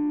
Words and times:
So 0.00 0.06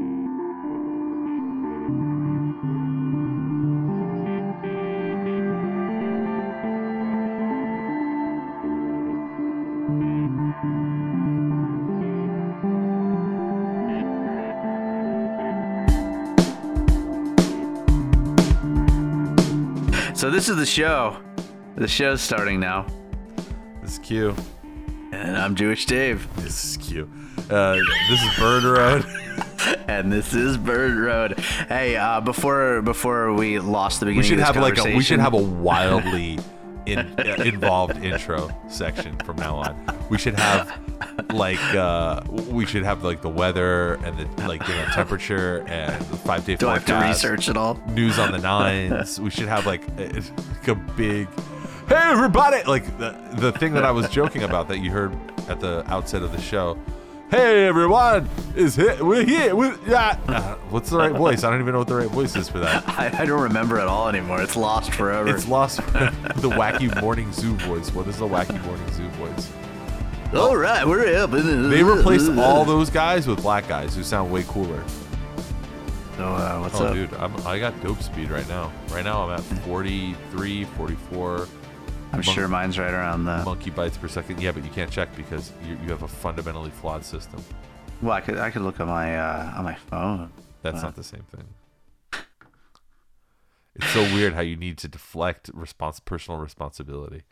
this 20.31 20.49
is 20.49 20.57
the 20.57 20.65
show. 20.65 21.15
The 21.75 21.88
show's 21.88 22.21
starting 22.21 22.59
now, 22.59 22.85
This 23.81 23.93
is 23.93 23.99
Q. 23.99 24.35
and 25.13 25.38
I'm 25.38 25.55
Jewish 25.55 25.85
Dave, 25.85 26.27
This 26.35 26.65
is 26.65 26.77
Q. 26.77 27.09
Uh, 27.49 27.77
this 28.09 28.21
is 28.21 28.38
Bird 28.38 28.63
Road. 28.65 29.05
and 29.88 30.11
this 30.11 30.33
is 30.33 30.57
Bird 30.57 30.97
Road. 30.97 31.39
Hey, 31.68 31.95
uh, 31.95 32.22
before 32.22 32.82
before 32.82 33.34
we 33.34 33.59
lost 33.59 34.00
the 34.00 34.05
beginning, 34.08 34.23
We 34.23 34.28
should 34.28 34.40
have 34.40 34.55
like 34.58 34.78
a 34.78 34.95
we 34.95 35.04
should 35.04 35.20
have 35.20 35.34
a 35.34 35.41
wildly 35.41 36.40
in, 36.86 37.00
uh, 37.00 37.36
involved 37.45 37.98
intro 38.04 38.50
section 38.70 39.18
from 39.20 39.38
now 39.38 39.58
on. 39.58 40.00
We 40.09 40.18
should 40.18 40.40
have 40.40 40.80
like 41.34 41.62
uh, 41.73 42.22
we 42.50 42.66
should 42.66 42.84
have 42.84 43.04
like 43.04 43.22
the 43.22 43.30
weather 43.30 43.95
and 44.04 44.18
the 44.18 44.48
like 44.48 44.68
you 44.68 44.76
know, 44.76 44.86
temperature 44.94 45.64
and 45.68 46.00
the 46.06 46.17
five 46.17 46.45
day 46.45 46.56
Do 46.56 46.70
I 46.70 46.73
have 46.76 46.86
to 46.86 46.95
research 46.95 47.50
it 47.50 47.58
all? 47.58 47.76
news 47.90 48.20
on 48.20 48.31
the 48.31 48.40
nines. 48.40 49.20
we 49.20 49.30
should 49.30 49.48
have 49.48 49.66
like 49.66 49.81
a, 49.98 50.08
like 50.14 50.67
a 50.67 50.76
big, 50.76 51.28
hey 51.88 51.95
everybody! 51.95 52.64
Like 52.64 52.86
the 52.98 53.17
the 53.34 53.52
thing 53.54 53.73
that 53.73 53.84
I 53.86 53.92
was 53.92 54.09
joking 54.09 54.44
about 54.44 54.67
that 54.70 54.80
you 54.80 54.92
heard 54.92 55.14
at 55.50 55.59
the 55.59 55.84
outset 55.92 56.22
of 56.23 56.31
the 56.31 56.42
show. 56.42 56.78
Hey 57.30 57.67
everyone, 57.67 58.30
is 58.55 58.77
here? 58.77 59.04
We're 59.04 59.26
here. 59.26 59.54
we 59.54 59.67
yeah. 59.86 60.17
Uh, 60.30 60.55
what's 60.70 60.90
the 60.90 60.98
right 60.98 61.12
voice? 61.12 61.44
I 61.44 61.50
don't 61.50 61.59
even 61.59 61.73
know 61.73 61.80
what 61.80 61.90
the 61.90 61.95
right 61.95 62.09
voice 62.09 62.38
is 62.38 62.48
for 62.48 62.59
that. 62.59 62.88
I, 62.98 63.23
I 63.23 63.26
don't 63.26 63.41
remember 63.41 63.80
at 63.80 63.88
all 63.88 64.08
anymore. 64.08 64.42
It's 64.42 64.56
lost 64.56 64.94
forever. 64.94 65.36
It's 65.36 65.45
lost. 65.45 65.78
the 65.92 66.50
wacky 66.50 67.02
morning 67.02 67.34
zoo 67.34 67.56
voice. 67.56 67.94
What 67.94 68.08
is 68.08 68.19
the 68.19 68.25
wacky 68.25 68.64
morning 68.64 68.89
zoo 68.94 69.09
voice? 69.09 69.52
all 70.34 70.56
right, 70.56 70.88
we're 70.88 71.17
up. 71.17 71.31
They 71.31 71.84
replaced 71.84 72.31
all 72.31 72.64
those 72.64 72.89
guys 72.89 73.28
with 73.28 73.41
black 73.41 73.67
guys 73.67 73.94
who 73.94 74.03
sound 74.03 74.31
way 74.31 74.44
cooler. 74.47 74.81
So, 76.16 76.23
uh, 76.23 76.59
what's 76.62 76.75
up? 76.75 76.81
oh, 76.81 76.86
up? 76.86 76.94
dude, 76.94 77.14
I'm, 77.16 77.36
I 77.45 77.59
got 77.59 77.84
dope 77.84 78.02
speed 78.02 78.30
right 78.30 78.47
now. 78.47 78.72
Right 78.89 79.03
now, 79.03 79.28
I'm 79.28 79.31
at 79.31 79.41
43, 79.41 80.64
44. 80.64 81.47
I'm 82.13 82.22
sure 82.22 82.47
mine's 82.47 82.80
right 82.80 82.94
around 82.94 83.25
that. 83.25 83.45
monkey 83.45 83.69
bites 83.69 83.97
per 83.97 84.08
second. 84.08 84.41
Yeah, 84.41 84.52
but 84.52 84.63
you 84.63 84.69
can't 84.72 84.91
check 84.91 85.13
because 85.16 85.52
you, 85.67 85.77
you 85.83 85.89
have 85.89 86.03
a 86.03 86.08
fundamentally 86.08 86.72
flawed 86.72 87.03
system. 87.03 87.44
Well, 88.02 88.13
I 88.13 88.22
could 88.22 88.38
I 88.38 88.50
could 88.50 88.61
look 88.61 88.80
on 88.80 88.88
my 88.88 89.17
uh, 89.17 89.53
on 89.58 89.63
my 89.63 89.75
phone. 89.75 90.31
That's 90.61 90.81
not 90.81 90.95
the 90.95 91.03
same 91.03 91.23
thing. 91.23 91.45
It's 93.75 93.88
so 93.89 94.02
weird 94.02 94.33
how 94.33 94.41
you 94.41 94.55
need 94.55 94.78
to 94.80 94.88
deflect 94.88 95.53
respons- 95.55 96.03
personal 96.03 96.39
responsibility. 96.39 97.23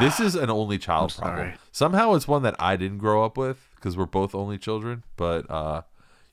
this 0.00 0.18
is 0.20 0.34
an 0.34 0.50
only 0.50 0.76
child 0.78 1.14
problem. 1.14 1.36
sorry. 1.36 1.54
Somehow 1.70 2.14
it's 2.14 2.26
one 2.26 2.42
that 2.42 2.56
I 2.58 2.76
didn't 2.76 2.98
grow 2.98 3.24
up 3.24 3.36
with 3.36 3.68
because 3.76 3.96
we're 3.96 4.06
both 4.06 4.34
only 4.34 4.58
children, 4.58 5.04
but 5.16 5.48
uh, 5.50 5.82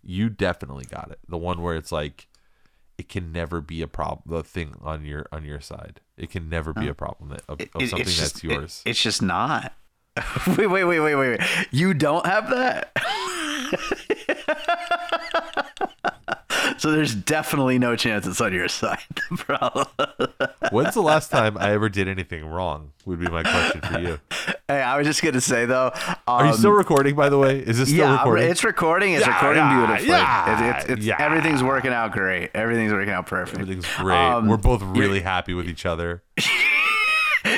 you 0.03 0.29
definitely 0.29 0.85
got 0.85 1.09
it. 1.11 1.19
The 1.27 1.37
one 1.37 1.61
where 1.61 1.75
it's 1.75 1.91
like 1.91 2.27
it 3.01 3.09
can 3.09 3.31
never 3.31 3.61
be 3.61 3.81
a 3.81 3.87
problem. 3.87 4.21
The 4.27 4.43
thing 4.43 4.75
on 4.79 5.03
your 5.05 5.25
on 5.31 5.43
your 5.43 5.59
side, 5.59 6.01
it 6.17 6.29
can 6.29 6.49
never 6.49 6.71
be 6.71 6.87
a 6.87 6.93
problem 6.93 7.29
that, 7.29 7.41
of, 7.49 7.59
of 7.59 7.67
something 7.89 7.99
it's 8.01 8.19
that's 8.21 8.43
yours. 8.43 8.83
it- 8.85 8.91
it's 8.91 9.01
just 9.01 9.23
not. 9.23 9.73
wait, 10.55 10.67
wait, 10.67 10.83
wait, 10.83 10.99
wait, 10.99 11.15
wait, 11.15 11.39
wait. 11.39 11.41
You 11.71 11.95
don't 11.95 12.27
have 12.27 12.51
that. 12.51 12.91
so 16.77 16.91
there's 16.91 17.15
definitely 17.15 17.79
no 17.79 17.95
chance 17.95 18.27
it's 18.27 18.39
on 18.39 18.53
your 18.53 18.67
side, 18.67 18.99
Problem. 19.37 19.87
When's 20.71 20.93
the 20.93 21.01
last 21.01 21.31
time 21.31 21.57
I 21.57 21.71
ever 21.71 21.89
did 21.89 22.07
anything 22.07 22.45
wrong? 22.45 22.91
Would 23.05 23.19
be 23.19 23.29
my 23.29 23.41
question 23.41 23.81
for 23.81 23.99
you. 23.99 24.19
Hey, 24.71 24.81
I 24.81 24.97
was 24.97 25.05
just 25.07 25.21
gonna 25.21 25.41
say 25.41 25.65
though. 25.65 25.91
Are 26.27 26.45
you 26.45 26.51
um, 26.51 26.57
still 26.57 26.71
recording, 26.71 27.15
by 27.15 27.29
the 27.29 27.37
way? 27.37 27.59
Is 27.59 27.77
this 27.77 27.89
still 27.89 27.99
yeah, 28.07 28.17
recording? 28.17 28.49
it's 28.49 28.63
recording. 28.63 29.13
It's 29.13 29.25
Yeah, 29.25 29.33
recording 29.35 29.63
yeah, 29.63 29.77
beautifully. 29.85 30.07
yeah, 30.09 30.53
It's- 30.53 30.61
it's- 30.69 30.83
it's- 30.91 31.05
yeah. 31.05 31.15
Everything's 31.19 31.63
working 31.63 31.91
out 31.91 32.11
great. 32.11 32.51
Everything's 32.53 32.91
working 32.93 33.13
out 33.13 33.27
perfect. 33.27 33.59
Everything's 33.61 33.87
great. 33.97 34.15
Um, 34.17 34.47
We're 34.47 34.57
both 34.57 34.81
really 34.83 35.21
happy 35.21 35.53
with 35.53 35.67
each 35.67 35.85
other. 35.85 36.23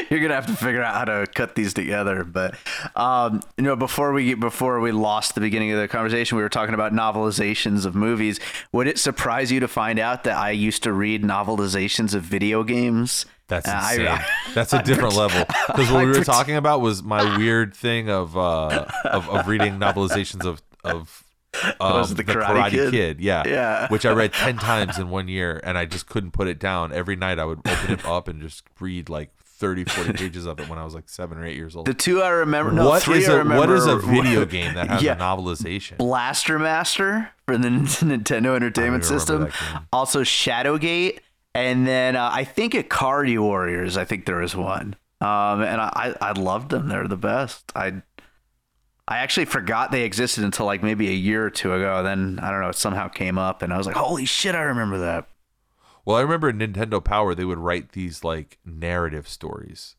You're 0.09 0.21
gonna 0.21 0.35
have 0.35 0.45
to 0.47 0.55
figure 0.55 0.81
out 0.81 0.93
how 0.95 1.03
to 1.05 1.27
cut 1.35 1.55
these 1.55 1.73
together. 1.73 2.23
But 2.23 2.55
um, 2.95 3.41
you 3.57 3.63
know, 3.65 3.75
before 3.75 4.13
we 4.13 4.33
before 4.33 4.79
we 4.79 4.91
lost 4.93 5.35
the 5.35 5.41
beginning 5.41 5.71
of 5.73 5.79
the 5.79 5.87
conversation, 5.89 6.37
we 6.37 6.43
were 6.43 6.49
talking 6.49 6.73
about 6.73 6.93
novelizations 6.93 7.85
of 7.85 7.93
movies. 7.93 8.39
Would 8.71 8.87
it 8.87 8.97
surprise 8.97 9.51
you 9.51 9.59
to 9.59 9.67
find 9.67 9.99
out 9.99 10.23
that 10.23 10.37
I 10.37 10.51
used 10.51 10.83
to 10.83 10.93
read 10.93 11.21
novelizations 11.23 12.13
of 12.13 12.21
video 12.23 12.63
games? 12.63 13.25
That's 13.47 13.67
Uh, 13.67 13.71
I- 13.83 13.91
insane. 13.93 14.07
I- 14.07 14.25
That's 14.53 14.73
a 14.73 14.81
different 14.83 15.15
level. 15.15 15.45
Because 15.67 15.91
what 15.91 16.01
I 16.01 16.05
we 16.05 16.11
were 16.11 16.23
talking 16.23 16.55
about 16.55 16.81
was 16.81 17.03
my 17.03 17.37
weird 17.37 17.73
thing 17.75 18.09
of 18.09 18.37
uh, 18.37 18.85
of, 19.05 19.29
of 19.29 19.47
reading 19.47 19.79
novelizations 19.79 20.45
of 20.45 20.61
of 20.83 21.23
um, 21.79 22.01
it 22.01 22.17
The 22.17 22.23
Karate 22.23 22.89
Kid? 22.91 23.19
Yeah, 23.19 23.43
Yeah. 23.45 23.87
Which 23.89 24.05
I 24.05 24.11
read 24.11 24.33
ten 24.33 24.57
times 24.57 24.97
in 24.97 25.09
one 25.09 25.27
year, 25.27 25.59
and 25.63 25.77
I 25.77 25.85
just 25.85 26.07
couldn't 26.07 26.31
put 26.31 26.47
it 26.47 26.57
down. 26.59 26.91
Every 26.93 27.15
night 27.15 27.37
I 27.39 27.45
would 27.45 27.59
open 27.59 27.91
it 27.91 28.05
up 28.05 28.27
and 28.27 28.41
just 28.41 28.63
read 28.79 29.07
like 29.09 29.29
30, 29.39 29.85
40 29.85 30.13
pages 30.13 30.45
of 30.45 30.59
it 30.59 30.67
when 30.67 30.77
I 30.79 30.83
was 30.83 30.93
like 30.95 31.07
seven 31.07 31.37
or 31.37 31.45
eight 31.45 31.55
years 31.55 31.75
old. 31.75 31.85
The 31.85 31.93
two 31.93 32.21
I 32.21 32.29
remember. 32.29 32.71
No, 32.71 32.87
What 32.89 33.03
three 33.03 33.19
is 33.19 33.29
I 33.29 33.33
a 33.33 33.37
remember. 33.37 33.59
what 33.59 33.69
is 33.69 33.85
a 33.85 33.97
video 33.97 34.45
game 34.45 34.73
that 34.73 34.87
has 34.89 35.01
Yeah. 35.03 35.13
a 35.13 35.15
novelization? 35.17 35.97
Blaster 35.97 36.57
Master 36.59 37.29
for 37.45 37.57
the 37.57 37.69
Nintendo 37.69 38.55
Entertainment 38.55 39.05
System. 39.05 39.49
Also 39.93 40.21
Shadowgate, 40.23 41.19
and 41.55 41.85
then 41.87 42.15
uh, 42.15 42.29
I 42.33 42.43
think 42.43 42.73
Ikari 42.73 43.39
Warriors, 43.39 43.97
I 43.97 44.05
think 44.05 44.25
there 44.25 44.37
was 44.37 44.55
one. 44.55 44.95
Um, 45.21 45.61
and 45.61 45.79
I, 45.79 46.13
I 46.19 46.31
loved 46.33 46.69
them. 46.69 46.89
They're 46.89 47.07
the 47.07 47.15
best. 47.15 47.71
I 47.75 48.01
I 49.07 49.17
actually 49.17 49.45
forgot 49.45 49.91
they 49.91 50.03
existed 50.03 50.43
until 50.43 50.65
like 50.65 50.81
maybe 50.83 51.07
a 51.09 51.13
year 51.13 51.45
or 51.45 51.49
two 51.49 51.73
ago. 51.73 52.03
Then 52.03 52.39
I 52.41 52.49
don't 52.51 52.61
know, 52.61 52.69
it 52.69 52.75
somehow 52.75 53.07
came 53.07 53.37
up, 53.37 53.61
and 53.61 53.73
I 53.73 53.77
was 53.77 53.87
like, 53.87 53.95
holy 53.95 54.25
shit, 54.25 54.55
I 54.55 54.61
remember 54.63 54.97
that. 54.99 55.27
Well, 56.05 56.17
I 56.17 56.21
remember 56.21 56.49
in 56.49 56.57
Nintendo 56.59 57.01
Power 57.03 57.33
they 57.35 57.45
would 57.45 57.57
write 57.59 57.93
these 57.93 58.23
like 58.25 58.57
narrative 58.65 59.27
stories 59.29 59.95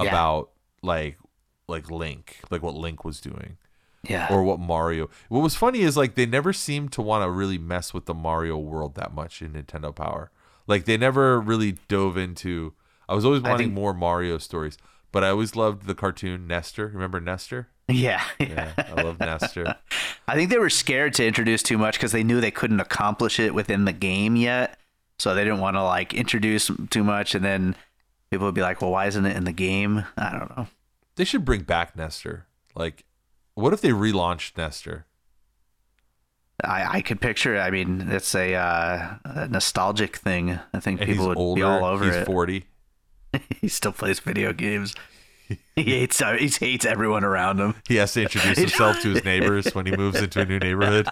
Yeah. 0.00 0.08
about 0.10 0.50
like 0.82 1.16
like 1.68 1.90
Link, 1.90 2.38
like 2.50 2.62
what 2.62 2.74
Link 2.74 3.04
was 3.04 3.20
doing 3.20 3.56
Yeah. 4.06 4.28
or 4.30 4.42
what 4.42 4.60
Mario. 4.60 5.08
What 5.30 5.40
was 5.40 5.54
funny 5.56 5.80
is 5.80 5.96
like 5.96 6.14
they 6.14 6.26
never 6.26 6.52
seemed 6.52 6.92
to 6.92 7.02
want 7.02 7.24
to 7.24 7.30
really 7.30 7.58
mess 7.58 7.94
with 7.94 8.04
the 8.04 8.14
Mario 8.14 8.58
world 8.58 8.94
that 8.96 9.14
much 9.14 9.40
in 9.40 9.52
Nintendo 9.54 9.94
Power. 9.94 10.30
Like 10.66 10.84
they 10.84 10.96
never 10.96 11.40
really 11.40 11.72
dove 11.88 12.16
into 12.16 12.74
I 13.08 13.14
was 13.14 13.24
always 13.24 13.42
wanting 13.42 13.58
think- 13.68 13.74
more 13.74 13.94
Mario 13.94 14.38
stories, 14.38 14.76
but 15.12 15.22
I 15.24 15.28
always 15.30 15.54
loved 15.56 15.86
the 15.86 15.94
cartoon 15.94 16.46
Nester. 16.46 16.88
Remember 16.88 17.20
Nester? 17.20 17.68
yeah. 17.88 18.24
Yeah, 18.40 18.72
I 18.76 19.02
love 19.02 19.20
Nester. 19.20 19.76
I 20.28 20.34
think 20.34 20.50
they 20.50 20.58
were 20.58 20.70
scared 20.70 21.14
to 21.14 21.26
introduce 21.26 21.62
too 21.62 21.78
much 21.78 21.94
because 21.94 22.10
they 22.12 22.24
knew 22.24 22.40
they 22.40 22.50
couldn't 22.50 22.80
accomplish 22.80 23.38
it 23.38 23.54
within 23.54 23.84
the 23.84 23.92
game 23.92 24.34
yet. 24.34 24.78
So 25.18 25.34
they 25.34 25.44
didn't 25.44 25.60
want 25.60 25.76
to 25.76 25.84
like 25.84 26.12
introduce 26.12 26.70
too 26.90 27.04
much, 27.04 27.34
and 27.34 27.44
then 27.44 27.76
people 28.30 28.44
would 28.46 28.54
be 28.54 28.60
like, 28.60 28.82
"Well, 28.82 28.90
why 28.90 29.06
isn't 29.06 29.24
it 29.24 29.36
in 29.36 29.44
the 29.44 29.52
game?" 29.52 30.04
I 30.18 30.36
don't 30.36 30.56
know. 30.56 30.66
They 31.14 31.24
should 31.24 31.44
bring 31.44 31.62
back 31.62 31.96
Nester. 31.96 32.46
Like 32.74 33.04
what 33.54 33.72
if 33.72 33.80
they 33.80 33.90
relaunched 33.90 34.56
Nester? 34.58 35.06
I, 36.64 36.96
I 36.98 37.00
could 37.02 37.20
picture. 37.20 37.54
it. 37.54 37.60
I 37.60 37.70
mean, 37.70 38.08
it's 38.10 38.34
a, 38.34 38.54
uh, 38.54 39.14
a 39.24 39.48
nostalgic 39.48 40.16
thing. 40.16 40.58
I 40.72 40.80
think 40.80 41.00
And 41.00 41.08
people 41.08 41.28
would 41.28 41.36
older. 41.36 41.58
be 41.58 41.62
all 41.62 41.84
over 41.84 42.04
he's 42.04 42.14
it. 42.16 42.26
40. 42.26 42.64
he 43.60 43.68
still 43.68 43.92
plays 43.92 44.20
video 44.20 44.52
games. 44.52 44.94
he 45.76 45.82
hates. 45.82 46.20
uh, 46.22 46.32
He 46.34 46.48
hates 46.48 46.84
everyone 46.86 47.24
around 47.24 47.60
him. 47.60 47.74
He 47.88 47.96
has 47.96 48.12
to 48.14 48.22
introduce 48.22 48.58
himself 48.58 49.00
to 49.02 49.10
his 49.10 49.24
neighbors 49.24 49.74
when 49.74 49.86
he 49.86 49.94
moves 49.96 50.20
into 50.20 50.40
a 50.40 50.44
new 50.46 50.58
neighborhood. 50.58 51.08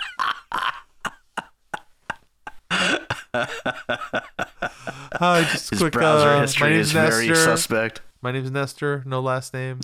Hi, 4.13 5.43
just 5.51 5.71
His 5.71 5.79
quick. 5.81 5.93
browser 5.93 6.29
uh, 6.29 6.35
my 6.37 6.41
history 6.43 6.71
name's 6.71 6.87
is 6.89 6.93
very 6.93 7.29
Nester. 7.29 7.35
suspect. 7.45 8.01
My 8.23 8.33
name's 8.33 8.51
Nester, 8.51 9.03
no 9.07 9.21
last 9.21 9.53
name, 9.55 9.81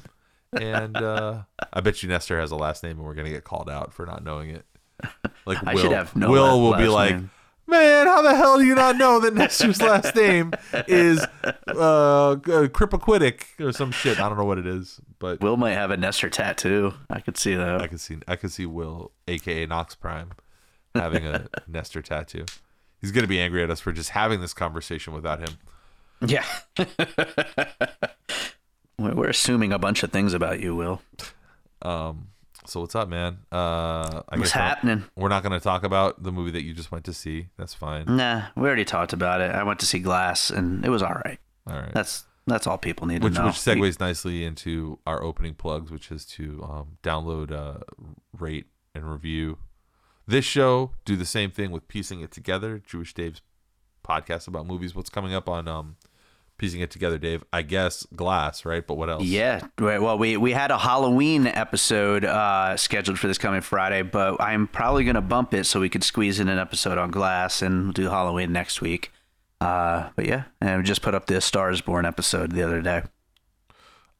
and 0.52 0.96
uh, 0.96 1.42
I 1.72 1.80
bet 1.80 2.02
you 2.02 2.08
Nester 2.08 2.40
has 2.40 2.50
a 2.50 2.56
last 2.56 2.82
name, 2.82 2.98
and 2.98 3.06
we're 3.06 3.14
gonna 3.14 3.30
get 3.30 3.44
called 3.44 3.68
out 3.70 3.92
for 3.92 4.06
not 4.06 4.24
knowing 4.24 4.50
it. 4.50 4.64
Like 5.46 5.58
I 5.66 5.74
Will, 5.74 5.82
should 5.82 5.92
have 5.92 6.14
no 6.14 6.30
Will 6.30 6.60
will 6.60 6.76
be 6.76 6.86
like, 6.86 7.12
name. 7.12 7.30
man, 7.66 8.06
how 8.06 8.20
the 8.22 8.34
hell 8.36 8.58
do 8.58 8.64
you 8.64 8.74
not 8.74 8.96
know 8.96 9.18
that 9.20 9.34
Nester's 9.34 9.80
last 9.82 10.14
name 10.14 10.52
is 10.86 11.20
uh, 11.66 12.36
Cripaquitic 12.36 13.44
or 13.58 13.72
some 13.72 13.90
shit? 13.90 14.20
I 14.20 14.28
don't 14.28 14.36
know 14.38 14.44
what 14.44 14.58
it 14.58 14.66
is, 14.66 15.00
but 15.18 15.40
Will 15.40 15.56
might 15.56 15.72
have 15.72 15.90
a 15.90 15.96
Nester 15.96 16.28
tattoo. 16.28 16.92
I 17.08 17.20
could 17.20 17.36
see 17.38 17.54
that. 17.54 17.80
I 17.80 17.86
could 17.86 18.00
see 18.00 18.18
I 18.28 18.36
could 18.36 18.52
see 18.52 18.66
Will, 18.66 19.12
aka 19.26 19.66
Knox 19.66 19.94
Prime, 19.94 20.32
having 20.94 21.24
a 21.26 21.48
Nester 21.66 22.02
tattoo. 22.02 22.44
He's 23.00 23.10
gonna 23.10 23.26
be 23.26 23.40
angry 23.40 23.62
at 23.62 23.70
us 23.70 23.80
for 23.80 23.92
just 23.92 24.10
having 24.10 24.40
this 24.42 24.52
conversation 24.54 25.14
without 25.14 25.40
him. 25.40 25.56
Yeah. 26.24 26.44
We're 28.98 29.30
assuming 29.30 29.72
a 29.72 29.78
bunch 29.78 30.02
of 30.02 30.12
things 30.12 30.34
about 30.34 30.60
you, 30.60 30.76
Will. 30.76 31.00
Um, 31.80 32.28
So 32.70 32.78
what's 32.78 32.94
up, 32.94 33.08
man? 33.08 33.38
Uh, 33.50 34.22
I 34.28 34.38
What's 34.38 34.52
happening? 34.52 35.02
We're 35.16 35.28
not 35.28 35.42
going 35.42 35.58
to 35.58 35.60
talk 35.60 35.82
about 35.82 36.22
the 36.22 36.30
movie 36.30 36.52
that 36.52 36.62
you 36.62 36.72
just 36.72 36.92
went 36.92 37.04
to 37.06 37.12
see. 37.12 37.48
That's 37.56 37.74
fine. 37.74 38.04
Nah, 38.06 38.44
we 38.54 38.62
already 38.62 38.84
talked 38.84 39.12
about 39.12 39.40
it. 39.40 39.52
I 39.52 39.64
went 39.64 39.80
to 39.80 39.86
see 39.86 39.98
Glass, 39.98 40.50
and 40.50 40.84
it 40.84 40.88
was 40.88 41.02
all 41.02 41.20
right. 41.24 41.40
All 41.66 41.74
right. 41.74 41.92
That's 41.92 42.26
that's 42.46 42.68
all 42.68 42.78
people 42.78 43.08
need 43.08 43.24
which 43.24 43.34
to 43.34 43.40
know. 43.40 43.46
which 43.46 43.56
segues 43.56 43.98
nicely 43.98 44.44
into 44.44 45.00
our 45.04 45.20
opening 45.20 45.54
plugs, 45.54 45.90
which 45.90 46.12
is 46.12 46.24
to 46.26 46.62
um, 46.62 46.98
download, 47.02 47.50
uh, 47.50 47.80
rate, 48.38 48.66
and 48.94 49.10
review 49.10 49.58
this 50.28 50.44
show. 50.44 50.92
Do 51.04 51.16
the 51.16 51.26
same 51.26 51.50
thing 51.50 51.72
with 51.72 51.88
piecing 51.88 52.20
it 52.20 52.30
together. 52.30 52.80
Jewish 52.86 53.12
Dave's 53.14 53.42
podcast 54.06 54.46
about 54.46 54.64
movies. 54.64 54.94
What's 54.94 55.10
coming 55.10 55.34
up 55.34 55.48
on 55.48 55.66
um, 55.66 55.96
piecing 56.60 56.82
it 56.82 56.90
together, 56.90 57.16
Dave? 57.16 57.42
I 57.54 57.62
guess 57.62 58.06
Glass, 58.14 58.66
right? 58.66 58.86
But 58.86 58.98
what 58.98 59.08
else? 59.08 59.24
Yeah, 59.24 59.66
right. 59.78 60.00
Well, 60.00 60.18
we 60.18 60.36
we 60.36 60.52
had 60.52 60.70
a 60.70 60.76
Halloween 60.78 61.46
episode 61.46 62.24
uh, 62.24 62.76
scheduled 62.76 63.18
for 63.18 63.26
this 63.26 63.38
coming 63.38 63.62
Friday, 63.62 64.02
but 64.02 64.40
I'm 64.40 64.68
probably 64.68 65.04
gonna 65.04 65.22
bump 65.22 65.54
it 65.54 65.64
so 65.64 65.80
we 65.80 65.88
could 65.88 66.04
squeeze 66.04 66.38
in 66.38 66.48
an 66.48 66.58
episode 66.58 66.98
on 66.98 67.10
Glass 67.10 67.62
and 67.62 67.94
do 67.94 68.10
Halloween 68.10 68.52
next 68.52 68.82
week. 68.82 69.10
Uh, 69.60 70.10
but 70.14 70.26
yeah, 70.26 70.44
and 70.60 70.78
we 70.78 70.84
just 70.84 71.02
put 71.02 71.14
up 71.14 71.26
the 71.26 71.40
Stars 71.40 71.80
Born 71.80 72.04
episode 72.04 72.52
the 72.52 72.62
other 72.62 72.82
day. 72.82 73.02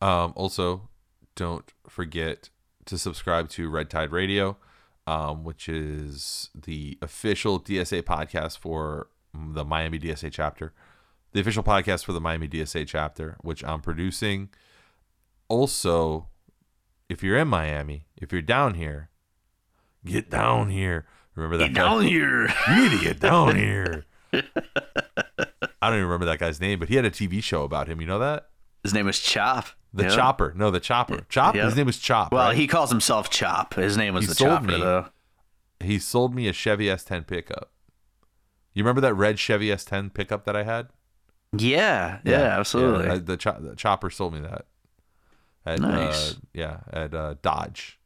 Um, 0.01 0.33
also, 0.35 0.89
don't 1.37 1.71
forget 1.89 2.49
to 2.87 2.97
subscribe 2.97 3.51
to 3.51 3.69
Red 3.69 3.91
Tide 3.91 4.13
Radio, 4.13 4.57
um, 5.07 5.45
which 5.45 5.69
is 5.69 6.49
the 6.55 6.99
official 7.03 7.61
DSA 7.61 8.03
podcast 8.03 8.57
for 8.57 9.09
the 9.35 9.65
Miami 9.65 9.99
DSA 9.99 10.33
chapter, 10.33 10.73
the 11.32 11.41
official 11.41 11.62
podcast 11.62 12.05
for 12.05 12.12
the 12.12 12.21
Miami 12.21 12.49
DSA 12.49 12.87
chapter, 12.87 13.37
which 13.41 13.62
I'm 13.65 13.81
producing. 13.81 14.49
Also, 15.49 16.29
if 17.09 17.23
you're 17.23 17.37
in 17.37 17.49
Miami, 17.49 18.06
if 18.17 18.32
you're 18.32 18.43
down 18.43 18.75
here, 18.75 19.11
get 20.05 20.31
down 20.31 20.71
here. 20.71 21.06
Remember 21.35 21.56
that 21.59 21.73
guy? 21.75 21.82
Down 21.82 22.03
here. 22.03 22.53
You 22.69 22.82
need 22.88 22.99
to 22.99 23.05
get 23.05 23.21
down 23.21 23.56
here. 23.56 24.05
I 24.32 25.88
don't 25.88 25.94
even 25.94 26.05
remember 26.05 26.27
that 26.27 26.38
guy's 26.38 26.61
name, 26.61 26.79
but 26.79 26.88
he 26.88 26.97
had 26.97 27.05
a 27.05 27.11
TV 27.11 27.43
show 27.43 27.65
about 27.65 27.88
him. 27.88 28.00
You 28.00 28.06
know 28.06 28.19
that? 28.19 28.49
His 28.83 28.94
name 28.94 29.06
was 29.06 29.19
Chop. 29.19 29.67
The 29.93 30.05
Yeah. 30.05 30.09
Chopper. 30.11 30.53
No, 30.56 30.71
the 30.71 30.81
Chopper. 30.81 31.26
Chop. 31.29 31.55
Yeah. 31.55 31.65
His 31.67 31.76
name 31.76 31.87
was 31.87 31.99
Chop. 31.99 32.33
Well, 32.33 32.49
right? 32.49 32.56
he 32.56 32.67
calls 32.67 32.91
himself 32.91 33.29
Chop. 33.31 33.75
His 33.75 33.97
name 33.97 34.15
was 34.15 34.25
He 34.25 34.29
the 34.29 34.35
Chopper, 34.37 34.67
me. 34.67 34.79
though. 34.79 35.06
he 35.81 35.99
sold 35.99 36.35
me 36.35 36.47
a 36.49 36.53
Chevy 36.53 36.87
S10 36.87 37.26
pickup. 37.26 37.73
You 38.73 38.85
remember 38.85 39.00
that 39.00 39.15
red 39.15 39.38
Chevy 39.38 39.69
S10 39.69 40.15
pickup 40.15 40.44
that 40.44 40.55
I 40.55 40.62
had? 40.62 40.88
Yeah, 41.52 42.19
yeah, 42.25 42.58
absolutely. 42.58 43.06
Yeah, 43.06 43.19
the, 43.19 43.37
cho- 43.37 43.58
the 43.61 43.75
Chopper 43.76 44.11
sold 44.11 44.35
me 44.35 44.41
that. 44.41 44.67
At, 45.67 45.81
Nice. 45.81 46.32
Uh, 46.32 46.35
yeah, 46.55 46.76
at 46.93 47.14
uh, 47.14 47.35
Dodge. 47.43 47.99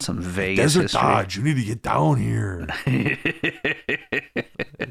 Some 0.00 0.20
Vegas 0.22 0.64
desert 0.74 0.82
history. 0.82 1.00
Dodge. 1.00 1.36
You 1.36 1.42
need 1.42 1.56
to 1.56 1.64
get 1.64 1.82
down 1.82 2.16
here. 2.18 2.66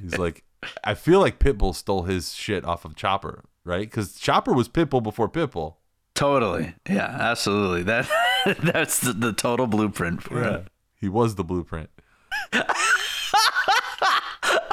He's 0.02 0.18
like, 0.18 0.44
I 0.84 0.94
feel 0.94 1.20
like 1.20 1.40
Pitbull 1.40 1.74
stole 1.74 2.04
his 2.04 2.34
shit 2.34 2.64
off 2.64 2.86
of 2.86 2.96
Chopper, 2.96 3.44
right? 3.64 3.90
Because 3.90 4.16
Chopper 4.16 4.54
was 4.54 4.70
Pitbull 4.70 5.02
before 5.02 5.28
Pitbull. 5.28 5.76
Totally. 6.14 6.76
Yeah, 6.88 7.08
absolutely. 7.08 7.84
That 7.84 8.08
that's 8.62 9.00
the, 9.00 9.14
the 9.14 9.34
total 9.34 9.66
blueprint 9.68 10.22
for 10.22 10.44
it. 10.44 10.68
He 11.00 11.10
was 11.10 11.36
the 11.36 11.44
blueprint. 11.44 11.90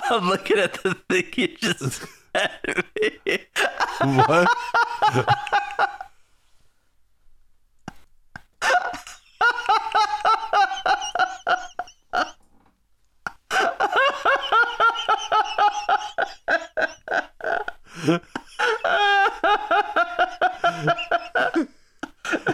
I'm 0.08 0.28
looking 0.28 0.58
at 0.58 0.74
the 0.82 0.94
thing 1.08 1.24
you 1.36 1.48
just. 1.56 2.04
What? 2.36 4.48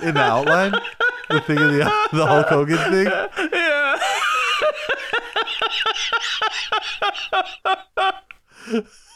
In 0.03 0.15
the 0.15 0.21
outline, 0.21 0.73
the 1.29 1.41
thing 1.41 1.59
of 1.59 1.73
the 1.73 1.79
the 2.13 2.27
Hulk 2.27 2.47
Hogan 2.49 2.79
thing. 2.91 3.07
yeah. 3.53 3.99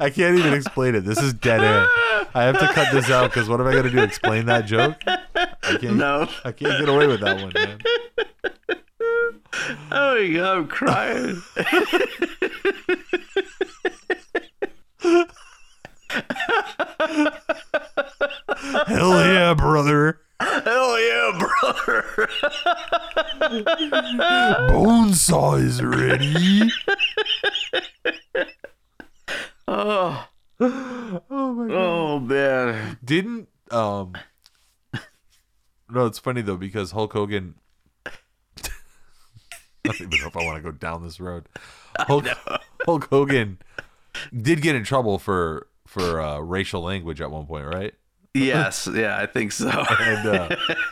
I 0.00 0.10
can't 0.10 0.38
even 0.38 0.52
explain 0.54 0.94
it. 0.94 1.04
This 1.04 1.18
is 1.18 1.32
dead 1.34 1.60
air. 1.60 1.86
I 2.34 2.44
have 2.44 2.58
to 2.58 2.68
cut 2.72 2.92
this 2.92 3.10
out 3.10 3.30
because 3.30 3.48
what 3.48 3.60
am 3.60 3.66
I 3.66 3.72
gonna 3.72 3.90
do? 3.90 4.00
Explain 4.02 4.46
that 4.46 4.66
joke? 4.66 4.96
I 5.06 5.76
can't. 5.80 5.96
No. 5.96 6.28
I 6.44 6.52
can't 6.52 6.78
get 6.78 6.88
away 6.88 7.06
with 7.06 7.20
that 7.20 7.40
one, 7.40 7.52
man. 7.54 7.78
Oh 9.90 10.14
my 10.14 10.28
god, 10.34 10.56
I'm 10.56 10.66
crying. 10.68 11.42
Hell 18.86 19.24
yeah, 19.24 19.54
brother! 19.54 20.20
Hell 20.40 21.00
yeah, 21.00 21.46
brother. 21.60 22.28
Bone 24.68 25.14
saw 25.14 25.54
is 25.54 25.82
ready. 25.82 26.70
Oh, 29.74 30.28
Oh 30.60 31.52
my 31.54 31.66
god! 31.68 31.74
oh 31.74 32.20
man. 32.20 32.98
Didn't 33.04 33.48
um? 33.70 34.14
No, 35.90 36.06
it's 36.06 36.18
funny 36.18 36.42
though 36.42 36.56
because 36.56 36.92
Hulk 36.92 37.12
Hogan. 37.12 37.54
I 38.06 38.10
don't 39.84 40.00
even 40.00 40.20
know 40.20 40.26
if 40.26 40.36
I 40.36 40.44
want 40.44 40.56
to 40.56 40.62
go 40.62 40.70
down 40.70 41.02
this 41.02 41.20
road. 41.20 41.48
Hulk, 41.98 42.26
Hulk 42.86 43.08
Hogan 43.10 43.58
did 44.34 44.62
get 44.62 44.74
in 44.76 44.84
trouble 44.84 45.18
for 45.18 45.68
for 45.86 46.20
uh, 46.20 46.38
racial 46.38 46.82
language 46.82 47.20
at 47.20 47.30
one 47.30 47.46
point, 47.46 47.66
right? 47.66 47.94
Yes, 48.34 48.88
yeah, 48.92 49.18
I 49.18 49.26
think 49.26 49.52
so. 49.52 49.68
and 50.00 50.28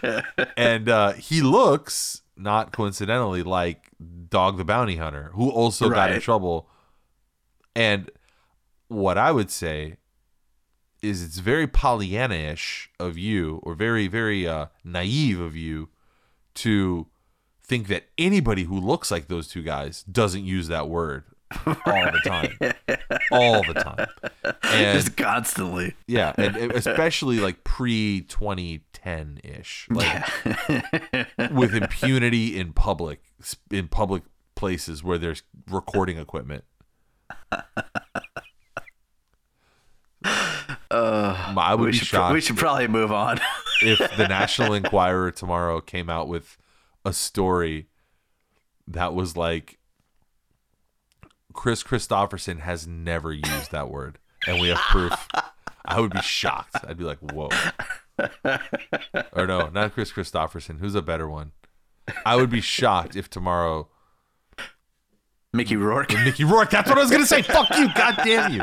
uh, 0.03 0.23
and 0.57 0.89
uh, 0.89 1.13
he 1.13 1.41
looks 1.41 2.23
not 2.37 2.73
coincidentally 2.73 3.43
like 3.43 3.89
Dog 4.29 4.57
the 4.59 4.65
Bounty 4.65 4.97
Hunter, 4.97 5.31
who 5.35 5.51
also 5.51 5.89
got 5.89 6.13
in 6.13 6.21
trouble. 6.21 6.69
And 7.77 8.11
what 8.91 9.17
I 9.17 9.31
would 9.33 9.51
say 9.51 9.97
is 11.01 11.23
it's 11.23 11.39
very 11.39 11.67
Pollyanna-ish 11.67 12.91
of 12.99 13.17
you, 13.17 13.61
or 13.63 13.75
very 13.75 14.07
very 14.09 14.47
uh, 14.47 14.67
naive 14.85 15.41
of 15.41 15.57
you, 15.57 15.89
to 16.57 17.07
think 17.63 17.87
that 17.89 18.05
anybody 18.19 18.65
who 18.65 18.79
looks 18.79 19.11
like 19.11 19.29
those 19.29 19.49
two 19.49 19.63
guys 19.63 20.03
doesn't 20.03 20.45
use 20.45 20.69
that 20.69 20.89
word 20.89 21.25
all 21.67 21.77
the 21.85 22.21
time, 22.25 22.57
all 23.33 23.63
the 23.65 23.75
time. 23.75 24.07
And 24.63 25.01
Just 25.01 25.17
constantly. 25.17 25.95
yeah, 26.07 26.33
and 26.37 26.57
especially 26.73 27.39
like 27.39 27.65
pre 27.65 28.23
2010 28.23 29.41
ish, 29.45 29.89
like 29.91 30.25
with 31.53 31.75
impunity 31.75 32.59
in 32.59 32.73
public, 32.73 33.23
in 33.71 33.89
public 33.89 34.25
places 34.55 35.03
where 35.03 35.19
there's 35.19 35.43
recording 35.69 36.19
equipment. 36.19 36.65
Uh, 40.91 41.40
I 41.59 41.75
would 41.75 41.87
we 41.87 41.91
be 41.93 41.99
should, 41.99 42.09
shocked 42.09 42.35
we 42.35 42.41
should 42.41 42.57
probably 42.57 42.89
move 42.89 43.13
on. 43.13 43.39
if 43.83 43.99
the 44.17 44.29
National 44.29 44.75
Enquirer 44.75 45.31
tomorrow 45.31 45.81
came 45.81 46.11
out 46.11 46.29
with 46.29 46.57
a 47.05 47.13
story 47.13 47.89
that 48.87 49.15
was 49.15 49.37
like 49.37 49.79
Kris 51.53 51.83
Kristofferson 51.83 52.61
has 52.61 52.87
never 52.87 53.33
used 53.33 53.73
that 53.73 53.91
word, 53.91 54.19
and 54.47 54.61
we 54.61 54.69
have 54.69 54.79
proof. 54.79 55.29
I 55.85 55.99
would 55.99 56.13
be 56.13 56.23
shocked. 56.23 56.77
I'd 56.87 56.99
be 56.99 57.05
like, 57.05 57.19
"Whoa!" 57.19 57.49
Or 59.33 59.47
no, 59.47 59.69
not 59.69 59.93
Kris 59.95 60.13
Kristofferson. 60.13 60.79
Who's 60.79 60.95
a 60.95 61.03
better 61.03 61.29
one? 61.29 61.53
I 62.25 62.37
would 62.37 62.51
be 62.51 62.61
shocked 62.61 63.17
if 63.17 63.31
tomorrow 63.31 63.89
Mickey 65.53 65.77
Rourke. 65.77 66.13
Mickey 66.25 66.45
Rourke. 66.45 66.71
That's 66.71 66.89
what 66.89 66.97
I 66.97 67.01
was 67.03 67.11
gonna 67.11 67.27
say. 67.27 67.43
Fuck 67.43 67.77
you! 67.77 67.89
God 67.95 68.17
damn 68.25 68.53
you! 68.53 68.61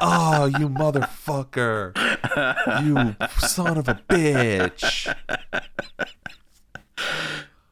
Oh, 0.00 0.46
you 0.46 0.68
motherfucker! 0.68 1.94
You 2.84 3.16
son 3.38 3.78
of 3.78 3.88
a 3.88 3.94
bitch! 4.08 5.14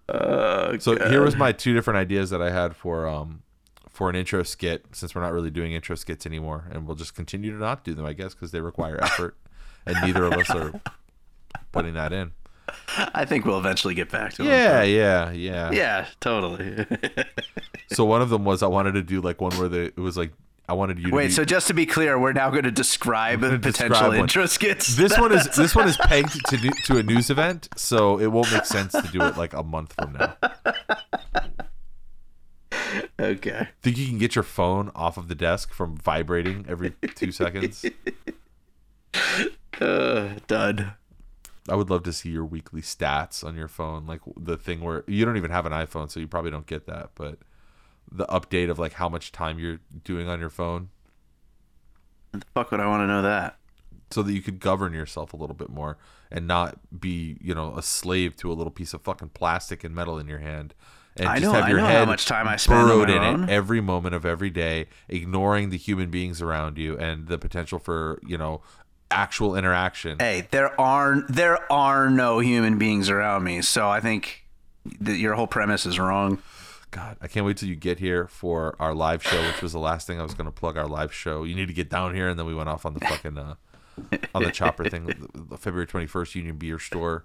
Oh, 0.08 0.78
So 0.78 0.96
here 1.08 1.22
was 1.22 1.34
my 1.34 1.50
two 1.50 1.74
different 1.74 1.98
ideas 1.98 2.30
that 2.30 2.40
I 2.40 2.50
had 2.50 2.76
for 2.76 3.08
um 3.08 3.42
for 3.90 4.08
an 4.08 4.14
intro 4.14 4.42
skit 4.44 4.84
since 4.92 5.14
we're 5.14 5.22
not 5.22 5.32
really 5.32 5.50
doing 5.50 5.72
intro 5.72 5.96
skits 5.96 6.26
anymore 6.26 6.66
and 6.70 6.86
we'll 6.86 6.96
just 6.96 7.14
continue 7.14 7.50
to 7.50 7.58
not 7.58 7.82
do 7.82 7.94
them 7.94 8.04
I 8.06 8.12
guess 8.12 8.34
because 8.34 8.52
they 8.52 8.60
require 8.60 9.02
effort 9.02 9.36
and 9.86 9.96
neither 10.02 10.24
of 10.26 10.34
us 10.34 10.50
are 10.50 10.80
putting 11.72 11.94
that 11.94 12.12
in. 12.12 12.32
I 13.14 13.24
think 13.24 13.44
we'll 13.44 13.58
eventually 13.58 13.94
get 13.94 14.10
back 14.10 14.32
to 14.34 14.42
it. 14.42 14.46
Yeah, 14.48 14.82
yeah, 14.82 15.30
yeah. 15.30 15.70
Yeah, 15.72 16.06
totally. 16.20 16.86
So 17.88 18.04
one 18.04 18.20
of 18.20 18.30
them 18.30 18.44
was 18.44 18.64
I 18.64 18.66
wanted 18.66 18.92
to 18.94 19.02
do 19.02 19.20
like 19.20 19.40
one 19.40 19.56
where 19.58 19.68
the 19.68 19.82
it 19.84 19.96
was 19.96 20.16
like 20.16 20.32
I 20.68 20.72
wanted 20.72 20.98
you 20.98 21.10
to 21.10 21.14
Wait, 21.14 21.28
be, 21.28 21.32
so 21.32 21.44
just 21.44 21.68
to 21.68 21.74
be 21.74 21.86
clear, 21.86 22.18
we're 22.18 22.32
now 22.32 22.50
going 22.50 22.64
to 22.64 22.72
describe 22.72 23.40
gonna 23.42 23.60
potential 23.60 24.08
one. 24.08 24.16
intro 24.16 24.46
skits. 24.46 24.96
this 24.96 25.16
one 25.16 25.30
is 25.32 25.46
this 25.56 25.74
one 25.76 25.86
is 25.86 25.96
pegged 25.96 26.44
to 26.48 26.56
do, 26.56 26.70
to 26.86 26.98
a 26.98 27.02
news 27.04 27.30
event, 27.30 27.68
so 27.76 28.18
it 28.18 28.26
won't 28.26 28.50
make 28.52 28.64
sense 28.64 28.90
to 28.92 29.08
do 29.12 29.22
it 29.22 29.36
like 29.36 29.52
a 29.52 29.62
month 29.62 29.92
from 29.94 30.12
now. 30.14 30.36
okay. 33.20 33.68
Think 33.82 33.96
you 33.96 34.08
can 34.08 34.18
get 34.18 34.34
your 34.34 34.42
phone 34.42 34.90
off 34.96 35.16
of 35.16 35.28
the 35.28 35.36
desk 35.36 35.72
from 35.72 35.96
vibrating 35.96 36.66
every 36.68 36.90
two 37.14 37.30
seconds? 37.30 37.84
Uh, 39.80 40.30
done. 40.48 40.92
I 41.68 41.74
would 41.74 41.90
love 41.90 42.02
to 42.04 42.12
see 42.12 42.30
your 42.30 42.44
weekly 42.44 42.80
stats 42.80 43.42
on 43.44 43.56
your 43.56 43.68
phone, 43.68 44.06
like 44.06 44.20
the 44.36 44.56
thing 44.56 44.80
where 44.82 45.02
you 45.06 45.24
don't 45.24 45.36
even 45.36 45.50
have 45.50 45.66
an 45.66 45.72
iPhone, 45.72 46.10
so 46.10 46.20
you 46.20 46.28
probably 46.28 46.50
don't 46.50 46.66
get 46.66 46.86
that. 46.86 47.10
But 47.14 47.38
the 48.10 48.26
update 48.26 48.70
of 48.70 48.78
like 48.78 48.94
how 48.94 49.08
much 49.08 49.32
time 49.32 49.58
you're 49.58 49.80
doing 50.04 50.28
on 50.28 50.38
your 50.38 50.50
phone, 50.50 50.90
the 52.32 52.42
fuck 52.54 52.70
would 52.70 52.80
I 52.80 52.86
want 52.86 53.02
to 53.02 53.06
know 53.06 53.22
that? 53.22 53.58
so 54.12 54.22
that 54.22 54.32
you 54.32 54.40
could 54.40 54.60
govern 54.60 54.92
yourself 54.92 55.32
a 55.32 55.36
little 55.36 55.56
bit 55.56 55.68
more 55.68 55.98
and 56.30 56.46
not 56.46 56.78
be, 57.00 57.36
you 57.40 57.52
know, 57.52 57.74
a 57.76 57.82
slave 57.82 58.36
to 58.36 58.52
a 58.52 58.54
little 58.54 58.70
piece 58.70 58.94
of 58.94 59.02
fucking 59.02 59.30
plastic 59.30 59.82
and 59.82 59.92
metal 59.96 60.16
in 60.16 60.28
your 60.28 60.38
hand. 60.38 60.74
And 61.16 61.28
I 61.28 61.40
just 61.40 61.46
know- 61.46 61.52
have 61.54 61.64
I 61.64 61.68
your 61.70 61.78
know 61.78 61.86
how 61.86 62.04
much 62.04 62.24
time 62.24 62.46
I 62.46 62.54
spend 62.54 62.78
on 62.82 62.86
burrowed 62.86 63.08
my 63.08 63.16
in 63.16 63.22
own. 63.22 63.42
it 63.44 63.50
every 63.50 63.80
moment 63.80 64.14
of 64.14 64.24
every 64.24 64.50
day, 64.50 64.86
ignoring 65.08 65.70
the 65.70 65.76
human 65.76 66.08
beings 66.08 66.40
around 66.40 66.78
you 66.78 66.96
and 66.96 67.26
the 67.26 67.36
potential 67.36 67.80
for, 67.80 68.20
you 68.24 68.38
know, 68.38 68.60
actual 69.10 69.56
interaction. 69.56 70.18
Hey, 70.18 70.48
there 70.50 70.78
are 70.80 71.22
there 71.28 71.70
are 71.72 72.10
no 72.10 72.38
human 72.40 72.78
beings 72.78 73.08
around 73.08 73.44
me, 73.44 73.62
so 73.62 73.88
I 73.88 74.00
think 74.00 74.44
that 75.00 75.16
your 75.16 75.34
whole 75.34 75.46
premise 75.46 75.86
is 75.86 75.98
wrong. 75.98 76.38
God, 76.92 77.16
I 77.20 77.26
can't 77.28 77.44
wait 77.44 77.56
till 77.58 77.68
you 77.68 77.74
get 77.76 77.98
here 77.98 78.26
for 78.28 78.76
our 78.78 78.94
live 78.94 79.22
show, 79.22 79.42
which 79.46 79.60
was 79.60 79.72
the 79.72 79.78
last 79.78 80.06
thing 80.06 80.18
I 80.18 80.22
was 80.22 80.34
going 80.34 80.46
to 80.46 80.52
plug 80.52 80.76
our 80.76 80.86
live 80.86 81.12
show. 81.12 81.44
You 81.44 81.54
need 81.54 81.66
to 81.68 81.74
get 81.74 81.90
down 81.90 82.14
here, 82.14 82.28
and 82.28 82.38
then 82.38 82.46
we 82.46 82.54
went 82.54 82.68
off 82.68 82.86
on 82.86 82.94
the 82.94 83.00
fucking 83.00 83.36
uh, 83.36 83.54
on 84.34 84.42
the 84.44 84.50
chopper 84.52 84.88
thing, 84.88 85.06
the- 85.06 85.58
February 85.58 85.86
twenty 85.86 86.06
first, 86.06 86.34
Union 86.34 86.56
Beer 86.56 86.78
Store, 86.78 87.24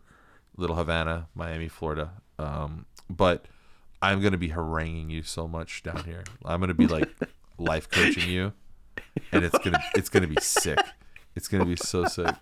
Little 0.57 0.75
Havana, 0.75 1.27
Miami, 1.35 1.67
Florida. 1.67 2.11
Um, 2.39 2.85
but 3.09 3.45
I'm 4.01 4.19
going 4.19 4.31
to 4.31 4.37
be 4.37 4.49
haranguing 4.49 5.09
you 5.09 5.21
so 5.21 5.47
much 5.47 5.83
down 5.83 6.03
here. 6.05 6.23
I'm 6.43 6.59
going 6.59 6.69
to 6.69 6.73
be 6.73 6.87
like 6.87 7.09
life 7.57 7.89
coaching 7.89 8.29
you, 8.29 8.53
and 9.31 9.45
it's 9.45 9.57
gonna 9.59 9.79
it's 9.95 10.09
gonna 10.09 10.27
be 10.27 10.41
sick. 10.41 10.79
It's 11.35 11.47
gonna 11.47 11.65
be 11.65 11.75
so 11.75 12.05
sick. 12.05 12.35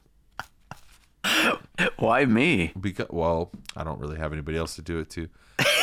Why 1.97 2.25
me? 2.25 2.71
Because 2.79 3.07
well, 3.09 3.51
I 3.75 3.83
don't 3.83 3.99
really 3.99 4.17
have 4.17 4.33
anybody 4.33 4.57
else 4.57 4.75
to 4.75 4.81
do 4.81 4.99
it 4.99 5.09
to, 5.11 5.29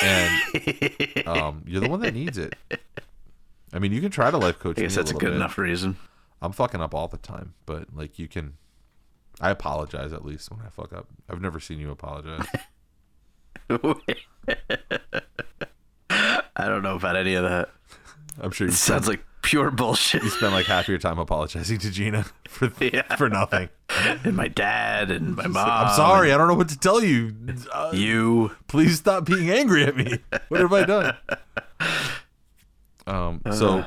and 0.03 1.27
um, 1.27 1.63
you're 1.67 1.81
the 1.81 1.89
one 1.89 2.01
that 2.01 2.15
needs 2.15 2.39
it. 2.39 2.55
I 3.73 3.79
mean, 3.79 3.93
you 3.93 4.01
can 4.01 4.11
try 4.11 4.31
to 4.31 4.39
life 4.39 4.59
coach 4.59 4.79
I 4.79 4.83
me 4.83 4.87
guess 4.87 4.95
that's 4.97 5.11
a 5.11 5.15
little 5.15 5.21
good 5.29 5.33
bit. 5.35 5.37
enough 5.37 5.59
reason. 5.59 5.97
I'm 6.43 6.53
fucking 6.53 6.81
up 6.81 6.95
all 6.95 7.09
the 7.09 7.19
time, 7.19 7.55
but 7.65 7.95
like 7.95 8.19
you 8.19 8.29
can. 8.29 8.55
I 9.41 9.51
apologize 9.51 10.13
at 10.15 10.25
least 10.25 10.51
when 10.51 10.61
I 10.65 10.71
fuck 10.71 10.93
up. 10.95 11.09
I've 11.29 11.43
never 11.43 11.61
seen 11.61 11.79
you 11.79 11.91
apologize. 11.91 12.47
I 16.59 16.69
don't 16.69 16.83
know 16.83 16.97
about 16.97 17.17
any 17.17 17.35
of 17.35 17.45
that. 17.45 17.69
I'm 18.41 18.51
sure 18.51 18.67
you 18.67 18.73
It 18.73 18.77
sounds 18.77 19.07
like 19.09 19.23
pure 19.47 19.71
bullshit. 19.71 20.23
You 20.25 20.31
spend 20.31 20.53
like 20.53 20.67
half 20.67 20.89
your 20.89 20.99
time 20.99 21.19
apologizing 21.19 21.79
to 21.79 21.91
Gina 21.91 22.25
for 22.49 22.71
Yeah. 22.85 23.15
for 23.17 23.29
nothing. 23.31 23.69
and 24.25 24.37
my 24.37 24.49
dad 24.49 25.11
and 25.11 25.37
my 25.37 25.47
mom. 25.47 25.69
I'm 25.69 25.95
sorry. 25.97 26.33
I 26.33 26.37
don't 26.37 26.49
know 26.49 26.55
what 26.55 26.69
to 26.71 26.79
tell 26.79 27.03
you. 27.03 27.33
Uh, 27.73 27.93
You. 27.95 28.51
please 28.67 28.97
stop 28.99 29.25
being 29.25 29.49
angry 29.51 29.85
at 29.85 29.97
me. 29.97 30.19
What 30.49 30.61
have 30.61 30.73
I 30.73 30.85
done? 30.85 31.17
Um. 33.07 33.41
So. 33.53 33.85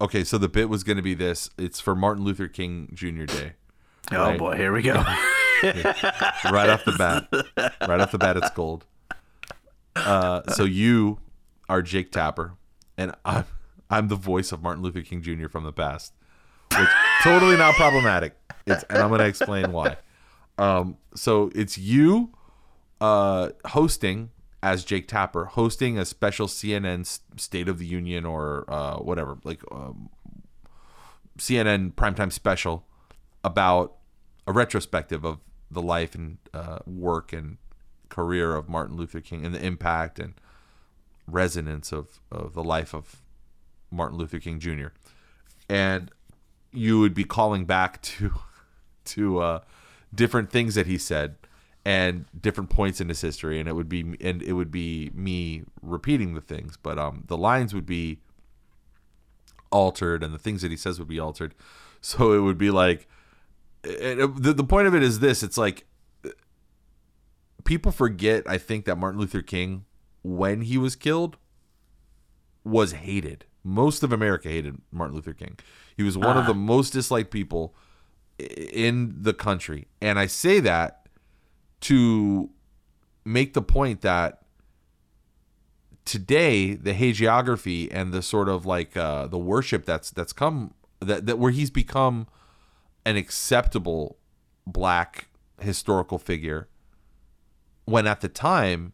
Okay, 0.00 0.24
so 0.24 0.36
the 0.36 0.48
bit 0.48 0.68
was 0.68 0.82
going 0.82 0.96
to 0.96 1.02
be 1.02 1.14
this. 1.14 1.48
It's 1.56 1.78
for 1.80 1.94
Martin 1.94 2.24
Luther 2.24 2.48
King 2.48 2.90
Jr. 2.92 3.24
Day. 3.24 3.52
Oh 4.10 4.36
boy, 4.36 4.56
here 4.56 4.72
we 4.72 4.82
go. 4.82 4.94
right 5.64 6.68
off 6.68 6.84
the 6.84 6.94
bat. 6.98 7.28
Right 7.88 8.00
off 8.00 8.10
the 8.10 8.18
bat, 8.18 8.36
it's 8.36 8.50
gold. 8.50 8.84
Uh, 9.94 10.42
so 10.54 10.64
you 10.64 11.18
are 11.68 11.82
Jake 11.82 12.10
Tapper, 12.10 12.54
and 12.98 13.14
I'm 13.24 13.44
I'm 13.92 14.08
the 14.08 14.16
voice 14.16 14.52
of 14.52 14.62
Martin 14.62 14.82
Luther 14.82 15.02
King 15.02 15.20
Jr. 15.20 15.48
from 15.48 15.64
the 15.64 15.72
past, 15.72 16.14
which 16.76 16.88
totally 17.22 17.58
not 17.58 17.74
problematic. 17.74 18.34
It's, 18.66 18.82
and 18.84 18.98
I'm 18.98 19.08
going 19.08 19.20
to 19.20 19.26
explain 19.26 19.70
why. 19.70 19.98
Um, 20.56 20.96
so 21.14 21.50
it's 21.54 21.76
you 21.76 22.32
uh, 23.02 23.50
hosting 23.66 24.30
as 24.62 24.84
Jake 24.84 25.08
Tapper, 25.08 25.44
hosting 25.44 25.98
a 25.98 26.06
special 26.06 26.46
CNN 26.46 27.20
State 27.36 27.68
of 27.68 27.78
the 27.78 27.86
Union 27.86 28.24
or 28.24 28.64
uh, 28.68 28.96
whatever, 28.96 29.36
like 29.44 29.60
um, 29.70 30.08
CNN 31.38 31.92
primetime 31.92 32.32
special 32.32 32.86
about 33.44 33.96
a 34.46 34.52
retrospective 34.52 35.24
of 35.24 35.38
the 35.70 35.82
life 35.82 36.14
and 36.14 36.38
uh, 36.54 36.78
work 36.86 37.32
and 37.32 37.58
career 38.08 38.54
of 38.54 38.68
Martin 38.68 38.96
Luther 38.96 39.20
King 39.20 39.44
and 39.44 39.54
the 39.54 39.64
impact 39.64 40.18
and 40.18 40.34
resonance 41.26 41.92
of, 41.92 42.20
of 42.30 42.54
the 42.54 42.62
life 42.62 42.94
of 42.94 43.21
Martin 43.92 44.18
Luther 44.18 44.40
King 44.40 44.58
Jr. 44.58 44.88
And 45.68 46.10
you 46.72 46.98
would 47.00 47.14
be 47.14 47.24
calling 47.24 47.64
back 47.66 48.00
to 48.02 48.32
to 49.04 49.38
uh, 49.40 49.60
different 50.14 50.50
things 50.50 50.74
that 50.74 50.86
he 50.86 50.96
said 50.98 51.36
and 51.84 52.24
different 52.40 52.70
points 52.70 53.00
in 53.00 53.08
his 53.08 53.20
history, 53.20 53.58
and 53.58 53.68
it 53.68 53.72
would 53.74 53.88
be 53.88 54.16
and 54.20 54.42
it 54.42 54.52
would 54.52 54.70
be 54.70 55.10
me 55.14 55.62
repeating 55.82 56.34
the 56.34 56.40
things, 56.40 56.76
but 56.80 56.98
um, 56.98 57.24
the 57.26 57.36
lines 57.36 57.74
would 57.74 57.86
be 57.86 58.18
altered, 59.70 60.22
and 60.22 60.32
the 60.32 60.38
things 60.38 60.62
that 60.62 60.70
he 60.70 60.76
says 60.76 60.98
would 60.98 61.08
be 61.08 61.18
altered. 61.18 61.54
So 62.00 62.32
it 62.32 62.40
would 62.40 62.58
be 62.58 62.70
like, 62.70 63.08
it- 63.84 64.42
the 64.42 64.52
the 64.52 64.64
point 64.64 64.86
of 64.88 64.94
it 64.94 65.02
is 65.02 65.20
this: 65.20 65.42
it's 65.42 65.58
like 65.58 65.86
people 67.64 67.92
forget. 67.92 68.44
I 68.48 68.58
think 68.58 68.84
that 68.84 68.96
Martin 68.96 69.20
Luther 69.20 69.42
King, 69.42 69.84
when 70.22 70.62
he 70.62 70.78
was 70.78 70.96
killed, 70.96 71.36
was 72.64 72.92
hated. 72.92 73.44
Most 73.64 74.02
of 74.02 74.12
America 74.12 74.48
hated 74.48 74.80
Martin 74.90 75.14
Luther 75.14 75.32
King. 75.32 75.58
He 75.96 76.02
was 76.02 76.18
one 76.18 76.36
of 76.36 76.46
the 76.46 76.54
most 76.54 76.92
disliked 76.92 77.30
people 77.30 77.74
in 78.38 79.14
the 79.20 79.34
country. 79.34 79.86
And 80.00 80.18
I 80.18 80.26
say 80.26 80.60
that 80.60 81.06
to 81.82 82.50
make 83.24 83.54
the 83.54 83.62
point 83.62 84.00
that 84.00 84.42
today 86.04 86.74
the 86.74 86.92
hagiography 86.92 87.88
and 87.90 88.12
the 88.12 88.22
sort 88.22 88.48
of 88.48 88.66
like 88.66 88.96
uh, 88.96 89.26
the 89.26 89.38
worship 89.38 89.84
that's 89.84 90.10
that's 90.10 90.32
come 90.32 90.74
that, 91.00 91.26
that 91.26 91.38
where 91.38 91.52
he's 91.52 91.70
become 91.70 92.26
an 93.04 93.16
acceptable 93.16 94.18
black 94.66 95.28
historical 95.60 96.18
figure 96.18 96.68
when 97.84 98.06
at 98.06 98.20
the 98.20 98.28
time 98.28 98.92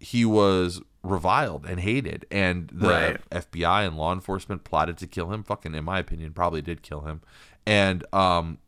he 0.00 0.24
was 0.24 0.80
reviled 1.02 1.64
and 1.64 1.80
hated 1.80 2.26
and 2.30 2.68
the 2.72 2.88
Right. 2.88 3.30
FBI 3.30 3.86
and 3.86 3.96
law 3.96 4.12
enforcement 4.12 4.64
plotted 4.64 4.98
to 4.98 5.06
kill 5.06 5.32
him. 5.32 5.42
Fucking 5.42 5.74
in 5.74 5.84
my 5.84 5.98
opinion 5.98 6.32
probably 6.32 6.60
did 6.62 6.82
kill 6.82 7.02
him. 7.02 7.20
And 7.66 8.04
um 8.14 8.58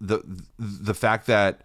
the 0.00 0.22
the 0.58 0.94
fact 0.94 1.26
that 1.26 1.62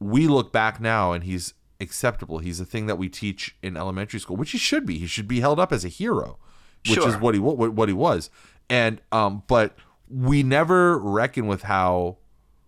we 0.00 0.26
look 0.26 0.52
back 0.52 0.80
now 0.80 1.12
and 1.12 1.24
he's 1.24 1.54
acceptable. 1.80 2.38
He's 2.38 2.60
a 2.60 2.64
thing 2.64 2.86
that 2.86 2.96
we 2.96 3.08
teach 3.08 3.56
in 3.62 3.76
elementary 3.76 4.18
school 4.20 4.36
which 4.36 4.50
he 4.50 4.58
should 4.58 4.84
be. 4.84 4.98
He 4.98 5.06
should 5.06 5.28
be 5.28 5.40
held 5.40 5.58
up 5.60 5.72
as 5.72 5.84
a 5.84 5.88
hero 5.88 6.38
which 6.88 6.98
is 7.06 7.16
what 7.16 7.34
he 7.34 7.40
what, 7.40 7.56
what 7.72 7.88
he 7.88 7.94
was. 7.94 8.28
And 8.68 9.00
um 9.12 9.44
but 9.46 9.76
we 10.08 10.42
never 10.42 10.98
reckon 10.98 11.46
with 11.46 11.62
how 11.62 12.18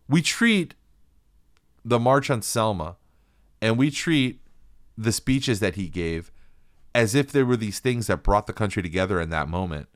we 0.08 0.22
treat 0.22 0.74
the 1.84 1.98
march 1.98 2.30
on 2.30 2.40
Selma 2.40 2.96
and 3.60 3.76
we 3.76 3.90
treat 3.90 4.40
the 4.96 5.12
speeches 5.12 5.60
that 5.60 5.74
he 5.74 5.88
gave 5.88 6.30
as 6.94 7.14
if 7.14 7.32
there 7.32 7.46
were 7.46 7.56
these 7.56 7.80
things 7.80 8.06
that 8.06 8.22
brought 8.22 8.46
the 8.46 8.52
country 8.52 8.82
together 8.82 9.20
in 9.20 9.30
that 9.30 9.48
moment 9.48 9.88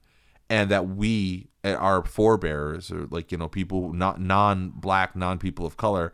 and 0.51 0.71
that 0.71 0.89
we 0.89 1.49
uh, 1.65 1.75
our 1.75 2.05
forebears 2.05 2.91
or 2.91 3.07
like 3.11 3.31
you 3.31 3.39
know 3.39 3.49
people 3.49 3.93
not 3.93 4.21
non-black 4.21 5.15
non-people 5.15 5.65
of 5.65 5.77
color 5.77 6.13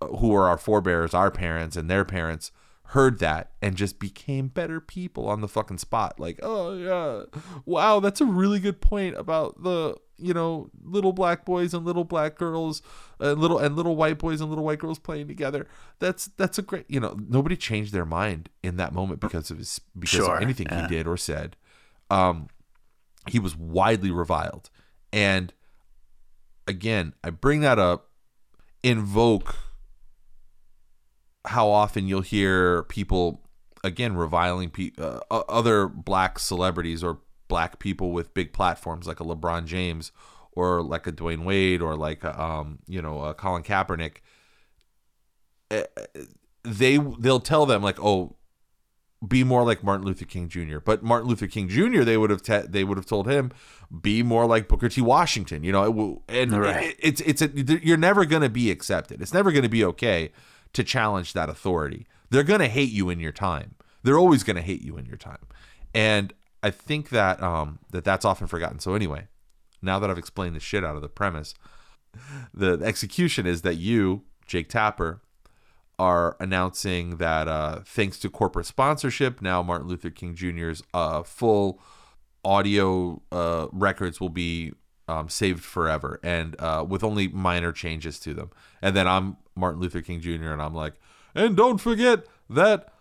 uh, 0.00 0.06
who 0.06 0.34
are 0.34 0.48
our 0.48 0.58
forebears 0.58 1.14
our 1.14 1.30
parents 1.30 1.76
and 1.76 1.90
their 1.90 2.04
parents 2.04 2.50
heard 2.94 3.18
that 3.18 3.50
and 3.60 3.74
just 3.74 3.98
became 3.98 4.46
better 4.46 4.80
people 4.80 5.28
on 5.28 5.40
the 5.40 5.48
fucking 5.48 5.78
spot. 5.78 6.20
Like 6.20 6.38
oh 6.42 6.74
yeah. 6.76 7.40
Wow 7.66 7.98
that's 7.98 8.20
a 8.20 8.24
really 8.24 8.60
good 8.60 8.80
point 8.80 9.16
about 9.16 9.62
the 9.64 9.96
you 10.16 10.32
know 10.32 10.70
little 10.80 11.12
black 11.12 11.44
boys 11.44 11.74
and 11.74 11.84
little 11.84 12.04
black 12.04 12.36
girls 12.36 12.82
and 13.18 13.40
little 13.40 13.58
and 13.58 13.74
little 13.74 13.96
white 13.96 14.18
boys 14.18 14.40
and 14.40 14.48
little 14.48 14.64
white 14.64 14.78
girls 14.78 15.00
playing 15.00 15.26
together. 15.26 15.66
That's 15.98 16.26
that's 16.36 16.56
a 16.56 16.62
great 16.62 16.84
you 16.88 17.00
know 17.00 17.18
nobody 17.28 17.56
changed 17.56 17.92
their 17.92 18.06
mind 18.06 18.48
in 18.62 18.76
that 18.76 18.94
moment 18.94 19.18
because 19.18 19.50
of 19.50 19.58
his 19.58 19.80
because 19.98 20.10
Sure, 20.10 20.36
of 20.36 20.42
anything 20.42 20.68
yeah. 20.70 20.82
he 20.82 20.94
did 20.94 21.08
or 21.08 21.16
said. 21.16 21.56
Um 22.10 22.48
he 23.28 23.40
was 23.40 23.56
widely 23.56 24.12
reviled. 24.12 24.70
And 25.12 25.52
again 26.66 27.12
i 27.22 27.28
bring 27.28 27.60
that 27.60 27.78
up 27.78 28.08
invoke 28.82 29.56
how 31.46 31.68
often 31.68 32.06
you'll 32.08 32.20
hear 32.22 32.84
people 32.84 33.40
again 33.82 34.16
reviling 34.16 34.70
pe- 34.70 34.92
uh, 34.98 35.20
other 35.30 35.88
black 35.88 36.38
celebrities 36.38 37.04
or 37.04 37.18
black 37.48 37.78
people 37.78 38.12
with 38.12 38.32
big 38.34 38.52
platforms 38.52 39.06
like 39.06 39.20
a 39.20 39.24
LeBron 39.24 39.66
James 39.66 40.10
or 40.52 40.82
like 40.82 41.06
a 41.06 41.12
Dwyane 41.12 41.44
Wade 41.44 41.82
or 41.82 41.94
like 41.96 42.24
a, 42.24 42.40
um 42.42 42.78
you 42.86 43.02
know 43.02 43.22
a 43.24 43.34
Colin 43.34 43.62
Kaepernick 43.62 44.18
eh, 45.70 45.84
they 46.62 46.96
they'll 47.18 47.40
tell 47.40 47.66
them 47.66 47.82
like 47.82 47.98
oh 48.02 48.36
be 49.26 49.42
more 49.42 49.64
like 49.64 49.82
Martin 49.82 50.06
Luther 50.06 50.26
King 50.26 50.48
Jr. 50.48 50.78
But 50.84 51.02
Martin 51.02 51.28
Luther 51.28 51.46
King 51.46 51.68
Jr. 51.68 52.02
they 52.02 52.16
would 52.16 52.30
have 52.30 52.42
te- 52.42 52.66
they 52.68 52.84
would 52.84 52.98
have 52.98 53.06
told 53.06 53.26
him 53.28 53.52
be 54.02 54.22
more 54.22 54.44
like 54.46 54.68
Booker 54.68 54.88
T. 54.88 55.00
Washington. 55.00 55.64
You 55.64 55.72
know, 55.72 55.84
it 55.84 55.94
will, 55.94 56.22
and 56.28 56.52
Right. 56.52 56.90
it, 56.90 56.96
it's 56.98 57.20
it's 57.22 57.42
a, 57.42 57.48
you're 57.86 57.96
never 57.96 58.24
going 58.26 58.42
to 58.42 58.50
be 58.50 58.70
accepted. 58.70 59.22
It's 59.22 59.32
never 59.32 59.50
going 59.50 59.62
to 59.62 59.68
be 59.70 59.82
okay 59.84 60.30
to 60.74 60.84
challenge 60.84 61.32
that 61.32 61.48
authority. 61.48 62.06
They're 62.30 62.42
going 62.42 62.60
to 62.60 62.68
hate 62.68 62.90
you 62.90 63.10
in 63.10 63.20
your 63.20 63.32
time. 63.32 63.74
They're 64.02 64.18
always 64.18 64.42
going 64.42 64.56
to 64.56 64.62
hate 64.62 64.82
you 64.82 64.98
in 64.98 65.06
your 65.06 65.16
time, 65.16 65.46
and 65.94 66.32
I 66.62 66.70
think 66.70 67.08
that 67.10 67.42
um 67.42 67.78
that 67.90 68.04
that's 68.04 68.24
often 68.24 68.46
forgotten. 68.46 68.78
So 68.78 68.94
anyway, 68.94 69.28
now 69.80 69.98
that 69.98 70.10
I've 70.10 70.18
explained 70.18 70.56
the 70.56 70.60
shit 70.60 70.84
out 70.84 70.96
of 70.96 71.02
the 71.02 71.08
premise, 71.08 71.54
the 72.52 72.80
execution 72.82 73.46
is 73.46 73.62
that 73.62 73.76
you, 73.76 74.22
Jake 74.46 74.68
Tapper, 74.68 75.20
are 75.98 76.36
announcing 76.40 77.16
that 77.18 77.48
uh, 77.48 77.80
thanks 77.84 78.18
to 78.20 78.28
corporate 78.28 78.66
sponsorship, 78.66 79.40
now 79.40 79.62
Martin 79.62 79.88
Luther 79.88 80.10
King 80.10 80.34
Jr.'s 80.34 80.82
uh, 80.92 81.22
full 81.22 81.80
audio 82.44 83.22
uh, 83.32 83.68
records 83.72 84.20
will 84.20 84.28
be 84.28 84.72
um, 85.08 85.28
saved 85.28 85.62
forever 85.62 86.18
and 86.22 86.56
uh, 86.58 86.84
with 86.86 87.04
only 87.04 87.28
minor 87.28 87.72
changes 87.72 88.18
to 88.20 88.34
them. 88.34 88.50
And 88.82 88.96
then 88.96 89.06
I'm 89.06 89.36
Martin 89.56 89.80
Luther 89.80 90.00
King 90.00 90.20
Jr. 90.20 90.52
and 90.52 90.62
I'm 90.62 90.74
like, 90.74 90.94
and 91.34 91.56
don't 91.56 91.78
forget 91.78 92.24
that 92.50 92.92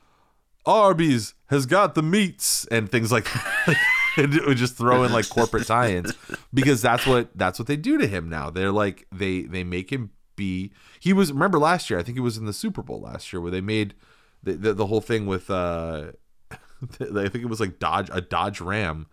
Arby's 0.66 1.34
has 1.48 1.66
got 1.66 1.96
the 1.96 2.04
meats 2.04 2.66
and 2.72 2.92
things 2.92 3.12
like 3.12 3.26
that. 3.26 3.76
and 4.18 4.34
it 4.34 4.46
would 4.46 4.58
just 4.58 4.76
throw 4.76 5.04
in 5.04 5.12
like 5.12 5.30
corporate 5.30 5.68
tie-ins 5.68 6.14
because 6.54 6.82
that's 6.82 7.06
what 7.06 7.30
that's 7.36 7.60
what 7.60 7.68
they 7.68 7.76
do 7.76 7.98
to 7.98 8.08
him 8.08 8.30
now. 8.30 8.50
They're 8.50 8.72
like 8.72 9.06
they 9.12 9.42
they 9.42 9.64
make 9.64 9.92
him 9.92 10.12
be. 10.36 10.72
He 11.00 11.14
was 11.14 11.32
remember 11.32 11.60
last 11.60 11.90
year. 11.90 12.00
I 12.00 12.04
think 12.04 12.18
it 12.18 12.22
was 12.22 12.38
in 12.38 12.46
the 12.46 12.54
Super 12.54 12.82
Bowl 12.82 13.02
last 13.02 13.34
year 13.34 13.42
where 13.42 13.52
they 13.52 13.62
made 13.62 13.94
the 14.42 14.54
the, 14.54 14.74
the 14.74 14.86
whole 14.88 15.02
thing 15.02 15.26
with. 15.26 15.50
uh 15.50 16.12
I 17.00 17.30
think 17.30 17.36
it 17.36 17.50
was 17.50 17.60
like 17.60 17.80
Dodge 17.80 18.10
a 18.12 18.22
Dodge 18.22 18.60
Ram 18.60 19.08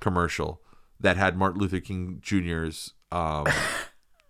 commercial 0.00 0.60
that 1.00 1.16
had 1.16 1.36
Martin 1.36 1.60
Luther 1.60 1.80
King 1.80 2.20
Jr.'s. 2.22 2.92
Um, 3.12 3.46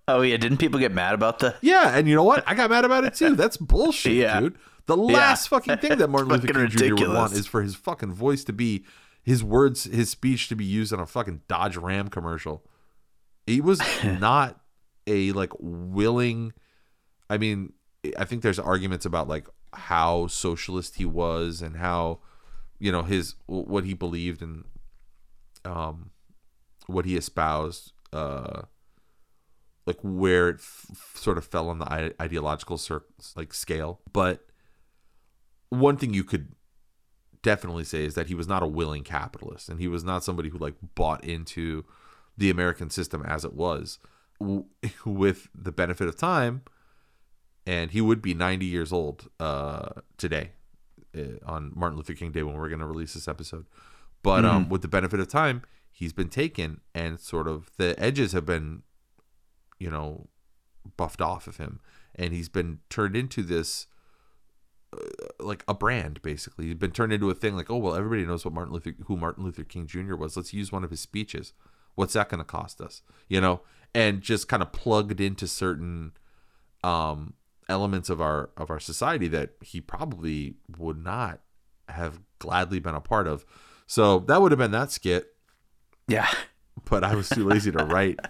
Oh 0.08 0.22
yeah, 0.22 0.36
didn't 0.36 0.58
people 0.58 0.78
get 0.78 0.92
mad 0.92 1.14
about 1.14 1.40
the? 1.40 1.56
yeah, 1.62 1.96
and 1.96 2.08
you 2.08 2.14
know 2.14 2.22
what? 2.24 2.44
I 2.46 2.54
got 2.54 2.70
mad 2.70 2.84
about 2.84 3.04
it 3.04 3.14
too. 3.14 3.34
That's 3.36 3.56
bullshit, 3.56 4.12
Yeah. 4.12 4.40
dude. 4.40 4.58
The 4.86 4.96
last 4.96 5.48
fucking 5.48 5.78
thing 5.78 5.98
that 5.98 6.08
Martin 6.08 6.28
Luther 6.32 6.46
King 6.52 6.68
Jr. 6.68 6.94
would 6.94 7.08
want 7.08 7.32
is 7.32 7.46
for 7.48 7.60
his 7.60 7.74
fucking 7.74 8.12
voice 8.12 8.44
to 8.44 8.52
be, 8.52 8.84
his 9.20 9.42
words, 9.42 9.82
his 9.84 10.10
speech 10.10 10.48
to 10.48 10.54
be 10.54 10.64
used 10.64 10.92
on 10.92 11.00
a 11.00 11.06
fucking 11.06 11.40
Dodge 11.48 11.76
Ram 11.76 12.06
commercial. 12.08 12.62
He 13.48 13.60
was 13.60 13.80
not 14.04 14.60
a 15.08 15.32
like 15.32 15.50
willing. 15.58 16.52
I 17.28 17.36
mean, 17.38 17.72
I 18.16 18.24
think 18.24 18.42
there's 18.42 18.60
arguments 18.60 19.04
about 19.04 19.26
like 19.26 19.48
how 19.72 20.28
socialist 20.28 20.94
he 20.94 21.04
was 21.04 21.60
and 21.62 21.78
how, 21.78 22.20
you 22.78 22.92
know, 22.92 23.02
his 23.02 23.34
what 23.46 23.82
he 23.84 23.92
believed 23.92 24.40
and, 24.40 24.66
um, 25.64 26.10
what 26.86 27.04
he 27.06 27.16
espoused. 27.16 27.92
Uh, 28.12 28.62
like 29.86 29.98
where 30.02 30.48
it 30.48 30.56
f- 30.56 30.86
sort 31.14 31.38
of 31.38 31.44
fell 31.44 31.68
on 31.68 31.78
the 31.78 31.90
I- 31.92 32.12
ideological 32.20 32.76
cir- 32.78 33.04
like 33.36 33.54
scale. 33.54 34.00
But 34.12 34.46
one 35.68 35.96
thing 35.96 36.12
you 36.14 36.24
could 36.24 36.52
definitely 37.42 37.84
say 37.84 38.04
is 38.04 38.14
that 38.14 38.26
he 38.26 38.34
was 38.34 38.48
not 38.48 38.62
a 38.62 38.66
willing 38.66 39.04
capitalist, 39.04 39.68
and 39.68 39.80
he 39.80 39.88
was 39.88 40.02
not 40.04 40.24
somebody 40.24 40.48
who 40.48 40.58
like 40.58 40.74
bought 40.94 41.24
into 41.24 41.84
the 42.36 42.50
American 42.50 42.90
system 42.90 43.22
as 43.24 43.44
it 43.44 43.54
was. 43.54 43.98
W- 44.40 44.64
With 45.04 45.48
the 45.54 45.72
benefit 45.72 46.08
of 46.08 46.16
time, 46.16 46.62
and 47.66 47.90
he 47.92 48.00
would 48.00 48.20
be 48.20 48.34
90 48.34 48.66
years 48.66 48.92
old 48.92 49.28
uh, 49.40 49.90
today 50.18 50.50
uh, 51.16 51.20
on 51.46 51.72
Martin 51.74 51.96
Luther 51.96 52.14
King 52.14 52.32
Day 52.32 52.42
when 52.42 52.56
we're 52.56 52.68
going 52.68 52.80
to 52.80 52.86
release 52.86 53.14
this 53.14 53.28
episode. 53.28 53.66
But 54.22 54.44
um, 54.44 54.68
with 54.68 54.82
the 54.82 54.88
benefit 54.88 55.20
of 55.20 55.28
time, 55.28 55.62
he's 55.92 56.12
been 56.12 56.28
taken, 56.28 56.80
and 56.94 57.20
sort 57.20 57.46
of 57.46 57.70
the 57.76 57.94
edges 57.98 58.32
have 58.32 58.44
been 58.44 58.82
you 59.78 59.90
know, 59.90 60.28
buffed 60.96 61.20
off 61.20 61.46
of 61.46 61.56
him, 61.56 61.80
and 62.14 62.32
he's 62.32 62.48
been 62.48 62.78
turned 62.88 63.16
into 63.16 63.42
this 63.42 63.86
uh, 64.92 64.98
like 65.40 65.64
a 65.68 65.74
brand 65.74 66.22
basically. 66.22 66.66
He's 66.66 66.74
been 66.74 66.92
turned 66.92 67.12
into 67.12 67.30
a 67.30 67.34
thing 67.34 67.56
like, 67.56 67.70
oh 67.70 67.76
well, 67.76 67.94
everybody 67.94 68.24
knows 68.24 68.44
what 68.44 68.54
Martin 68.54 68.72
Luther 68.72 68.94
who 69.06 69.16
Martin 69.16 69.44
Luther 69.44 69.64
King 69.64 69.86
Jr. 69.86 70.14
was. 70.14 70.36
Let's 70.36 70.54
use 70.54 70.72
one 70.72 70.84
of 70.84 70.90
his 70.90 71.00
speeches. 71.00 71.52
What's 71.94 72.12
that 72.12 72.28
going 72.28 72.38
to 72.38 72.44
cost 72.44 72.80
us? 72.80 73.02
You 73.28 73.40
know, 73.40 73.62
and 73.94 74.20
just 74.20 74.48
kind 74.48 74.62
of 74.62 74.72
plugged 74.72 75.20
into 75.20 75.46
certain 75.46 76.12
um 76.84 77.34
elements 77.68 78.10
of 78.10 78.20
our 78.20 78.50
of 78.56 78.70
our 78.70 78.78
society 78.78 79.28
that 79.28 79.50
he 79.60 79.80
probably 79.80 80.54
would 80.78 81.02
not 81.02 81.40
have 81.88 82.20
gladly 82.38 82.78
been 82.78 82.94
a 82.94 83.00
part 83.00 83.26
of. 83.26 83.44
So 83.86 84.20
that 84.20 84.40
would 84.40 84.52
have 84.52 84.58
been 84.58 84.72
that 84.72 84.90
skit 84.90 85.28
Yeah. 86.08 86.28
But 86.88 87.04
I 87.04 87.14
was 87.14 87.28
too 87.28 87.46
lazy 87.46 87.72
to 87.72 87.84
write 87.84 88.20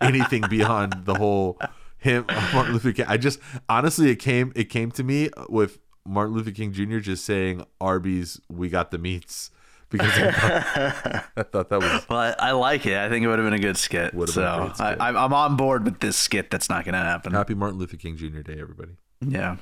anything 0.00 0.42
beyond 0.48 1.04
the 1.04 1.14
whole 1.14 1.58
him 1.98 2.24
Martin 2.52 2.72
Luther 2.72 2.92
King. 2.92 3.06
I 3.08 3.16
just 3.16 3.38
honestly 3.68 4.10
it 4.10 4.16
came 4.16 4.52
it 4.54 4.64
came 4.64 4.90
to 4.92 5.04
me 5.04 5.30
with 5.48 5.78
Martin 6.06 6.34
Luther 6.34 6.50
King 6.50 6.72
Jr. 6.72 6.98
just 6.98 7.24
saying 7.24 7.64
Arby's 7.80 8.40
we 8.50 8.68
got 8.68 8.90
the 8.90 8.98
meats 8.98 9.50
because 9.88 10.10
I 10.10 10.32
thought, 10.32 11.24
I 11.36 11.42
thought 11.42 11.68
that 11.68 11.80
was 11.80 12.08
Well, 12.08 12.18
I, 12.18 12.34
I 12.38 12.50
like 12.52 12.86
it. 12.86 12.96
I 12.96 13.08
think 13.08 13.24
it 13.24 13.28
would 13.28 13.38
have 13.38 13.46
been 13.46 13.54
a 13.54 13.62
good 13.62 13.76
skit. 13.76 14.14
Would 14.14 14.28
have 14.30 14.34
been 14.34 14.44
a 14.44 14.56
so 14.56 14.62
great 14.64 14.76
skit. 14.76 15.00
I, 15.00 15.08
I'm 15.08 15.16
I'm 15.16 15.32
on 15.32 15.56
board 15.56 15.84
with 15.84 16.00
this 16.00 16.16
skit. 16.16 16.50
That's 16.50 16.68
not 16.68 16.84
going 16.84 16.94
to 16.94 16.98
happen. 16.98 17.32
happy 17.32 17.54
Martin 17.54 17.78
Luther 17.78 17.96
King 17.96 18.16
Jr. 18.16 18.40
Day 18.40 18.58
everybody. 18.60 18.92
Yeah. 19.20 19.56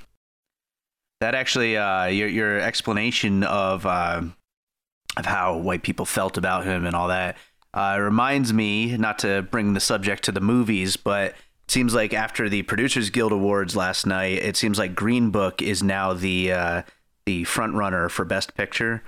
That 1.21 1.35
actually, 1.35 1.77
uh, 1.77 2.07
your 2.07 2.29
your 2.29 2.59
explanation 2.61 3.45
of 3.45 3.85
uh, 3.85 4.23
of 5.19 5.27
how 5.27 5.59
white 5.59 5.83
people 5.83 6.07
felt 6.07 6.39
about 6.39 6.65
him 6.65 6.87
and 6.87 6.97
all 6.97 7.09
that 7.09 7.37
uh, 7.75 7.99
reminds 8.01 8.53
me 8.53 8.97
not 8.97 9.19
to 9.21 9.43
bring 9.43 9.75
the 9.75 9.81
subject 9.81 10.25
to 10.25 10.33
the 10.33 10.41
movies, 10.41 10.97
but 10.97 11.31
it 11.31 11.37
seems 11.69 11.95
like 11.95 12.13
after 12.13 12.49
the 12.49 12.63
Producers 12.63 13.11
Guild 13.11 13.33
Awards 13.33 13.77
last 13.77 14.07
night, 14.07 14.39
it 14.39 14.57
seems 14.57 14.79
like 14.79 14.95
Green 14.95 15.31
Book 15.31 15.63
is 15.63 15.83
now 15.83 16.13
the 16.13 16.53
uh, 16.53 16.83
the 17.27 17.45
front 17.45 17.75
runner 17.75 18.09
for 18.09 18.25
Best 18.25 18.55
Picture, 18.55 19.03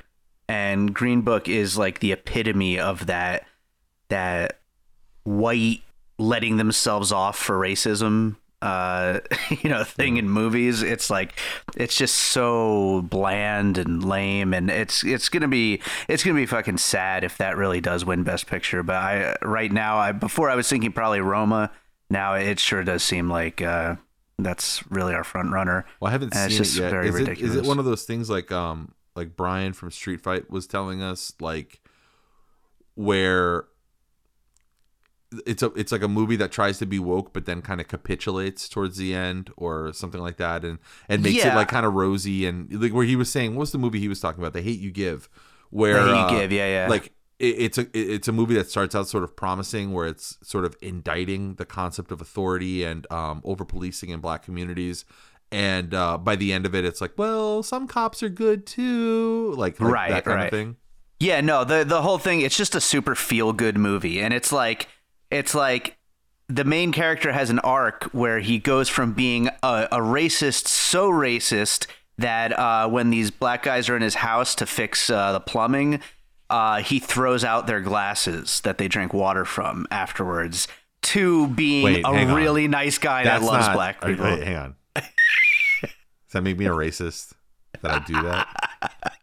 and 0.49 0.95
Green 0.95 1.23
Book 1.23 1.49
is 1.49 1.77
like 1.77 1.99
the 1.99 2.13
epitome 2.13 2.79
of 2.79 3.07
that 3.07 3.47
that 4.09 4.61
white 5.25 5.83
letting 6.19 6.57
themselves 6.57 7.11
off 7.11 7.37
for 7.37 7.59
racism 7.59 8.37
uh 8.63 9.21
you 9.63 9.69
know 9.69 9.85
thing 9.85 10.17
in 10.17 10.31
movies 10.31 10.83
it's 10.83 11.11
like 11.11 11.39
it's 11.77 11.97
just 11.97 12.15
so 12.15 13.03
bland 13.11 13.77
and 13.77 14.05
lame 14.05 14.55
and 14.55 14.71
it's 14.71 15.05
it's 15.05 15.29
gonna 15.29 15.49
be 15.49 15.81
it's 16.09 16.23
gonna 16.25 16.37
be 16.39 16.47
fucking 16.47 16.79
sad 16.79 17.25
if 17.25 17.37
that 17.39 17.57
really 17.57 17.81
does 17.81 18.05
win 18.05 18.23
best 18.23 18.47
picture 18.47 18.83
but 18.83 18.97
i 18.97 19.37
right 19.43 19.73
now 19.73 19.99
i 19.99 20.13
before 20.13 20.49
i 20.49 20.55
was 20.55 20.69
thinking 20.69 20.93
probably 20.93 21.21
roma 21.21 21.71
now 22.09 22.35
it 22.35 22.59
sure 22.59 22.85
does 22.85 23.03
seem 23.03 23.29
like 23.29 23.61
uh 23.61 23.97
that's 24.39 24.83
really 24.91 25.15
our 25.15 25.23
front 25.25 25.53
runner 25.53 25.85
Well, 26.01 26.09
I 26.09 26.13
haven't 26.13 26.35
And 26.35 26.47
it's 26.47 26.55
seen 26.55 26.65
just 26.65 26.77
it 26.79 26.83
yet. 26.83 26.91
very 26.91 27.09
Is 27.09 27.15
it, 27.17 27.29
is 27.41 27.55
it 27.57 27.65
one 27.65 27.79
of 27.79 27.85
those 27.85 28.05
things 28.05 28.29
like 28.31 28.51
um 28.51 28.93
like 29.15 29.37
Brian 29.37 29.73
from 29.73 29.91
Street 29.91 30.21
Fight 30.21 30.51
was 30.51 30.67
telling 30.67 31.01
us 31.03 31.33
like 31.39 31.81
where 32.95 33.67
it's 35.47 35.63
a 35.63 35.67
it's 35.75 35.93
like 35.93 36.03
a 36.03 36.09
movie 36.09 36.37
that 36.37 36.53
tries 36.53 36.79
to 36.79 36.87
be 36.87 36.99
woke 36.99 37.33
but 37.33 37.47
then 37.47 37.63
kind 37.63 37.81
of 37.81 37.89
capitulates 37.89 38.69
towards 38.69 38.97
the 38.99 39.15
end 39.15 39.51
or 39.57 39.93
something 39.93 40.21
like 40.21 40.37
that 40.37 40.65
and 40.65 40.79
and 41.09 41.23
makes 41.23 41.45
it 41.45 41.55
like 41.55 41.69
kind 41.69 41.87
of 41.87 41.95
rosy 41.95 42.47
and 42.47 42.71
like 42.83 42.93
where 42.93 43.05
he 43.07 43.17
was 43.17 43.31
saying 43.31 43.55
what's 43.57 43.71
the 43.73 43.79
movie 43.79 43.99
he 44.01 44.09
was 44.09 44.21
talking 44.21 44.41
about 44.43 44.53
the 44.53 44.63
hate 44.63 44.79
you 44.81 44.91
give 44.91 45.29
where 45.71 45.95
The 45.95 46.01
Hate 46.03 46.11
You 46.11 46.17
uh, 46.37 46.41
Give, 46.41 46.53
yeah, 46.53 46.67
yeah. 46.85 46.89
like 46.89 47.07
it, 47.39 47.47
it's 47.47 47.79
a 47.79 47.83
it- 47.83 48.11
it's 48.11 48.29
a 48.29 48.33
movie 48.33 48.55
that 48.55 48.69
starts 48.69 48.95
out 48.95 49.09
sort 49.09 49.25
of 49.25 49.35
promising 49.35 49.93
where 49.93 50.07
it's 50.07 50.37
sort 50.43 50.65
of 50.67 50.77
indicting 50.83 51.55
the 51.55 51.65
concept 51.65 52.13
of 52.13 52.21
authority 52.21 52.85
and 52.85 53.11
um, 53.11 53.41
over 53.45 53.65
policing 53.65 54.11
in 54.11 54.21
black 54.21 54.43
communities 54.43 55.05
and 55.51 55.95
uh, 55.95 56.19
by 56.19 56.37
the 56.37 56.53
end 56.53 56.67
of 56.67 56.75
it 56.75 56.85
it's 56.85 57.01
like 57.01 57.13
well 57.17 57.63
some 57.63 57.87
cops 57.89 58.23
are 58.23 58.29
good 58.29 58.67
too 58.67 59.55
like, 59.57 59.81
like 59.81 59.93
Right, 59.93 60.11
that 60.11 60.25
kind 60.25 60.37
right. 60.37 60.45
of 60.45 60.51
thing 60.51 60.77
Yeah, 61.21 61.41
no, 61.41 61.65
the 61.65 61.85
the 61.85 62.03
whole 62.03 62.19
thing 62.19 62.41
it's 62.43 62.57
just 62.57 62.75
a 62.75 62.81
super 62.81 63.15
feel 63.15 63.53
good 63.53 63.79
movie 63.79 64.21
and 64.21 64.35
it's 64.35 64.53
like 64.53 64.89
it's 65.33 65.55
like 65.55 65.97
the 66.49 66.65
main 66.65 66.93
character 66.93 67.33
has 67.33 67.51
an 67.51 67.59
arc 67.61 68.05
where 68.13 68.41
he 68.41 68.59
goes 68.59 68.89
from 68.89 69.13
being 69.15 69.49
a, 69.63 69.89
a 69.91 69.99
racist 69.99 70.69
so 70.69 71.11
racist 71.11 71.87
that 72.19 72.53
uh, 72.59 72.89
when 72.89 73.11
these 73.11 73.31
black 73.31 73.63
guys 73.63 73.89
are 73.89 73.97
in 73.97 74.03
his 74.03 74.17
house 74.17 74.55
to 74.57 74.67
fix 74.67 75.09
uh, 75.09 75.33
the 75.33 75.41
plumbing, 75.41 76.01
uh, 76.51 76.83
he 76.83 76.99
throws 76.99 77.43
out 77.45 77.67
their 77.67 77.81
glasses 77.81 78.61
that 78.61 78.77
they 78.79 78.87
drank 78.87 79.15
water 79.15 79.45
from 79.45 79.87
afterwards 79.91 80.69
to 81.01 81.49
being 81.49 81.85
Wait, 81.85 82.05
a 82.05 82.09
on. 82.09 82.35
really 82.35 82.69
nice 82.69 82.99
guy 82.99 83.25
that 83.25 83.43
loves 83.43 83.67
not- 83.67 83.75
black 83.75 84.01
people. 84.05 84.25
wait, 84.25 84.43
hang 84.45 84.57
on 84.57 84.77
does 84.95 86.33
that 86.33 86.43
make 86.43 86.59
me 86.59 86.67
a 86.67 86.71
racist 86.71 87.33
that 87.81 87.91
I 87.91 87.99
do 88.05 88.15
that 88.23 89.19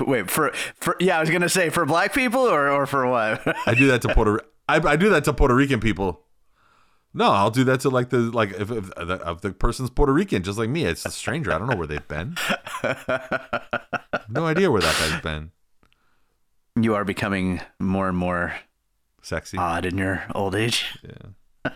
Wait 0.00 0.30
for 0.30 0.52
for 0.76 0.96
yeah, 1.00 1.16
I 1.16 1.20
was 1.20 1.30
gonna 1.30 1.48
say 1.48 1.68
for 1.70 1.84
black 1.84 2.14
people 2.14 2.40
or 2.40 2.68
or 2.70 2.86
for 2.86 3.06
what? 3.06 3.42
I 3.68 3.74
do 3.74 3.88
that 3.88 4.02
to 4.02 4.14
Puerto. 4.14 4.40
I, 4.78 4.90
I 4.92 4.96
do 4.96 5.08
that 5.10 5.24
to 5.24 5.32
Puerto 5.32 5.54
Rican 5.54 5.80
people. 5.80 6.22
No, 7.12 7.30
I'll 7.32 7.50
do 7.50 7.64
that 7.64 7.80
to 7.80 7.90
like 7.90 8.10
the 8.10 8.18
like 8.18 8.50
if, 8.52 8.70
if, 8.70 8.90
the, 8.94 9.20
if 9.26 9.40
the 9.40 9.52
person's 9.52 9.90
Puerto 9.90 10.12
Rican, 10.12 10.42
just 10.42 10.58
like 10.58 10.70
me. 10.70 10.84
It's 10.84 11.04
a 11.04 11.10
stranger. 11.10 11.52
I 11.52 11.58
don't 11.58 11.68
know 11.68 11.76
where 11.76 11.86
they've 11.86 12.06
been. 12.06 12.36
no 14.28 14.46
idea 14.46 14.70
where 14.70 14.80
that 14.80 14.96
guy's 14.98 15.20
been. 15.20 15.50
you 16.80 16.94
are 16.94 17.04
becoming 17.04 17.60
more 17.80 18.08
and 18.08 18.16
more 18.16 18.54
Sexy. 19.22 19.58
odd 19.58 19.84
in 19.86 19.98
your 19.98 20.24
old 20.34 20.54
age. 20.54 20.98
Yeah. 21.64 21.72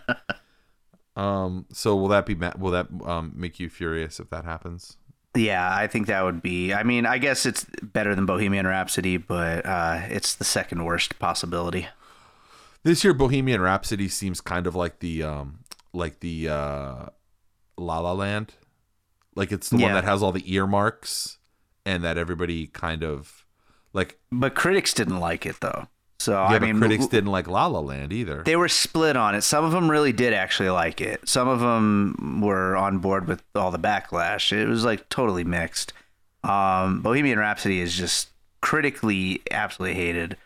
um. 1.16 1.66
So 1.72 1.96
will 1.96 2.08
that 2.08 2.26
be 2.26 2.34
will 2.34 2.70
that 2.70 2.86
um 3.04 3.32
make 3.34 3.58
you 3.58 3.68
furious 3.68 4.20
if 4.20 4.30
that 4.30 4.44
happens? 4.44 4.96
Yeah, 5.36 5.68
I 5.74 5.88
think 5.88 6.06
that 6.06 6.22
would 6.22 6.42
be. 6.42 6.72
I 6.72 6.84
mean, 6.84 7.06
I 7.06 7.18
guess 7.18 7.44
it's 7.44 7.66
better 7.82 8.14
than 8.14 8.24
Bohemian 8.24 8.68
Rhapsody, 8.68 9.16
but 9.16 9.66
uh, 9.66 10.02
it's 10.08 10.36
the 10.36 10.44
second 10.44 10.84
worst 10.84 11.18
possibility. 11.18 11.88
This 12.84 13.02
year, 13.02 13.14
Bohemian 13.14 13.60
Rhapsody 13.60 14.08
seems 14.08 14.40
kind 14.40 14.66
of 14.66 14.74
like 14.74 15.00
the 15.00 15.22
um 15.22 15.60
like 15.94 16.20
the 16.20 16.48
uh, 16.48 17.06
La 17.78 17.98
La 17.98 18.12
Land, 18.12 18.54
like 19.34 19.52
it's 19.52 19.70
the 19.70 19.78
one 19.78 19.94
that 19.94 20.04
has 20.04 20.22
all 20.22 20.32
the 20.32 20.52
earmarks, 20.52 21.38
and 21.86 22.04
that 22.04 22.18
everybody 22.18 22.66
kind 22.66 23.02
of 23.02 23.46
like. 23.92 24.18
But 24.30 24.54
critics 24.54 24.92
didn't 24.92 25.18
like 25.18 25.46
it 25.46 25.56
though. 25.60 25.88
So 26.20 26.32
Yeah, 26.32 26.46
I 26.46 26.58
mean, 26.58 26.78
critics 26.78 27.06
didn't 27.06 27.30
like 27.30 27.48
La 27.48 27.66
La 27.66 27.80
Land 27.80 28.12
either. 28.12 28.42
They 28.44 28.56
were 28.56 28.68
split 28.68 29.16
on 29.16 29.34
it. 29.34 29.42
Some 29.42 29.64
of 29.64 29.72
them 29.72 29.90
really 29.90 30.12
did 30.12 30.32
actually 30.32 30.70
like 30.70 31.00
it. 31.00 31.26
Some 31.28 31.48
of 31.48 31.60
them 31.60 32.40
were 32.40 32.76
on 32.76 32.98
board 32.98 33.26
with 33.26 33.42
all 33.54 33.70
the 33.70 33.78
backlash. 33.78 34.52
It 34.52 34.66
was 34.66 34.84
like 34.84 35.08
totally 35.08 35.44
mixed. 35.44 35.92
Um, 36.42 37.00
Bohemian 37.00 37.38
Rhapsody 37.38 37.80
is 37.80 37.94
just 37.94 38.28
critically 38.60 39.42
absolutely 39.50 39.96
hated, 39.96 40.36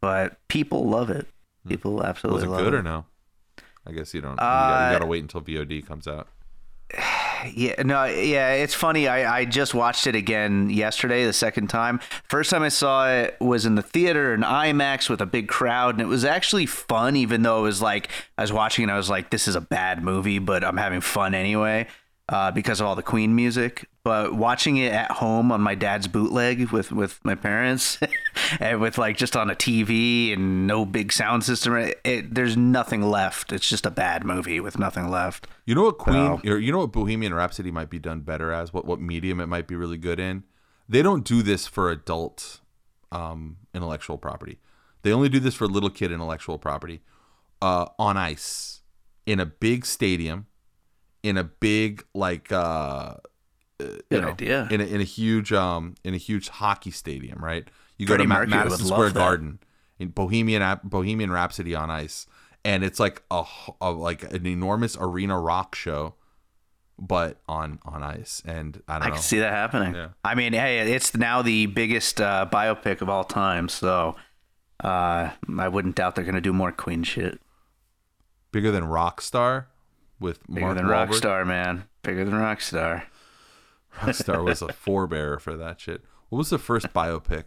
but 0.00 0.36
people 0.48 0.88
love 0.88 1.10
it. 1.10 1.26
People 1.68 2.04
absolutely 2.04 2.48
Was 2.48 2.60
it 2.60 2.64
good 2.64 2.74
it. 2.74 2.76
or 2.78 2.82
no? 2.82 3.04
I 3.86 3.92
guess 3.92 4.12
you 4.14 4.20
don't. 4.20 4.32
you, 4.32 4.36
gotta, 4.36 4.80
you 4.82 4.86
Uh, 4.88 4.92
gotta 4.92 5.06
wait 5.06 5.22
until 5.22 5.40
VOD 5.40 5.86
comes 5.86 6.06
out. 6.08 6.28
Yeah, 7.54 7.80
no, 7.84 8.04
yeah, 8.04 8.52
it's 8.52 8.74
funny. 8.74 9.08
I, 9.08 9.38
I 9.38 9.44
just 9.46 9.72
watched 9.72 10.06
it 10.06 10.14
again 10.14 10.68
yesterday, 10.68 11.24
the 11.24 11.32
second 11.32 11.68
time. 11.68 11.98
First 12.28 12.50
time 12.50 12.62
I 12.62 12.68
saw 12.68 13.08
it 13.10 13.34
was 13.40 13.64
in 13.64 13.76
the 13.76 13.82
theater 13.82 14.34
in 14.34 14.42
IMAX 14.42 15.08
with 15.08 15.22
a 15.22 15.26
big 15.26 15.48
crowd, 15.48 15.94
and 15.94 16.02
it 16.02 16.06
was 16.06 16.22
actually 16.26 16.66
fun, 16.66 17.16
even 17.16 17.40
though 17.40 17.60
it 17.60 17.62
was 17.62 17.80
like 17.80 18.10
I 18.36 18.42
was 18.42 18.52
watching 18.52 18.82
and 18.82 18.92
I 18.92 18.98
was 18.98 19.08
like, 19.08 19.30
this 19.30 19.48
is 19.48 19.54
a 19.54 19.60
bad 19.62 20.04
movie, 20.04 20.38
but 20.38 20.62
I'm 20.62 20.76
having 20.76 21.00
fun 21.00 21.32
anyway 21.34 21.86
uh, 22.30 22.50
because 22.52 22.80
of 22.80 22.86
all 22.86 22.94
the 22.94 23.02
Queen 23.02 23.34
music. 23.34 23.86
But 24.02 24.34
watching 24.34 24.78
it 24.78 24.92
at 24.92 25.10
home 25.10 25.52
on 25.52 25.60
my 25.60 25.74
dad's 25.74 26.08
bootleg 26.08 26.70
with, 26.70 26.90
with 26.90 27.22
my 27.22 27.34
parents 27.34 27.98
and 28.60 28.80
with 28.80 28.96
like 28.96 29.18
just 29.18 29.36
on 29.36 29.50
a 29.50 29.54
TV 29.54 30.32
and 30.32 30.66
no 30.66 30.86
big 30.86 31.12
sound 31.12 31.44
system, 31.44 31.76
it, 31.76 32.00
it, 32.04 32.34
there's 32.34 32.56
nothing 32.56 33.02
left. 33.02 33.52
It's 33.52 33.68
just 33.68 33.84
a 33.84 33.90
bad 33.90 34.24
movie 34.24 34.60
with 34.60 34.78
nothing 34.78 35.10
left. 35.10 35.48
You 35.66 35.74
know 35.74 35.82
what 35.82 35.98
Queen? 35.98 36.16
Wow. 36.16 36.40
or 36.46 36.58
You 36.58 36.72
know 36.72 36.78
what 36.78 36.92
Bohemian 36.92 37.34
Rhapsody 37.34 37.70
might 37.70 37.90
be 37.90 37.98
done 37.98 38.20
better 38.20 38.52
as? 38.52 38.72
What 38.72 38.86
what 38.86 39.00
medium 39.00 39.40
it 39.40 39.46
might 39.46 39.66
be 39.66 39.76
really 39.76 39.98
good 39.98 40.18
in? 40.18 40.44
They 40.88 41.02
don't 41.02 41.24
do 41.24 41.42
this 41.42 41.66
for 41.66 41.90
adult 41.90 42.60
um, 43.12 43.58
intellectual 43.74 44.16
property. 44.16 44.58
They 45.02 45.12
only 45.12 45.28
do 45.28 45.40
this 45.40 45.54
for 45.54 45.66
little 45.66 45.90
kid 45.90 46.10
intellectual 46.10 46.58
property 46.58 47.02
uh, 47.60 47.86
on 47.98 48.16
ice 48.16 48.82
in 49.26 49.40
a 49.40 49.46
big 49.46 49.86
stadium, 49.86 50.46
in 51.22 51.36
a 51.36 51.44
big 51.44 52.04
like 52.14 52.50
uh, 52.52 53.14
you 53.78 54.20
know, 54.20 54.28
idea. 54.28 54.68
in 54.70 54.80
a, 54.80 54.84
in 54.84 55.00
a 55.00 55.04
huge 55.04 55.52
um 55.52 55.94
in 56.04 56.14
a 56.14 56.18
huge 56.18 56.48
hockey 56.48 56.90
stadium, 56.90 57.42
right? 57.42 57.68
You 57.98 58.06
go 58.06 58.12
Freddie 58.12 58.24
to 58.24 58.28
Ma- 58.28 58.34
Mercury 58.40 58.56
Madison 58.56 58.86
Square. 58.86 59.10
Garden 59.10 59.58
in 59.98 60.08
Bohemian 60.08 60.80
Bohemian 60.84 61.30
Rhapsody 61.30 61.74
on 61.74 61.90
ice, 61.90 62.26
and 62.64 62.82
it's 62.82 62.98
like 62.98 63.22
a 63.30 63.44
like 63.90 64.22
an 64.32 64.46
enormous 64.46 64.96
arena 64.98 65.38
rock 65.38 65.74
show, 65.74 66.14
but 66.98 67.40
on 67.48 67.78
on 67.84 68.02
ice. 68.02 68.42
And 68.46 68.82
I 68.88 68.94
don't 68.94 69.02
I 69.02 69.06
know. 69.08 69.14
can 69.14 69.22
see 69.22 69.38
that 69.40 69.52
happening. 69.52 69.94
Yeah. 69.94 70.08
I 70.24 70.34
mean, 70.34 70.52
hey, 70.54 70.92
it's 70.92 71.14
now 71.14 71.42
the 71.42 71.66
biggest 71.66 72.20
uh, 72.20 72.46
biopic 72.50 73.02
of 73.02 73.08
all 73.08 73.24
time, 73.24 73.68
so 73.68 74.16
uh, 74.82 75.30
I 75.58 75.68
wouldn't 75.68 75.96
doubt 75.96 76.14
they're 76.14 76.24
to 76.24 76.40
do 76.40 76.52
more 76.52 76.72
Queen 76.72 77.02
shit. 77.02 77.40
Bigger 78.52 78.72
than 78.72 78.84
Rockstar 78.84 79.66
with 80.20 80.46
Bigger 80.46 80.60
Mark 80.60 80.76
than 80.76 80.86
Wahlberg. 80.86 81.08
Rockstar, 81.08 81.46
man. 81.46 81.84
Bigger 82.02 82.24
than 82.24 82.34
Rockstar. 82.34 83.04
Rockstar 83.96 84.44
was 84.44 84.62
a 84.62 84.66
forebearer 84.86 85.40
for 85.40 85.56
that 85.56 85.80
shit. 85.80 86.02
What 86.28 86.38
was 86.38 86.50
the 86.50 86.58
first 86.58 86.92
biopic 86.92 87.44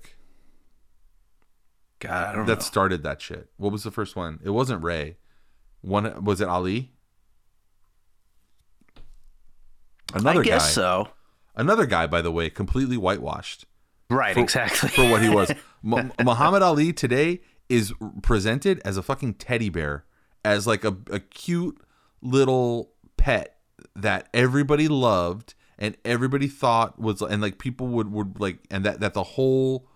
God, 1.99 2.11
I 2.11 2.35
don't 2.35 2.45
that 2.47 2.55
know. 2.55 2.61
started 2.61 3.03
that 3.03 3.21
shit? 3.21 3.49
What 3.57 3.71
was 3.71 3.83
the 3.83 3.91
first 3.91 4.15
one? 4.15 4.39
It 4.43 4.49
wasn't 4.49 4.83
Ray. 4.83 5.17
One 5.81 6.23
was 6.23 6.41
it 6.41 6.47
Ali? 6.49 6.91
Another 10.13 10.41
I 10.41 10.43
guess 10.43 10.63
guy. 10.65 10.69
so. 10.71 11.07
Another 11.55 11.85
guy, 11.85 12.07
by 12.07 12.21
the 12.21 12.31
way, 12.31 12.49
completely 12.49 12.97
whitewashed 12.97 13.65
Right, 14.09 14.33
for, 14.33 14.41
exactly. 14.41 14.89
for 14.89 15.09
what 15.09 15.21
he 15.21 15.29
was. 15.29 15.51
Mu- 15.83 16.09
Muhammad 16.23 16.61
Ali 16.61 16.93
today 16.93 17.41
is 17.69 17.93
presented 18.21 18.81
as 18.83 18.97
a 18.97 19.03
fucking 19.03 19.35
teddy 19.35 19.69
bear, 19.69 20.05
as 20.43 20.67
like 20.67 20.83
a, 20.83 20.95
a 21.09 21.19
cute 21.19 21.79
little 22.23 22.91
pet 23.17 23.57
that 23.95 24.29
everybody 24.33 24.87
loved 24.87 25.53
and 25.77 25.97
everybody 26.05 26.47
thought 26.47 26.99
was, 26.99 27.21
and 27.21 27.41
like 27.41 27.57
people 27.57 27.87
would 27.87 28.11
would 28.11 28.39
like, 28.39 28.59
and 28.71 28.85
that 28.85 28.99
that 28.99 29.13
the 29.13 29.23
whole 29.23 29.87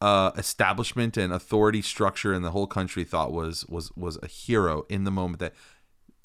uh, 0.00 0.32
establishment 0.36 1.16
and 1.16 1.32
authority 1.32 1.80
structure 1.80 2.34
in 2.34 2.42
the 2.42 2.50
whole 2.50 2.66
country 2.66 3.04
thought 3.04 3.32
was 3.32 3.66
was 3.66 3.90
was 3.96 4.18
a 4.22 4.26
hero 4.26 4.84
in 4.88 5.04
the 5.04 5.10
moment 5.10 5.38
that 5.38 5.54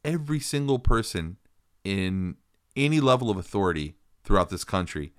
every 0.04 0.40
single 0.40 0.80
person 0.80 1.38
in 1.84 2.36
any 2.76 3.00
level 3.00 3.30
of 3.30 3.38
authority 3.38 3.96
throughout 4.24 4.50
this 4.50 4.64
country 4.64 5.14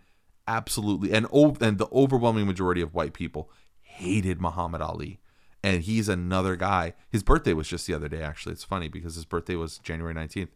absolutely 0.47 1.12
and 1.12 1.27
and 1.61 1.79
the 1.79 1.88
overwhelming 1.93 2.47
majority 2.47 2.81
of 2.81 2.95
white 2.95 3.12
people 3.12 3.51
hated 3.81 4.40
Muhammad 4.40 4.81
Ali 4.83 5.19
and 5.62 5.83
he's 5.83 6.09
another 6.09 6.57
guy. 6.57 6.94
His 7.11 7.23
birthday 7.23 7.53
was 7.53 7.68
just 7.68 7.87
the 7.87 7.94
other 7.94 8.09
day 8.09 8.23
actually. 8.23 8.53
It's 8.53 8.64
funny 8.64 8.88
because 8.88 9.14
his 9.14 9.25
birthday 9.25 9.57
was 9.57 9.79
January 9.79 10.14
19th 10.14 10.49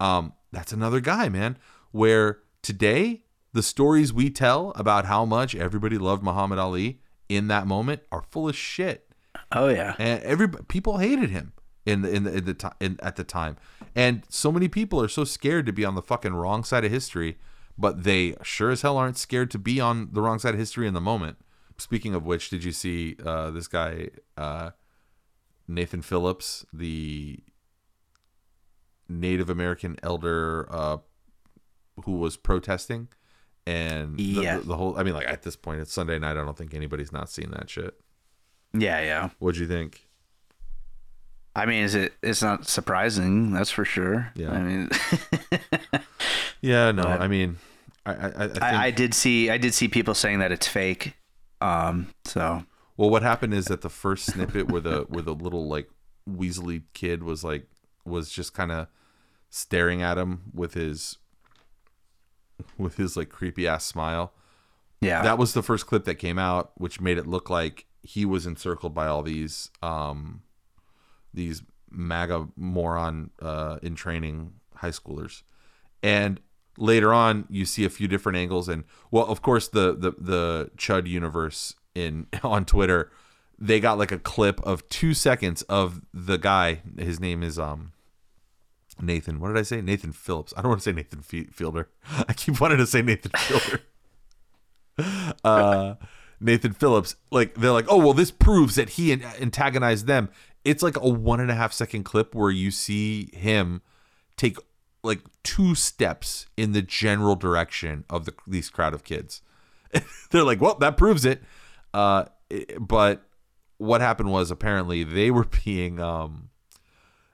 um 0.00 0.32
that's 0.50 0.72
another 0.72 1.00
guy 1.00 1.28
man 1.28 1.56
where 1.92 2.40
today 2.62 3.22
the 3.52 3.62
stories 3.62 4.12
we 4.12 4.30
tell 4.30 4.72
about 4.74 5.04
how 5.04 5.24
much 5.24 5.54
everybody 5.54 5.98
loved 5.98 6.22
Muhammad 6.22 6.58
Ali 6.58 7.00
in 7.28 7.48
that 7.48 7.66
moment 7.66 8.02
are 8.10 8.22
full 8.22 8.48
of 8.48 8.56
shit. 8.56 9.08
Oh 9.50 9.68
yeah. 9.68 9.94
and 9.98 10.22
every 10.22 10.48
people 10.48 10.98
hated 10.98 11.30
him 11.30 11.52
in 11.86 12.02
the 12.02 12.10
in 12.10 12.24
the, 12.24 12.36
in 12.36 12.44
the 12.44 12.54
ti- 12.54 12.68
in, 12.80 12.98
at 13.02 13.16
the 13.16 13.24
time. 13.24 13.56
And 13.94 14.22
so 14.28 14.50
many 14.50 14.68
people 14.68 15.00
are 15.02 15.08
so 15.08 15.24
scared 15.24 15.66
to 15.66 15.72
be 15.72 15.84
on 15.84 15.94
the 15.94 16.02
fucking 16.02 16.34
wrong 16.34 16.64
side 16.64 16.84
of 16.84 16.90
history 16.90 17.38
but 17.78 18.04
they 18.04 18.34
sure 18.42 18.70
as 18.70 18.82
hell 18.82 18.98
aren't 18.98 19.16
scared 19.16 19.50
to 19.50 19.58
be 19.58 19.80
on 19.80 20.10
the 20.12 20.20
wrong 20.20 20.38
side 20.38 20.54
of 20.54 20.60
history 20.60 20.86
in 20.86 20.94
the 20.94 21.00
moment 21.00 21.38
speaking 21.82 22.14
of 22.14 22.24
which 22.24 22.48
did 22.50 22.62
you 22.64 22.72
see 22.72 23.16
uh, 23.24 23.50
this 23.50 23.66
guy 23.68 24.08
uh, 24.36 24.70
nathan 25.68 26.02
phillips 26.02 26.64
the 26.72 27.38
native 29.08 29.50
american 29.50 29.96
elder 30.02 30.66
uh, 30.70 30.96
who 32.04 32.12
was 32.12 32.36
protesting 32.36 33.08
and 33.66 34.16
the, 34.16 34.22
Yeah. 34.22 34.58
the, 34.58 34.66
the 34.68 34.76
whole 34.76 34.98
i 34.98 35.02
mean 35.02 35.14
like 35.14 35.28
at 35.28 35.42
this 35.42 35.56
point 35.56 35.80
it's 35.80 35.92
sunday 35.92 36.18
night 36.18 36.32
i 36.32 36.44
don't 36.44 36.56
think 36.56 36.74
anybody's 36.74 37.12
not 37.12 37.28
seen 37.30 37.50
that 37.52 37.68
shit 37.70 37.94
Yeah, 38.74 39.00
yeah. 39.00 39.30
what'd 39.38 39.60
you 39.60 39.66
think 39.66 40.08
I 41.54 41.66
mean, 41.66 41.82
is 41.84 41.94
it? 41.94 42.14
It's 42.22 42.40
not 42.40 42.66
surprising, 42.66 43.52
that's 43.52 43.70
for 43.70 43.84
sure. 43.84 44.32
Yeah. 44.34 44.52
I 44.52 44.60
mean, 44.62 44.88
Yeah, 46.62 46.92
no, 46.92 47.02
But- 47.02 47.20
I 47.20 47.28
mean, 47.28 47.58
I, 48.06 48.12
I, 48.14 48.26
I 48.44 48.48
think. 48.48 48.62
I, 48.62 48.86
I 48.86 48.90
did 48.90 49.12
see, 49.12 49.50
I 49.50 49.58
did 49.58 49.74
see 49.74 49.86
people 49.86 50.14
saying 50.14 50.38
that 50.38 50.50
it's 50.50 50.66
fake. 50.66 51.12
Um, 51.62 52.08
so. 52.24 52.64
Well, 52.96 53.10
what 53.10 53.22
happened 53.22 53.54
is 53.54 53.66
that 53.66 53.80
the 53.80 53.88
first 53.88 54.26
snippet 54.26 54.70
where 54.70 54.80
the 54.80 55.06
where 55.08 55.22
the 55.22 55.34
little 55.34 55.66
like 55.66 55.88
Weasley 56.28 56.82
kid 56.92 57.22
was 57.22 57.42
like 57.42 57.66
was 58.04 58.30
just 58.30 58.52
kind 58.54 58.70
of 58.70 58.88
staring 59.50 60.02
at 60.02 60.18
him 60.18 60.42
with 60.52 60.74
his 60.74 61.18
with 62.78 62.96
his 62.96 63.16
like 63.16 63.28
creepy 63.28 63.66
ass 63.66 63.84
smile. 63.84 64.32
yeah, 65.00 65.22
That 65.22 65.38
was 65.38 65.52
the 65.52 65.62
first 65.62 65.86
clip 65.86 66.04
that 66.04 66.16
came 66.16 66.38
out, 66.38 66.72
which 66.76 67.00
made 67.00 67.18
it 67.18 67.26
look 67.26 67.50
like 67.50 67.86
he 68.02 68.24
was 68.24 68.46
encircled 68.46 68.94
by 68.94 69.06
all 69.06 69.22
these 69.22 69.70
um 69.82 70.42
these 71.32 71.62
MAGA 71.90 72.48
moron 72.56 73.30
uh, 73.40 73.78
in 73.82 73.94
training 73.94 74.54
high 74.76 74.90
schoolers, 74.90 75.42
and 76.02 76.40
later 76.78 77.12
on 77.12 77.46
you 77.50 77.64
see 77.64 77.84
a 77.84 77.90
few 77.90 78.08
different 78.08 78.36
angles. 78.38 78.68
And 78.68 78.84
well 79.10 79.26
of 79.26 79.42
course 79.42 79.68
the 79.68 79.94
the 79.94 80.12
the 80.18 80.70
chud 80.76 81.06
universe 81.06 81.74
in 81.94 82.26
on 82.42 82.64
twitter 82.64 83.10
they 83.58 83.78
got 83.78 83.98
like 83.98 84.10
a 84.10 84.18
clip 84.18 84.60
of 84.62 84.88
two 84.88 85.14
seconds 85.14 85.62
of 85.62 86.02
the 86.12 86.36
guy. 86.36 86.82
His 86.98 87.20
name 87.20 87.42
is 87.42 87.58
um 87.58 87.92
nathan. 89.00 89.40
What 89.40 89.48
did 89.48 89.58
i 89.58 89.62
say? 89.62 89.80
Nathan 89.80 90.12
phillips. 90.12 90.52
I 90.56 90.62
don't 90.62 90.70
want 90.70 90.80
to 90.80 90.84
say 90.84 90.92
nathan 90.92 91.22
Fe- 91.22 91.44
fielder. 91.52 91.88
I 92.28 92.32
keep 92.32 92.60
wanting 92.60 92.78
to 92.78 92.86
say 92.86 93.02
nathan 93.02 93.32
fielder. 93.36 93.82
Uh 95.42 95.94
Nathan 96.42 96.72
Phillips, 96.72 97.14
like 97.30 97.54
they're 97.54 97.70
like, 97.70 97.86
oh 97.88 97.98
well, 97.98 98.12
this 98.12 98.30
proves 98.30 98.74
that 98.74 98.90
he 98.90 99.12
antagonized 99.12 100.06
them. 100.06 100.28
It's 100.64 100.82
like 100.82 100.96
a 100.96 101.08
one 101.08 101.40
and 101.40 101.50
a 101.50 101.54
half 101.54 101.72
second 101.72 102.02
clip 102.02 102.34
where 102.34 102.50
you 102.50 102.70
see 102.70 103.30
him 103.32 103.80
take 104.36 104.58
like 105.02 105.20
two 105.42 105.74
steps 105.74 106.46
in 106.56 106.72
the 106.72 106.82
general 106.82 107.34
direction 107.36 108.04
of 108.08 108.24
the 108.24 108.34
these 108.46 108.70
crowd 108.70 108.94
of 108.94 109.04
kids. 109.04 109.42
they're 110.30 110.44
like, 110.44 110.60
well, 110.60 110.76
that 110.76 110.96
proves 110.96 111.24
it. 111.24 111.42
Uh, 111.92 112.24
it- 112.50 112.76
but 112.80 113.22
what 113.78 114.00
happened 114.00 114.30
was 114.30 114.50
apparently 114.50 115.04
they 115.04 115.30
were 115.30 115.44
being. 115.64 116.00
Um, 116.00 116.50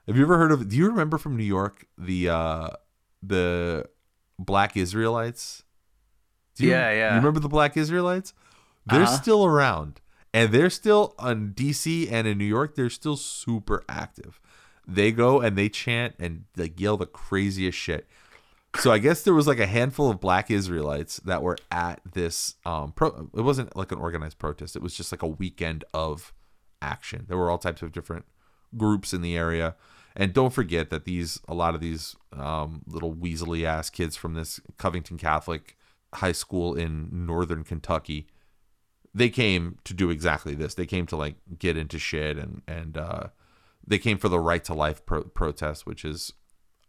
have 0.07 0.17
you 0.17 0.23
ever 0.23 0.37
heard 0.37 0.51
of? 0.51 0.67
Do 0.69 0.75
you 0.75 0.87
remember 0.87 1.17
from 1.19 1.37
New 1.37 1.43
York 1.43 1.85
the 1.97 2.29
uh, 2.29 2.69
the 3.21 3.85
Black 4.39 4.75
Israelites? 4.75 5.63
Do 6.55 6.65
you, 6.65 6.71
Yeah, 6.71 6.91
yeah. 6.91 7.09
You 7.11 7.15
remember 7.17 7.39
the 7.39 7.47
Black 7.49 7.77
Israelites? 7.77 8.33
They're 8.87 9.03
Uh-huh. 9.03 9.17
still 9.17 9.45
around, 9.45 10.01
and 10.33 10.51
they're 10.51 10.71
still 10.71 11.13
on 11.19 11.53
DC 11.55 12.11
and 12.11 12.25
in 12.27 12.39
New 12.39 12.45
York. 12.45 12.73
They're 12.75 12.89
still 12.89 13.15
super 13.17 13.83
active. 13.87 14.41
They 14.91 15.11
go 15.11 15.41
and 15.41 15.57
they 15.57 15.69
chant 15.69 16.15
and 16.19 16.45
like 16.57 16.79
yell 16.79 16.97
the 16.97 17.05
craziest 17.05 17.77
shit. 17.77 18.07
So 18.75 18.91
I 18.91 18.99
guess 18.99 19.23
there 19.23 19.33
was 19.33 19.47
like 19.47 19.59
a 19.59 19.65
handful 19.65 20.11
of 20.11 20.19
Black 20.19 20.51
Israelites 20.51 21.17
that 21.25 21.41
were 21.41 21.57
at 21.71 22.01
this. 22.13 22.55
Um, 22.65 22.91
pro- 22.91 23.29
it 23.35 23.41
wasn't 23.41 23.75
like 23.75 23.91
an 23.91 23.97
organized 23.97 24.37
protest. 24.37 24.75
It 24.75 24.81
was 24.81 24.95
just 24.95 25.11
like 25.11 25.23
a 25.23 25.27
weekend 25.27 25.83
of 25.93 26.33
action. 26.81 27.25
There 27.27 27.37
were 27.37 27.49
all 27.49 27.57
types 27.57 27.81
of 27.81 27.91
different 27.91 28.25
groups 28.77 29.13
in 29.13 29.21
the 29.21 29.35
area. 29.35 29.75
And 30.15 30.33
don't 30.33 30.53
forget 30.53 30.89
that 30.89 31.05
these 31.05 31.39
a 31.47 31.53
lot 31.53 31.75
of 31.75 31.81
these 31.81 32.15
um, 32.33 32.81
little 32.85 33.13
weaselly 33.13 33.63
ass 33.63 33.89
kids 33.89 34.15
from 34.15 34.33
this 34.33 34.59
Covington 34.77 35.17
Catholic 35.17 35.77
high 36.15 36.31
school 36.31 36.75
in 36.75 37.07
northern 37.11 37.63
Kentucky, 37.63 38.27
they 39.13 39.29
came 39.29 39.77
to 39.83 39.93
do 39.93 40.09
exactly 40.09 40.55
this. 40.55 40.73
They 40.73 40.85
came 40.85 41.05
to 41.07 41.15
like 41.15 41.35
get 41.57 41.77
into 41.77 41.99
shit 41.99 42.37
and 42.37 42.61
and 42.67 42.97
uh, 42.97 43.27
they 43.89 43.97
came 43.97 44.17
for 44.17 44.29
the 44.29 44.39
right 44.39 44.63
to 44.63 44.73
life 44.73 45.05
pro- 45.05 45.23
protest, 45.23 45.85
which 45.85 46.05
is 46.05 46.31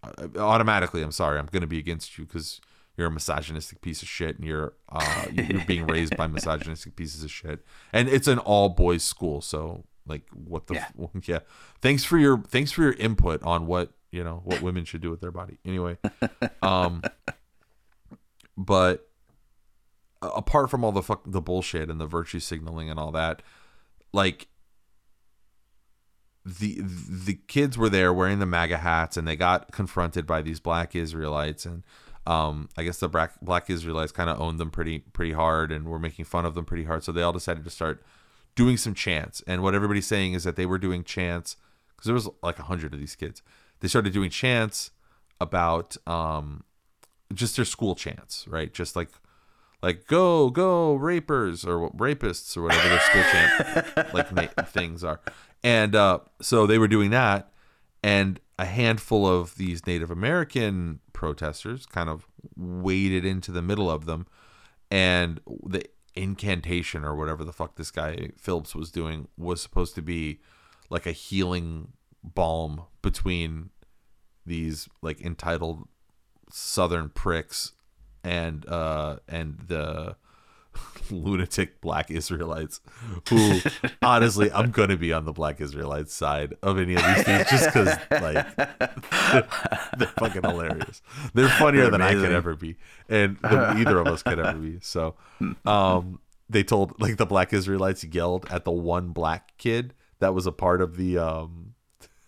uh, 0.04 0.28
automatically. 0.38 1.02
I'm 1.02 1.10
sorry, 1.12 1.38
I'm 1.38 1.46
going 1.46 1.62
to 1.62 1.66
be 1.66 1.78
against 1.78 2.16
you 2.16 2.24
because 2.26 2.60
you're 2.96 3.08
a 3.08 3.10
misogynistic 3.10 3.80
piece 3.80 4.02
of 4.02 4.08
shit 4.08 4.36
and 4.36 4.46
you're 4.46 4.74
uh, 4.90 5.26
you're 5.32 5.64
being 5.64 5.86
raised 5.86 6.16
by 6.16 6.26
misogynistic 6.28 6.94
pieces 6.94 7.24
of 7.24 7.30
shit. 7.30 7.64
And 7.92 8.08
it's 8.08 8.28
an 8.28 8.38
all 8.38 8.68
boys 8.68 9.02
school, 9.02 9.40
so 9.40 9.84
like 10.06 10.22
what 10.32 10.66
the 10.68 10.74
Yeah. 10.74 10.86
f- 11.02 11.10
yeah. 11.28 11.38
Thanks 11.80 12.04
for 12.04 12.18
your 12.18 12.38
thanks 12.42 12.70
for 12.70 12.82
your 12.82 12.92
input 12.92 13.42
on 13.42 13.66
what 13.66 13.92
you 14.12 14.22
know 14.24 14.42
what 14.44 14.60
women 14.62 14.84
should 14.84 15.00
do 15.00 15.10
with 15.10 15.20
their 15.20 15.30
body. 15.32 15.58
Anyway, 15.64 15.96
um, 16.62 17.02
but 18.56 19.08
apart 20.22 20.68
from 20.70 20.84
all 20.84 20.92
the 20.92 21.02
fuck 21.02 21.22
the 21.26 21.40
bullshit 21.40 21.88
and 21.88 21.98
the 22.00 22.06
virtue 22.06 22.40
signaling 22.40 22.90
and 22.90 22.98
all 23.00 23.12
that, 23.12 23.40
like 24.12 24.48
the 26.44 26.80
the 26.80 27.38
kids 27.48 27.76
were 27.76 27.88
there 27.88 28.12
wearing 28.12 28.38
the 28.38 28.46
MAGA 28.46 28.78
hats 28.78 29.16
and 29.16 29.28
they 29.28 29.36
got 29.36 29.72
confronted 29.72 30.26
by 30.26 30.40
these 30.40 30.58
black 30.58 30.96
Israelites 30.96 31.66
and 31.66 31.82
um, 32.26 32.68
I 32.76 32.84
guess 32.84 32.98
the 32.98 33.08
black 33.08 33.40
black 33.40 33.68
Israelites 33.70 34.12
kind 34.12 34.30
of 34.30 34.40
owned 34.40 34.58
them 34.58 34.70
pretty 34.70 35.00
pretty 35.00 35.32
hard 35.32 35.72
and 35.72 35.86
were 35.86 35.98
making 35.98 36.26
fun 36.26 36.44
of 36.44 36.54
them 36.54 36.64
pretty 36.64 36.84
hard. 36.84 37.02
So 37.02 37.12
they 37.12 37.22
all 37.22 37.32
decided 37.32 37.64
to 37.64 37.70
start 37.70 38.02
doing 38.54 38.76
some 38.76 38.94
chants. 38.94 39.42
And 39.46 39.62
what 39.62 39.74
everybody's 39.74 40.06
saying 40.06 40.34
is 40.34 40.44
that 40.44 40.56
they 40.56 40.66
were 40.66 40.78
doing 40.78 41.02
chants 41.02 41.56
because 41.88 42.06
there 42.06 42.14
was 42.14 42.28
like 42.42 42.58
a 42.58 42.64
hundred 42.64 42.92
of 42.94 43.00
these 43.00 43.16
kids. 43.16 43.42
They 43.80 43.88
started 43.88 44.12
doing 44.12 44.30
chants 44.30 44.90
about 45.40 45.96
um, 46.06 46.64
just 47.32 47.56
their 47.56 47.64
school 47.64 47.94
chants, 47.94 48.46
right? 48.46 48.72
Just 48.72 48.96
like 48.96 49.08
like 49.82 50.06
go 50.06 50.50
go 50.50 50.94
rapers 50.94 51.64
or 51.64 51.90
rapists 51.92 52.56
or 52.56 52.62
whatever 52.62 52.88
their 52.88 53.00
school 53.00 53.22
chant 53.32 54.14
like 54.14 54.68
things 54.68 55.02
are 55.02 55.20
and 55.62 55.94
uh, 55.94 56.18
so 56.40 56.66
they 56.66 56.78
were 56.78 56.88
doing 56.88 57.10
that 57.10 57.52
and 58.02 58.40
a 58.58 58.64
handful 58.64 59.26
of 59.26 59.56
these 59.56 59.86
native 59.86 60.10
american 60.10 61.00
protesters 61.12 61.86
kind 61.86 62.08
of 62.08 62.26
waded 62.56 63.24
into 63.24 63.50
the 63.52 63.62
middle 63.62 63.90
of 63.90 64.06
them 64.06 64.26
and 64.90 65.40
the 65.64 65.84
incantation 66.14 67.04
or 67.04 67.14
whatever 67.14 67.44
the 67.44 67.52
fuck 67.52 67.76
this 67.76 67.90
guy 67.90 68.30
phillips 68.36 68.74
was 68.74 68.90
doing 68.90 69.28
was 69.36 69.62
supposed 69.62 69.94
to 69.94 70.02
be 70.02 70.40
like 70.88 71.06
a 71.06 71.12
healing 71.12 71.92
balm 72.22 72.82
between 73.00 73.70
these 74.44 74.88
like 75.02 75.20
entitled 75.20 75.86
southern 76.50 77.08
pricks 77.08 77.72
and 78.24 78.68
uh 78.68 79.16
and 79.28 79.58
the 79.68 80.16
lunatic 81.10 81.80
black 81.80 82.10
Israelites 82.10 82.80
who 83.28 83.60
honestly 84.02 84.50
I'm 84.52 84.70
gonna 84.70 84.96
be 84.96 85.12
on 85.12 85.24
the 85.24 85.32
black 85.32 85.60
Israelites 85.60 86.14
side 86.14 86.54
of 86.62 86.78
any 86.78 86.94
of 86.94 87.02
these 87.02 87.24
things 87.24 87.50
just 87.50 87.66
because 87.66 87.98
like 88.10 88.56
they're, 88.56 89.48
they're 89.98 90.08
fucking 90.18 90.42
hilarious. 90.42 91.02
They're 91.34 91.48
funnier 91.48 91.82
They're 91.82 91.90
than 91.90 92.02
I 92.02 92.14
could 92.14 92.32
ever 92.32 92.54
be. 92.54 92.76
And 93.08 93.38
than 93.38 93.78
either 93.78 93.98
of 93.98 94.06
us 94.06 94.22
could 94.22 94.38
ever 94.38 94.58
be. 94.58 94.78
So 94.80 95.16
um 95.66 96.20
they 96.48 96.62
told 96.62 97.00
like 97.00 97.16
the 97.16 97.26
black 97.26 97.52
Israelites 97.52 98.04
yelled 98.04 98.46
at 98.50 98.64
the 98.64 98.72
one 98.72 99.08
black 99.08 99.56
kid 99.58 99.94
that 100.20 100.34
was 100.34 100.46
a 100.46 100.52
part 100.52 100.80
of 100.80 100.96
the 100.96 101.18
um 101.18 101.74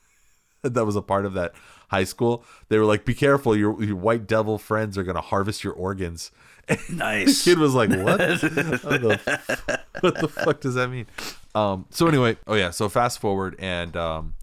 that 0.63 0.85
was 0.85 0.97
a 0.97 1.03
part 1.03 1.25
of 1.25 1.35
that 1.35 1.53
high 1.89 2.05
school. 2.05 2.45
They 2.69 2.79
were 2.79 2.85
like, 2.85 3.05
"Be 3.05 3.15
careful! 3.15 3.57
Your 3.57 3.83
your 3.83 3.97
white 3.97 4.27
devil 4.27 4.59
friends 4.59 4.99
are 4.99 5.03
gonna 5.03 5.21
harvest 5.21 5.63
your 5.63 5.75
organs." 5.75 6.31
Nice. 6.91 7.45
kid 7.45 7.59
was 7.59 7.75
like, 7.75 7.91
"What? 7.91 8.21
what, 8.21 8.41
the, 8.41 9.81
what 10.01 10.21
the 10.21 10.29
fuck 10.29 10.61
does 10.61 10.75
that 10.75 10.89
mean?" 10.89 11.07
Um. 11.55 11.87
So 11.91 12.07
anyway, 12.07 12.37
oh 12.47 12.55
yeah. 12.55 12.71
So 12.71 12.89
fast 12.89 13.19
forward, 13.19 13.57
and 13.59 13.97
um, 13.97 14.35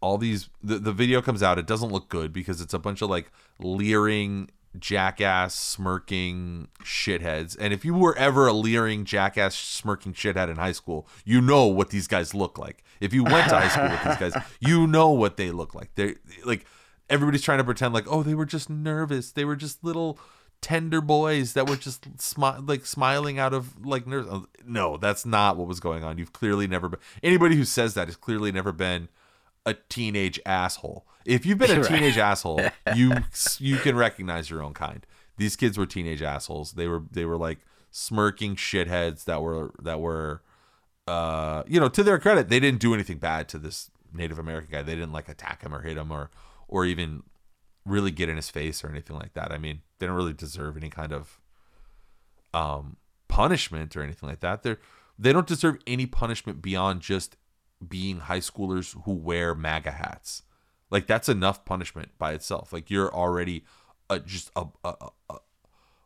all 0.00 0.18
these 0.18 0.48
the 0.62 0.78
the 0.78 0.92
video 0.92 1.20
comes 1.20 1.42
out. 1.42 1.58
It 1.58 1.66
doesn't 1.66 1.90
look 1.90 2.08
good 2.08 2.32
because 2.32 2.60
it's 2.60 2.74
a 2.74 2.78
bunch 2.78 3.02
of 3.02 3.10
like 3.10 3.30
leering 3.58 4.50
jackass 4.78 5.54
smirking 5.54 6.66
shitheads 6.82 7.56
and 7.60 7.74
if 7.74 7.84
you 7.84 7.92
were 7.92 8.16
ever 8.16 8.46
a 8.46 8.54
leering 8.54 9.04
jackass 9.04 9.54
smirking 9.54 10.14
shithead 10.14 10.48
in 10.48 10.56
high 10.56 10.72
school 10.72 11.06
you 11.26 11.42
know 11.42 11.66
what 11.66 11.90
these 11.90 12.06
guys 12.06 12.34
look 12.34 12.58
like 12.58 12.82
if 12.98 13.12
you 13.12 13.22
went 13.22 13.48
to 13.50 13.54
high 13.54 13.68
school 13.68 13.90
with 13.90 14.02
these 14.02 14.32
guys 14.32 14.42
you 14.60 14.86
know 14.86 15.10
what 15.10 15.36
they 15.36 15.50
look 15.50 15.74
like 15.74 15.90
they're 15.94 16.14
like 16.46 16.64
everybody's 17.10 17.42
trying 17.42 17.58
to 17.58 17.64
pretend 17.64 17.92
like 17.92 18.06
oh 18.08 18.22
they 18.22 18.34
were 18.34 18.46
just 18.46 18.70
nervous 18.70 19.32
they 19.32 19.44
were 19.44 19.56
just 19.56 19.84
little 19.84 20.18
tender 20.62 21.00
boys 21.02 21.52
that 21.52 21.68
were 21.68 21.76
just 21.76 22.10
smi- 22.16 22.66
like 22.66 22.86
smiling 22.86 23.38
out 23.38 23.52
of 23.52 23.84
like 23.84 24.06
nerves 24.06 24.28
no 24.64 24.96
that's 24.96 25.26
not 25.26 25.56
what 25.58 25.66
was 25.68 25.80
going 25.80 26.02
on 26.04 26.16
you've 26.16 26.32
clearly 26.32 26.66
never 26.66 26.88
been 26.88 27.00
anybody 27.22 27.56
who 27.56 27.64
says 27.64 27.92
that 27.94 28.06
has 28.08 28.16
clearly 28.16 28.50
never 28.52 28.72
been 28.72 29.08
a 29.64 29.74
teenage 29.74 30.40
asshole. 30.44 31.06
If 31.24 31.46
you've 31.46 31.58
been 31.58 31.70
a 31.70 31.74
Right. 31.82 31.88
teenage 31.88 32.18
asshole, 32.18 32.62
you 32.96 33.12
you 33.60 33.76
can 33.76 33.94
recognize 33.94 34.50
your 34.50 34.60
own 34.60 34.74
kind. 34.74 35.06
These 35.36 35.54
kids 35.54 35.78
were 35.78 35.86
teenage 35.86 36.20
assholes. 36.20 36.72
They 36.72 36.88
were 36.88 37.02
they 37.12 37.24
were 37.24 37.36
like 37.36 37.58
smirking 37.92 38.56
shitheads 38.56 39.24
that 39.26 39.40
were 39.40 39.72
that 39.80 40.00
were 40.00 40.42
uh 41.06 41.62
you 41.68 41.78
know 41.78 41.88
to 41.88 42.02
their 42.02 42.18
credit 42.18 42.48
they 42.48 42.58
didn't 42.58 42.80
do 42.80 42.92
anything 42.94 43.18
bad 43.18 43.48
to 43.50 43.58
this 43.58 43.90
Native 44.12 44.38
American 44.38 44.70
guy. 44.72 44.82
They 44.82 44.94
didn't 44.94 45.12
like 45.12 45.28
attack 45.28 45.62
him 45.62 45.72
or 45.72 45.82
hit 45.82 45.96
him 45.96 46.10
or 46.10 46.30
or 46.66 46.84
even 46.84 47.22
really 47.84 48.10
get 48.10 48.28
in 48.28 48.36
his 48.36 48.50
face 48.50 48.84
or 48.84 48.88
anything 48.88 49.16
like 49.16 49.34
that. 49.34 49.52
I 49.52 49.58
mean, 49.58 49.82
they 49.98 50.06
don't 50.06 50.16
really 50.16 50.32
deserve 50.32 50.76
any 50.76 50.90
kind 50.90 51.12
of 51.12 51.40
um 52.54 52.96
punishment 53.28 53.96
or 53.96 54.02
anything 54.02 54.28
like 54.28 54.40
that. 54.40 54.62
They're 54.62 54.78
they 55.18 55.32
don't 55.32 55.46
deserve 55.46 55.78
any 55.86 56.06
punishment 56.06 56.62
beyond 56.62 57.00
just 57.00 57.36
being 57.86 58.20
high 58.20 58.40
schoolers 58.40 58.96
who 59.04 59.12
wear 59.12 59.54
MAGA 59.54 59.92
hats. 59.92 60.42
Like 60.90 61.06
that's 61.06 61.28
enough 61.28 61.64
punishment 61.64 62.10
by 62.18 62.32
itself. 62.32 62.72
Like 62.72 62.90
you're 62.90 63.12
already 63.12 63.64
a, 64.10 64.20
just 64.20 64.50
a, 64.54 64.66
a, 64.84 64.94
a, 65.30 65.36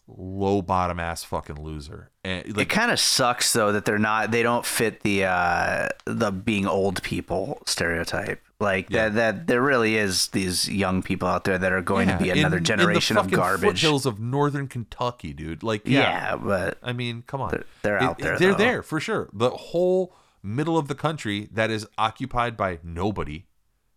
low 0.09 0.63
bottom 0.63 1.01
ass 1.01 1.25
fucking 1.25 1.61
loser. 1.61 2.11
And 2.23 2.57
it 2.57 2.69
kind 2.69 2.93
of 2.93 3.01
sucks 3.01 3.53
though 3.53 3.73
that 3.73 3.85
they're 3.85 3.99
not 3.99 4.31
they 4.31 4.43
don't 4.43 4.65
fit 4.65 5.03
the 5.03 5.25
uh 5.25 5.89
the 6.05 6.31
being 6.31 6.67
old 6.67 7.03
people 7.03 7.61
stereotype 7.67 8.46
like 8.59 8.89
Yeah. 8.91 9.09
that 9.11 9.15
that 9.15 9.47
there 9.47 9.61
really 9.63 9.97
is 9.97 10.29
these 10.29 10.69
young 10.69 11.03
people 11.03 11.29
out 11.29 11.45
there 11.45 11.59
that 11.59 11.73
are 11.73 11.83
going 11.83 12.09
yeah, 12.09 12.17
to 12.19 12.23
be 12.25 12.31
in- 12.31 12.39
another 12.39 12.57
in 12.59 12.65
generation 12.65 13.17
of 13.19 13.31
garbage 13.31 13.81
Foothills 13.83 14.07
of 14.07 14.19
northern 14.19 14.67
Kentucky, 14.69 15.33
dude. 15.33 15.63
Like 15.63 15.87
yeah. 15.87 16.01
yeah, 16.01 16.37
but 16.37 16.79
I 16.83 16.93
mean, 16.93 17.23
come 17.27 17.41
on. 17.41 17.51
They're- 17.51 17.65
they're 17.83 18.03
out 18.03 18.19
there, 18.19 18.39
They're 18.39 18.53
though. 18.53 18.57
there 18.59 18.83
for 18.83 18.99
sure. 19.01 19.29
The 19.33 19.51
whole 19.51 20.15
middle 20.43 20.79
of 20.79 20.89
the 20.89 20.95
country 20.95 21.49
that 21.53 21.71
is 21.71 21.87
occupied 21.99 22.57
by 22.57 22.79
nobody, 22.83 23.47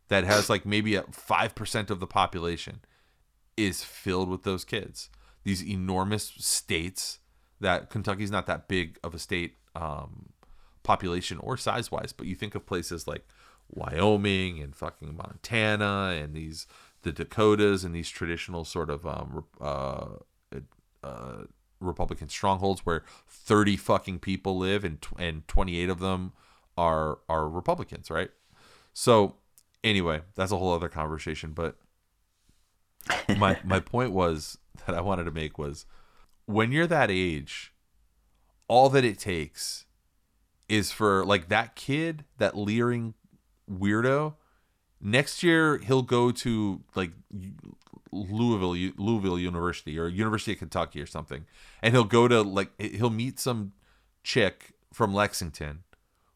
that 0.10 0.24
has 0.24 0.50
like 0.50 0.66
maybe 0.66 0.96
a 0.96 1.04
five 1.12 1.56
percent 1.56 1.90
of 1.90 2.00
the 2.00 2.08
population, 2.08 2.82
is 3.56 3.84
filled 3.84 4.30
with 4.30 4.44
those 4.44 4.66
kids. 4.66 5.10
These 5.44 5.64
enormous 5.64 6.34
states 6.38 7.20
that 7.62 7.90
Kentucky's 7.90 8.32
not 8.32 8.46
that 8.48 8.68
big 8.68 8.98
of 9.04 9.14
a 9.14 9.20
state 9.20 9.56
um, 9.76 10.30
population 10.84 11.38
or 11.40 11.56
size 11.58 11.92
wise, 11.92 12.12
but 12.14 12.26
you 12.28 12.36
think 12.36 12.56
of 12.56 12.66
places 12.66 13.08
like 13.08 13.26
Wyoming 13.70 14.62
and 14.62 14.76
fucking 14.76 15.16
Montana 15.16 16.18
and 16.22 16.34
these 16.34 16.68
the 17.04 17.12
Dakotas 17.12 17.84
and 17.84 17.96
these 17.96 18.10
traditional 18.10 18.66
sort 18.66 18.90
of 18.90 19.06
um, 19.06 19.46
uh, 19.62 20.08
uh, 21.04 21.44
Republican 21.80 22.28
strongholds 22.28 22.86
where 22.86 23.04
30 23.28 23.78
fucking 23.78 24.20
people 24.20 24.58
live 24.58 24.84
and 24.84 25.02
tw- 25.02 25.14
and 25.18 25.48
28 25.48 25.90
of 25.90 26.00
them 26.00 26.34
are 26.78 27.20
are 27.30 27.48
Republicans, 27.48 28.10
right? 28.10 28.32
So 28.94 29.36
anyway, 29.84 30.22
that's 30.36 30.52
a 30.52 30.58
whole 30.58 30.74
other 30.74 30.90
conversation, 30.90 31.54
but 31.54 31.78
my 33.38 33.60
my 33.64 33.80
point 33.80 34.12
was 34.12 34.58
that 34.86 34.96
I 34.96 35.02
wanted 35.02 35.26
to 35.26 35.32
make 35.32 35.58
was 35.58 35.86
when 36.46 36.72
you're 36.72 36.88
that 36.88 37.12
age, 37.12 37.74
all 38.68 38.90
that 38.90 39.06
it 39.06 39.20
takes 39.20 39.86
is 40.68 40.92
for 40.92 41.26
like 41.26 41.48
that 41.50 41.76
kid, 41.76 42.26
that 42.38 42.58
leering 42.58 43.14
weirdo, 43.72 44.36
next 45.02 45.44
year 45.44 45.78
he'll 45.80 46.02
go 46.02 46.32
to 46.32 46.82
like 46.96 47.12
Louisville 48.12 48.92
Louisville 48.98 49.40
University 49.40 50.00
or 50.00 50.08
University 50.08 50.54
of 50.54 50.60
Kentucky 50.60 51.02
or 51.02 51.06
something, 51.06 51.46
and 51.82 51.94
he'll 51.94 52.04
go 52.04 52.28
to 52.28 52.42
like 52.42 52.72
he'll 52.80 53.10
meet 53.10 53.40
some 53.40 53.74
chick 54.24 54.74
from 54.94 55.14
Lexington 55.14 55.84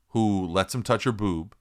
who 0.09 0.45
lets 0.45 0.75
him 0.75 0.83
touch 0.83 1.05
her 1.05 1.11
boob, 1.11 1.55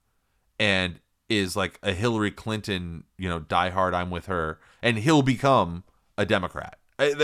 and 0.59 0.99
is 1.27 1.55
like 1.55 1.79
a 1.81 1.93
Hillary 1.93 2.31
Clinton, 2.31 3.03
you 3.17 3.27
know, 3.27 3.39
diehard. 3.39 3.93
I'm 3.93 4.11
with 4.11 4.27
her, 4.27 4.59
and 4.81 4.99
he'll 4.99 5.23
become 5.23 5.83
a 6.17 6.25
Democrat 6.25 6.77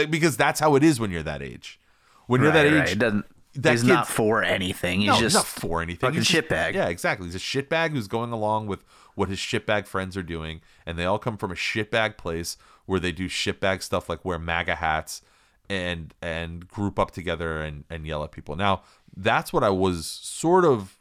because 0.10 0.36
that's 0.36 0.60
how 0.60 0.76
it 0.76 0.84
is 0.84 1.00
when 1.00 1.12
you're 1.12 1.24
that 1.24 1.42
age. 1.42 1.80
When 2.28 2.42
you're 2.42 2.52
Right, 2.52 2.64
that 2.64 2.76
right. 2.76 2.88
age, 2.88 2.94
It 2.94 3.00
doesn't. 3.00 3.26
That 3.64 3.72
he's 3.72 3.84
not 3.84 4.08
for 4.08 4.44
anything. 4.44 5.02
He's 5.02 5.08
no, 5.08 5.14
just 5.14 5.24
he's 5.24 5.34
not 5.36 5.46
for 5.46 5.82
anything. 5.82 6.10
fucking 6.10 6.24
shitbag. 6.24 6.74
Yeah, 6.74 6.88
exactly. 6.88 7.28
He's 7.28 7.36
a 7.36 7.40
shitbag 7.40 7.92
who's 7.92 8.08
going 8.08 8.32
along 8.32 8.68
with 8.68 8.84
what 9.16 9.30
his 9.30 9.40
shitbag 9.40 9.86
friends 9.86 10.16
are 10.16 10.24
doing, 10.24 10.62
and 10.86 10.98
they 10.98 11.06
all 11.06 11.20
come 11.20 11.38
from 11.38 11.52
a 11.52 11.56
shitbag 11.56 12.18
place 12.18 12.58
where 12.86 13.00
they 13.00 13.12
do 13.12 13.28
shitbag 13.28 13.84
stuff 13.84 14.10
like 14.10 14.24
wear 14.24 14.40
MAGA 14.40 14.76
hats 14.76 15.22
and 15.70 16.14
and 16.22 16.68
group 16.68 16.98
up 16.98 17.12
together 17.12 17.62
and 17.62 17.84
and 17.90 18.08
yell 18.08 18.24
at 18.24 18.32
people. 18.32 18.56
Now, 18.56 18.84
that's 19.16 19.54
what 19.54 19.64
I 19.64 19.70
was 19.70 20.06
sort 20.06 20.66
of. 20.66 20.98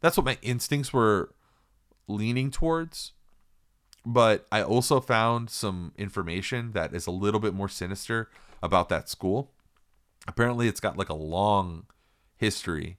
That's 0.00 0.16
what 0.16 0.26
my 0.26 0.38
instincts 0.42 0.92
were 0.92 1.32
leaning 2.08 2.50
towards. 2.50 3.12
But 4.04 4.46
I 4.50 4.62
also 4.62 5.00
found 5.00 5.48
some 5.48 5.92
information 5.96 6.72
that 6.72 6.92
is 6.92 7.06
a 7.06 7.12
little 7.12 7.38
bit 7.38 7.54
more 7.54 7.68
sinister 7.68 8.28
about 8.60 8.88
that 8.88 9.08
school. 9.08 9.52
Apparently, 10.28 10.68
it's 10.68 10.80
got 10.80 10.96
like 10.96 11.08
a 11.08 11.14
long 11.14 11.86
history 12.36 12.98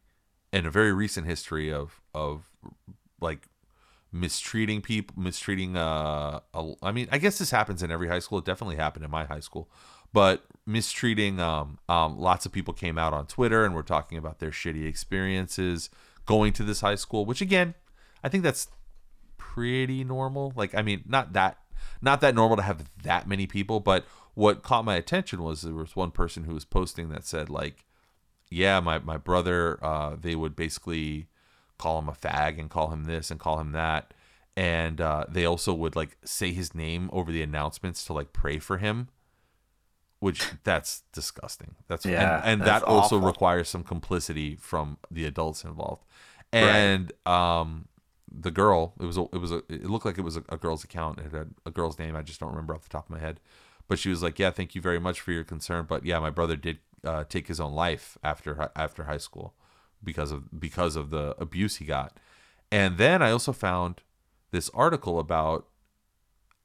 and 0.53 0.65
a 0.65 0.69
very 0.69 0.93
recent 0.93 1.27
history 1.27 1.71
of 1.71 2.01
of 2.13 2.49
like 3.19 3.47
mistreating 4.11 4.79
people 4.79 5.19
mistreating 5.19 5.75
uh 5.75 6.39
a, 6.53 6.73
i 6.83 6.91
mean 6.91 7.07
i 7.11 7.17
guess 7.17 7.39
this 7.39 7.49
happens 7.49 7.81
in 7.81 7.91
every 7.91 8.07
high 8.07 8.19
school. 8.19 8.37
It 8.37 8.45
definitely 8.45 8.75
happened 8.75 9.03
in 9.03 9.11
my 9.11 9.25
high 9.25 9.39
school. 9.39 9.69
But 10.13 10.43
mistreating 10.67 11.39
um 11.39 11.79
um 11.89 12.19
lots 12.19 12.45
of 12.45 12.51
people 12.51 12.73
came 12.73 12.97
out 12.97 13.13
on 13.13 13.25
twitter 13.25 13.65
and 13.65 13.73
were 13.73 13.83
talking 13.83 14.17
about 14.17 14.39
their 14.39 14.51
shitty 14.51 14.87
experiences 14.87 15.89
going 16.25 16.53
to 16.53 16.63
this 16.63 16.81
high 16.81 16.95
school 16.95 17.25
which 17.25 17.41
again 17.41 17.73
i 18.23 18.29
think 18.29 18.43
that's 18.43 18.67
pretty 19.37 20.03
normal. 20.03 20.53
Like 20.55 20.75
i 20.75 20.83
mean 20.83 21.03
not 21.07 21.33
that 21.33 21.57
not 22.01 22.21
that 22.21 22.35
normal 22.35 22.57
to 22.57 22.63
have 22.63 22.85
that 23.01 23.27
many 23.27 23.47
people 23.47 23.79
but 23.79 24.05
what 24.33 24.63
caught 24.63 24.85
my 24.85 24.95
attention 24.95 25.43
was 25.43 25.61
there 25.61 25.73
was 25.73 25.95
one 25.95 26.11
person 26.11 26.45
who 26.45 26.53
was 26.53 26.65
posting 26.65 27.09
that 27.09 27.25
said 27.25 27.49
like 27.49 27.85
yeah, 28.53 28.79
my 28.79 28.99
my 28.99 29.17
brother, 29.17 29.83
uh, 29.83 30.15
they 30.19 30.35
would 30.35 30.55
basically 30.55 31.27
call 31.77 31.99
him 31.99 32.07
a 32.07 32.13
fag 32.13 32.59
and 32.59 32.69
call 32.69 32.91
him 32.91 33.05
this 33.05 33.31
and 33.31 33.39
call 33.39 33.59
him 33.59 33.71
that, 33.71 34.13
and 34.55 35.01
uh, 35.01 35.25
they 35.27 35.45
also 35.45 35.73
would 35.73 35.95
like 35.95 36.17
say 36.23 36.53
his 36.53 36.75
name 36.75 37.09
over 37.11 37.31
the 37.31 37.41
announcements 37.41 38.05
to 38.05 38.13
like 38.13 38.31
pray 38.31 38.59
for 38.59 38.77
him, 38.77 39.09
which 40.19 40.51
that's 40.63 41.01
disgusting. 41.11 41.75
That's 41.87 42.05
Yeah, 42.05 42.37
and, 42.37 42.45
and 42.45 42.61
that's 42.61 42.83
that 42.83 42.87
also 42.87 43.17
awful. 43.17 43.27
requires 43.27 43.69
some 43.69 43.83
complicity 43.83 44.55
from 44.55 44.97
the 45.09 45.25
adults 45.25 45.63
involved, 45.63 46.05
and 46.51 47.11
um, 47.25 47.87
the 48.31 48.51
girl, 48.51 48.93
it 48.99 49.05
was 49.05 49.17
a, 49.17 49.23
it 49.33 49.39
was 49.39 49.51
a 49.51 49.63
it 49.67 49.85
looked 49.89 50.05
like 50.05 50.19
it 50.19 50.23
was 50.23 50.37
a, 50.37 50.43
a 50.49 50.57
girl's 50.57 50.83
account. 50.83 51.19
It 51.19 51.33
had 51.33 51.55
a 51.65 51.71
girl's 51.71 51.97
name. 51.97 52.15
I 52.15 52.21
just 52.21 52.39
don't 52.39 52.49
remember 52.49 52.75
off 52.75 52.83
the 52.83 52.89
top 52.89 53.05
of 53.05 53.09
my 53.09 53.19
head. 53.19 53.39
But 53.93 53.99
she 53.99 54.09
was 54.09 54.23
like, 54.23 54.39
"Yeah, 54.39 54.49
thank 54.49 54.73
you 54.73 54.81
very 54.81 54.97
much 54.99 55.21
for 55.21 55.31
your 55.31 55.43
concern, 55.43 55.85
but 55.87 56.03
yeah, 56.03 56.17
my 56.17 56.31
brother 56.31 56.55
did 56.55 56.79
uh, 57.03 57.25
take 57.25 57.47
his 57.47 57.59
own 57.59 57.73
life 57.73 58.17
after 58.23 58.71
after 58.75 59.03
high 59.03 59.19
school 59.19 59.53
because 60.03 60.31
of 60.31 60.59
because 60.59 60.95
of 60.95 61.11
the 61.11 61.35
abuse 61.37 61.75
he 61.75 61.85
got." 61.85 62.19
And 62.71 62.97
then 62.97 63.21
I 63.21 63.29
also 63.29 63.53
found 63.53 64.01
this 64.49 64.71
article 64.73 65.19
about 65.19 65.67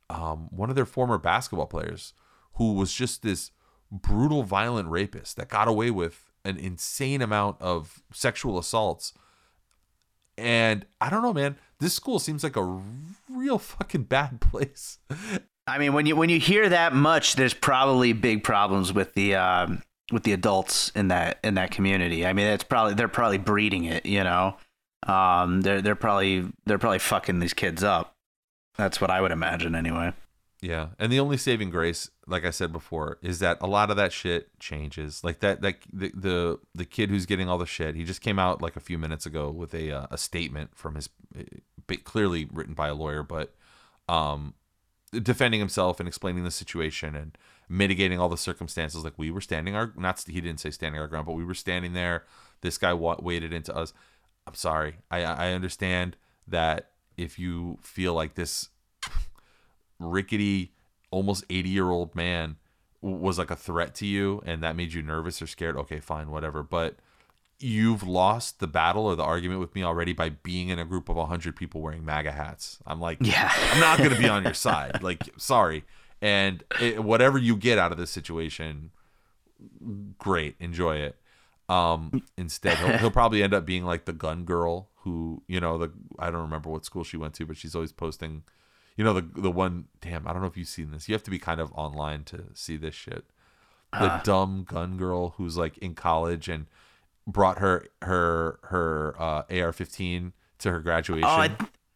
um, 0.08 0.48
one 0.50 0.70
of 0.70 0.74
their 0.74 0.86
former 0.86 1.18
basketball 1.18 1.66
players 1.66 2.14
who 2.54 2.72
was 2.72 2.94
just 2.94 3.22
this 3.22 3.50
brutal, 3.92 4.42
violent 4.42 4.88
rapist 4.88 5.36
that 5.36 5.50
got 5.50 5.68
away 5.68 5.90
with 5.90 6.32
an 6.46 6.56
insane 6.56 7.20
amount 7.20 7.60
of 7.60 8.02
sexual 8.10 8.58
assaults. 8.58 9.12
And 10.38 10.86
I 10.98 11.10
don't 11.10 11.20
know, 11.20 11.34
man. 11.34 11.56
This 11.78 11.92
school 11.92 12.20
seems 12.20 12.42
like 12.42 12.56
a 12.56 12.80
real 13.30 13.58
fucking 13.58 14.04
bad 14.04 14.40
place. 14.50 14.96
I 15.68 15.78
mean, 15.78 15.92
when 15.92 16.06
you 16.06 16.16
when 16.16 16.28
you 16.30 16.40
hear 16.40 16.68
that 16.68 16.94
much, 16.94 17.36
there's 17.36 17.54
probably 17.54 18.12
big 18.12 18.42
problems 18.42 18.92
with 18.92 19.14
the 19.14 19.34
um, 19.34 19.82
with 20.10 20.22
the 20.22 20.32
adults 20.32 20.90
in 20.94 21.08
that 21.08 21.38
in 21.44 21.54
that 21.54 21.70
community. 21.70 22.26
I 22.26 22.32
mean, 22.32 22.46
it's 22.46 22.64
probably 22.64 22.94
they're 22.94 23.08
probably 23.08 23.38
breeding 23.38 23.84
it. 23.84 24.06
You 24.06 24.24
know, 24.24 24.56
um, 25.06 25.60
they're 25.60 25.82
they're 25.82 25.94
probably 25.94 26.46
they're 26.66 26.78
probably 26.78 26.98
fucking 26.98 27.40
these 27.40 27.54
kids 27.54 27.82
up. 27.82 28.16
That's 28.76 29.00
what 29.00 29.10
I 29.10 29.20
would 29.20 29.32
imagine, 29.32 29.74
anyway. 29.74 30.12
Yeah, 30.60 30.88
and 30.98 31.12
the 31.12 31.20
only 31.20 31.36
saving 31.36 31.70
grace, 31.70 32.10
like 32.26 32.44
I 32.44 32.50
said 32.50 32.72
before, 32.72 33.18
is 33.22 33.38
that 33.38 33.58
a 33.60 33.68
lot 33.68 33.90
of 33.90 33.96
that 33.96 34.12
shit 34.12 34.58
changes. 34.58 35.22
Like 35.22 35.38
that, 35.40 35.60
that 35.60 35.76
the 35.92 36.10
the, 36.14 36.58
the 36.74 36.84
kid 36.84 37.10
who's 37.10 37.26
getting 37.26 37.48
all 37.48 37.58
the 37.58 37.66
shit, 37.66 37.94
he 37.94 38.04
just 38.04 38.20
came 38.20 38.38
out 38.40 38.60
like 38.60 38.74
a 38.74 38.80
few 38.80 38.98
minutes 38.98 39.24
ago 39.24 39.50
with 39.50 39.72
a 39.74 39.92
uh, 39.92 40.06
a 40.10 40.18
statement 40.18 40.74
from 40.74 40.96
his, 40.96 41.08
uh, 41.38 41.94
clearly 42.02 42.48
written 42.52 42.74
by 42.74 42.88
a 42.88 42.94
lawyer, 42.94 43.22
but 43.22 43.54
um, 44.08 44.54
defending 45.10 45.60
himself 45.60 46.00
and 46.00 46.08
explaining 46.08 46.44
the 46.44 46.50
situation 46.50 47.14
and 47.14 47.36
mitigating 47.68 48.18
all 48.20 48.28
the 48.28 48.36
circumstances. 48.36 49.04
Like 49.04 49.14
we 49.16 49.30
were 49.30 49.40
standing 49.40 49.74
our, 49.74 49.92
not 49.96 50.22
he 50.26 50.40
didn't 50.40 50.60
say 50.60 50.70
standing 50.70 51.00
our 51.00 51.06
ground, 51.06 51.26
but 51.26 51.32
we 51.32 51.44
were 51.44 51.54
standing 51.54 51.92
there. 51.92 52.24
This 52.60 52.78
guy 52.78 52.92
wa- 52.92 53.18
waded 53.20 53.52
into 53.52 53.74
us. 53.74 53.92
I'm 54.46 54.54
sorry. 54.54 54.96
I 55.10 55.22
I 55.22 55.52
understand 55.52 56.16
that 56.46 56.90
if 57.16 57.38
you 57.38 57.78
feel 57.82 58.14
like 58.14 58.34
this 58.34 58.68
rickety, 59.98 60.72
almost 61.10 61.44
80 61.50 61.68
year 61.68 61.90
old 61.90 62.14
man 62.14 62.56
was 63.00 63.38
like 63.38 63.50
a 63.50 63.56
threat 63.56 63.94
to 63.96 64.06
you 64.06 64.42
and 64.44 64.62
that 64.62 64.76
made 64.76 64.92
you 64.92 65.02
nervous 65.02 65.40
or 65.40 65.46
scared, 65.46 65.76
okay, 65.76 66.00
fine, 66.00 66.30
whatever. 66.30 66.62
But 66.62 66.96
you've 67.60 68.02
lost 68.02 68.60
the 68.60 68.66
battle 68.66 69.06
or 69.06 69.16
the 69.16 69.22
argument 69.22 69.60
with 69.60 69.74
me 69.74 69.82
already 69.82 70.12
by 70.12 70.28
being 70.30 70.68
in 70.68 70.78
a 70.78 70.84
group 70.84 71.08
of 71.08 71.16
100 71.16 71.56
people 71.56 71.80
wearing 71.80 72.04
MAGA 72.04 72.32
hats. 72.32 72.78
I'm 72.86 73.00
like, 73.00 73.18
Yeah. 73.20 73.52
I'm 73.72 73.80
not 73.80 73.98
going 73.98 74.10
to 74.10 74.18
be 74.18 74.28
on 74.28 74.44
your 74.44 74.54
side. 74.68 75.02
Like, 75.02 75.22
sorry. 75.36 75.84
And 76.20 76.62
it, 76.80 77.02
whatever 77.02 77.38
you 77.38 77.56
get 77.56 77.78
out 77.78 77.92
of 77.92 77.98
this 77.98 78.10
situation, 78.10 78.90
great, 80.18 80.56
enjoy 80.60 80.96
it. 80.96 81.16
Um, 81.68 82.22
instead, 82.36 82.78
he'll, 82.78 82.98
he'll 82.98 83.10
probably 83.10 83.42
end 83.42 83.52
up 83.54 83.66
being 83.66 83.84
like 83.84 84.04
the 84.06 84.12
gun 84.12 84.44
girl 84.44 84.88
who, 85.02 85.42
you 85.46 85.60
know, 85.60 85.78
the 85.78 85.92
I 86.18 86.30
don't 86.30 86.40
remember 86.42 86.70
what 86.70 86.84
school 86.84 87.04
she 87.04 87.16
went 87.16 87.34
to, 87.34 87.46
but 87.46 87.56
she's 87.56 87.74
always 87.74 87.92
posting, 87.92 88.42
you 88.96 89.04
know, 89.04 89.12
the 89.12 89.20
the 89.36 89.50
one. 89.50 89.84
Damn, 90.00 90.26
I 90.26 90.32
don't 90.32 90.40
know 90.40 90.48
if 90.48 90.56
you've 90.56 90.66
seen 90.66 90.90
this. 90.92 91.08
You 91.08 91.14
have 91.14 91.22
to 91.24 91.30
be 91.30 91.38
kind 91.38 91.60
of 91.60 91.70
online 91.74 92.24
to 92.24 92.44
see 92.54 92.76
this 92.76 92.94
shit. 92.94 93.24
The 93.92 94.20
dumb 94.24 94.64
gun 94.68 94.96
girl 94.96 95.34
who's 95.36 95.56
like 95.56 95.78
in 95.78 95.94
college 95.94 96.48
and 96.48 96.66
brought 97.28 97.58
her 97.58 97.86
her 98.02 98.58
her 98.64 99.14
uh, 99.20 99.42
AR-15 99.50 100.32
to 100.60 100.70
her 100.72 100.80
graduation. 100.80 101.24
Oh, 101.28 101.30
I, 101.30 101.50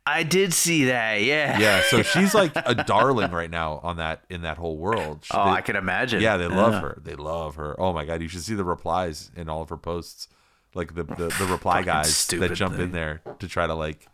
I 0.07 0.23
did 0.25 0.53
see 0.53 0.85
that. 0.85 1.23
Yeah. 1.23 1.59
yeah, 1.59 1.83
so 1.88 2.03
she's 2.03 2.35
like 2.35 2.53
a 2.55 2.75
darling 2.75 3.31
right 3.33 3.51
now 3.51 3.81
on 3.83 3.97
that 3.97 4.25
in 4.31 4.42
that 4.42 4.59
whole 4.59 4.77
world. 4.77 5.25
She- 5.25 5.31
Oh, 5.37 5.45
they- 5.47 5.51
I 5.51 5.61
can 5.62 5.75
imagine. 5.77 6.21
yeah, 6.21 6.37
they 6.37 6.47
love 6.49 6.75
her. 6.83 6.99
They 7.03 7.14
love 7.16 7.57
her. 7.57 7.75
Oh 7.81 7.92
my 7.92 8.05
god, 8.05 8.21
you 8.23 8.29
should 8.29 8.42
see 8.42 8.55
the 8.55 8.64
replies 8.64 9.31
in 9.35 9.49
all 9.49 9.62
of 9.62 9.68
her 9.71 9.77
posts. 9.77 10.29
Like 10.75 10.95
the 10.95 11.03
the, 11.05 11.29
the 11.38 11.47
reply 11.51 11.83
guys 11.83 12.27
that 12.29 12.55
jump 12.55 12.79
in 12.79 12.92
there 12.92 13.21
to 13.40 13.49
try 13.49 13.66
to 13.66 13.75
like 13.75 14.07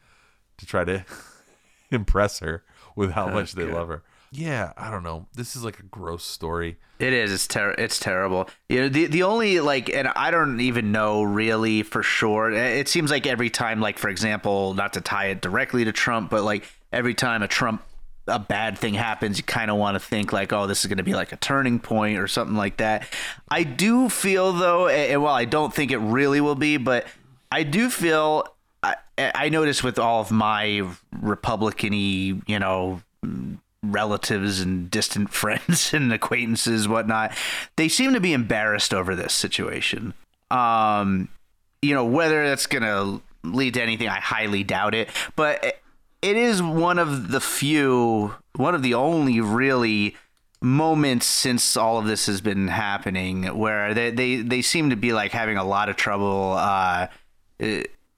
to 0.58 0.66
try 0.66 0.84
to 0.84 1.04
impress 1.90 2.40
her 2.40 2.64
with 2.96 3.12
how 3.12 3.28
much 3.28 3.52
they 3.52 3.64
God. 3.66 3.74
love 3.74 3.88
her. 3.88 4.02
Yeah, 4.30 4.72
I 4.76 4.90
don't 4.90 5.02
know. 5.02 5.26
This 5.34 5.56
is 5.56 5.64
like 5.64 5.78
a 5.78 5.84
gross 5.84 6.24
story. 6.24 6.76
It 6.98 7.12
is. 7.12 7.32
It's 7.32 7.46
ter- 7.46 7.74
It's 7.78 7.98
terrible. 7.98 8.48
You 8.68 8.82
know, 8.82 8.88
the 8.88 9.06
the 9.06 9.22
only 9.22 9.60
like, 9.60 9.88
and 9.88 10.08
I 10.08 10.30
don't 10.30 10.60
even 10.60 10.92
know 10.92 11.22
really 11.22 11.82
for 11.82 12.02
sure. 12.02 12.50
It 12.50 12.88
seems 12.88 13.10
like 13.10 13.26
every 13.26 13.50
time, 13.50 13.80
like 13.80 13.98
for 13.98 14.08
example, 14.08 14.74
not 14.74 14.92
to 14.94 15.00
tie 15.00 15.26
it 15.26 15.40
directly 15.40 15.84
to 15.84 15.92
Trump, 15.92 16.30
but 16.30 16.42
like 16.42 16.64
every 16.92 17.14
time 17.14 17.42
a 17.42 17.48
Trump 17.48 17.82
a 18.26 18.38
bad 18.38 18.76
thing 18.78 18.92
happens, 18.94 19.38
you 19.38 19.44
kind 19.44 19.70
of 19.70 19.78
want 19.78 19.94
to 19.94 20.00
think 20.00 20.32
like, 20.32 20.52
oh, 20.52 20.66
this 20.66 20.80
is 20.80 20.86
going 20.86 20.98
to 20.98 21.02
be 21.04 21.14
like 21.14 21.32
a 21.32 21.36
turning 21.36 21.78
point 21.78 22.18
or 22.18 22.28
something 22.28 22.56
like 22.56 22.76
that. 22.76 23.08
I 23.48 23.62
do 23.62 24.10
feel 24.10 24.52
though, 24.52 24.88
and 24.88 25.22
well, 25.22 25.32
I 25.32 25.46
don't 25.46 25.72
think 25.74 25.90
it 25.90 25.98
really 25.98 26.40
will 26.40 26.54
be, 26.54 26.76
but 26.76 27.06
I 27.50 27.62
do 27.62 27.88
feel. 27.88 28.46
I, 28.82 28.96
I 29.16 29.48
notice 29.48 29.82
with 29.82 29.98
all 29.98 30.20
of 30.20 30.30
my 30.30 30.86
Republican-y, 31.20 32.40
you 32.46 32.58
know, 32.58 33.02
relatives 33.82 34.60
and 34.60 34.90
distant 34.90 35.30
friends 35.32 35.92
and 35.92 36.12
acquaintances, 36.12 36.88
whatnot, 36.88 37.32
they 37.76 37.88
seem 37.88 38.12
to 38.14 38.20
be 38.20 38.32
embarrassed 38.32 38.94
over 38.94 39.14
this 39.14 39.32
situation. 39.32 40.14
Um, 40.50 41.28
you 41.82 41.94
know, 41.94 42.04
whether 42.04 42.46
that's 42.48 42.66
going 42.66 42.82
to 42.82 43.22
lead 43.44 43.74
to 43.74 43.82
anything, 43.82 44.08
I 44.08 44.20
highly 44.20 44.64
doubt 44.64 44.94
it. 44.94 45.08
But 45.36 45.80
it 46.22 46.36
is 46.36 46.62
one 46.62 46.98
of 46.98 47.30
the 47.30 47.40
few, 47.40 48.34
one 48.56 48.74
of 48.74 48.82
the 48.82 48.94
only 48.94 49.40
really 49.40 50.16
moments 50.60 51.26
since 51.26 51.76
all 51.76 51.98
of 51.98 52.06
this 52.06 52.26
has 52.26 52.40
been 52.40 52.66
happening 52.66 53.44
where 53.56 53.94
they, 53.94 54.10
they, 54.10 54.36
they 54.36 54.60
seem 54.60 54.90
to 54.90 54.96
be 54.96 55.12
like 55.12 55.30
having 55.30 55.56
a 55.56 55.62
lot 55.62 55.88
of 55.88 55.94
trouble 55.94 56.54
uh, 56.58 57.06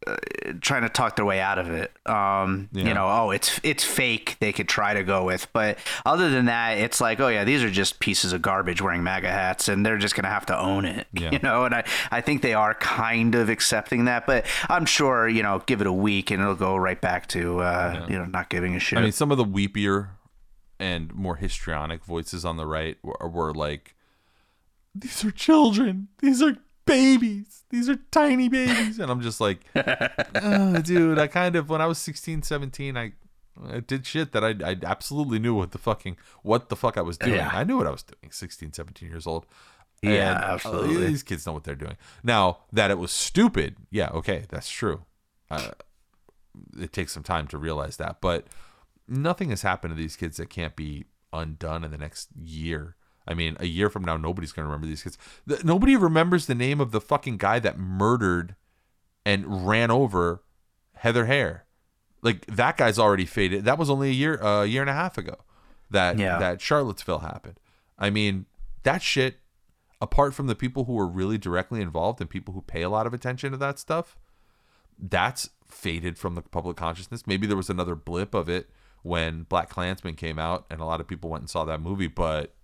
uh, 0.06 0.16
trying 0.62 0.80
to 0.82 0.88
talk 0.88 1.16
their 1.16 1.26
way 1.26 1.40
out 1.40 1.58
of 1.58 1.68
it. 1.70 1.92
Um, 2.06 2.70
Yeah. 2.72 2.84
You 2.84 2.94
know, 2.94 3.06
oh, 3.06 3.30
it's 3.32 3.60
it's 3.62 3.84
fake. 3.84 4.36
They 4.40 4.50
could 4.52 4.68
try 4.68 4.94
to 4.94 5.02
go 5.02 5.24
with, 5.24 5.52
but 5.52 5.78
other 6.06 6.30
than 6.30 6.46
that, 6.46 6.78
it's 6.78 7.00
like, 7.02 7.20
oh 7.20 7.28
yeah, 7.28 7.44
these 7.44 7.62
are 7.62 7.70
just 7.70 8.00
pieces 8.00 8.32
of 8.32 8.40
garbage 8.40 8.80
wearing 8.80 9.02
MAGA 9.02 9.28
hats, 9.30 9.68
and 9.68 9.84
they're 9.84 9.98
just 9.98 10.14
gonna 10.14 10.30
have 10.30 10.46
to 10.46 10.58
own 10.58 10.84
it. 10.86 11.06
Yeah. 11.12 11.32
You 11.32 11.38
know, 11.42 11.64
and 11.64 11.74
I 11.74 11.84
I 12.10 12.22
think 12.22 12.40
they 12.40 12.54
are 12.54 12.72
kind 12.74 13.34
of 13.34 13.50
accepting 13.50 14.06
that, 14.06 14.26
but 14.26 14.46
I'm 14.70 14.86
sure 14.86 15.28
you 15.28 15.42
know, 15.42 15.62
give 15.66 15.80
it 15.82 15.86
a 15.86 15.92
week 15.92 16.30
and 16.30 16.40
it'll 16.40 16.54
go 16.54 16.76
right 16.76 17.00
back 17.00 17.26
to 17.28 17.60
uh, 17.60 18.06
you 18.08 18.16
know 18.18 18.24
not 18.24 18.48
giving 18.48 18.74
a 18.76 18.80
shit. 18.80 18.98
I 18.98 19.02
mean, 19.02 19.12
some 19.12 19.30
of 19.30 19.36
the 19.36 19.44
weepier 19.44 20.08
and 20.78 21.12
more 21.14 21.36
histrionic 21.36 22.04
voices 22.06 22.44
on 22.46 22.56
the 22.56 22.64
right 22.64 22.96
were, 23.02 23.28
were 23.28 23.52
like, 23.52 23.94
"These 24.94 25.24
are 25.26 25.30
children. 25.30 26.08
These 26.20 26.40
are 26.42 26.56
babies. 26.90 27.64
These 27.70 27.88
are 27.88 27.96
tiny 28.10 28.48
babies." 28.48 28.98
And 28.98 29.10
I'm 29.10 29.20
just 29.20 29.40
like, 29.40 29.60
oh, 29.74 30.80
"Dude, 30.82 31.18
I 31.18 31.26
kind 31.26 31.56
of 31.56 31.68
when 31.68 31.80
I 31.80 31.86
was 31.86 31.98
16, 31.98 32.42
17, 32.42 32.96
I." 32.96 33.12
I 33.68 33.80
did 33.80 34.06
shit 34.06 34.32
that 34.32 34.42
I, 34.42 34.54
I 34.64 34.76
absolutely 34.84 35.38
knew 35.38 35.54
what 35.54 35.72
the 35.72 35.78
fucking 35.78 36.16
what 36.42 36.70
the 36.70 36.76
fuck 36.76 36.96
I 36.96 37.02
was 37.02 37.18
doing. 37.18 37.34
Yeah. 37.34 37.50
I 37.52 37.62
knew 37.64 37.76
what 37.76 37.86
I 37.86 37.90
was 37.90 38.02
doing. 38.02 38.32
16, 38.32 38.72
17 38.72 39.08
years 39.08 39.26
old. 39.26 39.44
Yeah, 40.02 40.34
And, 40.34 40.44
uh, 40.44 40.46
absolutely. 40.54 41.06
these 41.08 41.22
kids 41.22 41.44
know 41.46 41.52
what 41.52 41.64
they're 41.64 41.74
doing. 41.74 41.96
Now 42.22 42.60
that 42.72 42.90
it 42.90 42.98
was 42.98 43.12
stupid, 43.12 43.76
yeah, 43.90 44.08
okay, 44.10 44.44
that's 44.48 44.70
true. 44.70 45.02
Uh, 45.50 45.72
it 46.78 46.92
takes 46.92 47.12
some 47.12 47.22
time 47.22 47.48
to 47.48 47.58
realize 47.58 47.98
that, 47.98 48.22
but 48.22 48.46
nothing 49.06 49.50
has 49.50 49.60
happened 49.62 49.92
to 49.92 49.96
these 50.00 50.16
kids 50.16 50.38
that 50.38 50.48
can't 50.48 50.76
be 50.76 51.04
undone 51.32 51.84
in 51.84 51.90
the 51.90 51.98
next 51.98 52.28
year. 52.40 52.96
I 53.28 53.34
mean, 53.34 53.56
a 53.60 53.66
year 53.66 53.88
from 53.90 54.04
now, 54.04 54.16
nobody's 54.16 54.52
going 54.52 54.64
to 54.64 54.68
remember 54.68 54.86
these 54.86 55.02
kids. 55.02 55.18
The, 55.46 55.60
nobody 55.64 55.96
remembers 55.96 56.46
the 56.46 56.54
name 56.54 56.80
of 56.80 56.90
the 56.90 57.00
fucking 57.00 57.36
guy 57.36 57.58
that 57.60 57.78
murdered 57.78 58.56
and 59.24 59.66
ran 59.68 59.90
over 59.90 60.42
Heather 60.94 61.26
Heyer. 61.26 61.60
Like 62.22 62.46
that 62.46 62.76
guy's 62.76 62.98
already 62.98 63.26
faded. 63.26 63.64
That 63.64 63.78
was 63.78 63.88
only 63.90 64.08
a 64.10 64.12
year, 64.12 64.34
a 64.36 64.66
year 64.66 64.80
and 64.82 64.90
a 64.90 64.94
half 64.94 65.16
ago 65.18 65.36
that 65.90 66.18
Yeah. 66.18 66.38
that 66.38 66.60
Charlottesville 66.60 67.20
happened. 67.20 67.58
I 67.98 68.10
mean, 68.10 68.46
that 68.82 69.02
shit. 69.02 69.36
Apart 70.02 70.32
from 70.32 70.46
the 70.46 70.54
people 70.54 70.86
who 70.86 70.94
were 70.94 71.06
really 71.06 71.36
directly 71.36 71.82
involved 71.82 72.22
and 72.22 72.30
people 72.30 72.54
who 72.54 72.62
pay 72.62 72.80
a 72.80 72.88
lot 72.88 73.06
of 73.06 73.12
attention 73.12 73.52
to 73.52 73.58
that 73.58 73.78
stuff, 73.78 74.16
that's 74.98 75.50
faded 75.66 76.18
from 76.18 76.34
the 76.34 76.40
public 76.42 76.76
consciousness. 76.78 77.26
Maybe 77.26 77.46
there 77.46 77.56
was 77.56 77.68
another 77.68 77.94
blip 77.94 78.32
of 78.34 78.48
it 78.48 78.70
when 79.02 79.44
BlacKkKlansman 79.44 80.16
came 80.16 80.38
out 80.38 80.64
and 80.70 80.80
a 80.80 80.86
lot 80.86 81.00
of 81.00 81.06
people 81.06 81.28
went 81.28 81.42
and 81.42 81.50
saw 81.50 81.64
that 81.66 81.82
movie. 81.82 82.06
But 82.06 82.54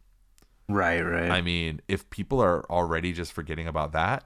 right, 0.69 1.01
right. 1.01 1.31
I 1.31 1.41
mean, 1.41 1.81
if 1.89 2.09
people 2.11 2.41
are 2.41 2.64
already 2.71 3.12
just 3.12 3.33
forgetting 3.33 3.67
about 3.67 3.93
that, 3.93 4.25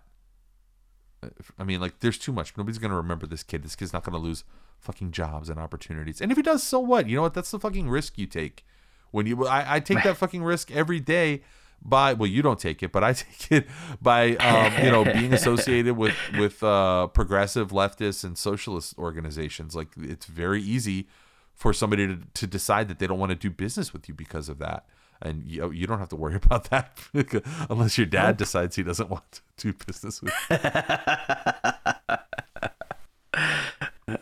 I 1.58 1.64
mean, 1.64 1.80
like, 1.80 2.00
there's 2.00 2.18
too 2.18 2.32
much. 2.32 2.56
Nobody's 2.56 2.78
going 2.78 2.90
to 2.90 2.96
remember 2.96 3.26
this 3.26 3.42
kid. 3.42 3.62
This 3.62 3.76
kid's 3.76 3.92
not 3.92 4.04
going 4.04 4.14
to 4.14 4.18
lose 4.18 4.44
fucking 4.78 5.12
jobs 5.12 5.50
and 5.50 5.58
opportunities. 5.58 6.20
And 6.20 6.30
if 6.32 6.36
he 6.36 6.42
does, 6.42 6.62
so 6.62 6.80
what? 6.80 7.08
You 7.08 7.16
know 7.16 7.22
what? 7.22 7.34
That's 7.34 7.50
the 7.50 7.58
fucking 7.58 7.88
risk 7.88 8.16
you 8.18 8.26
take. 8.26 8.64
When 9.10 9.26
you, 9.26 9.46
I, 9.46 9.76
I 9.76 9.80
take 9.80 10.02
that 10.04 10.16
fucking 10.16 10.42
risk 10.42 10.70
every 10.70 11.00
day 11.00 11.42
by, 11.82 12.14
well, 12.14 12.28
you 12.28 12.42
don't 12.42 12.58
take 12.58 12.82
it, 12.82 12.92
but 12.92 13.04
I 13.04 13.12
take 13.14 13.52
it 13.52 13.66
by, 14.00 14.36
um, 14.36 14.84
you 14.84 14.90
know, 14.90 15.04
being 15.04 15.34
associated 15.34 15.96
with, 15.96 16.14
with, 16.38 16.62
uh, 16.62 17.08
progressive 17.08 17.70
leftist 17.70 18.24
and 18.24 18.38
socialist 18.38 18.96
organizations. 18.96 19.74
Like, 19.74 19.88
it's 19.98 20.26
very 20.26 20.62
easy 20.62 21.08
for 21.54 21.72
somebody 21.74 22.06
to, 22.06 22.18
to 22.34 22.46
decide 22.46 22.88
that 22.88 22.98
they 22.98 23.06
don't 23.06 23.18
want 23.18 23.30
to 23.30 23.36
do 23.36 23.50
business 23.50 23.92
with 23.92 24.08
you 24.08 24.14
because 24.14 24.48
of 24.48 24.58
that. 24.58 24.86
And 25.22 25.46
you, 25.46 25.70
you 25.70 25.86
don't 25.86 25.98
have 25.98 26.08
to 26.10 26.16
worry 26.16 26.36
about 26.42 26.70
that 26.70 26.98
unless 27.70 27.98
your 27.98 28.06
dad 28.06 28.36
decides 28.36 28.76
he 28.76 28.82
doesn't 28.82 29.10
want 29.10 29.30
to 29.32 29.40
do 29.58 29.72
business 29.86 30.22
with 30.22 30.32
you. 30.50 30.56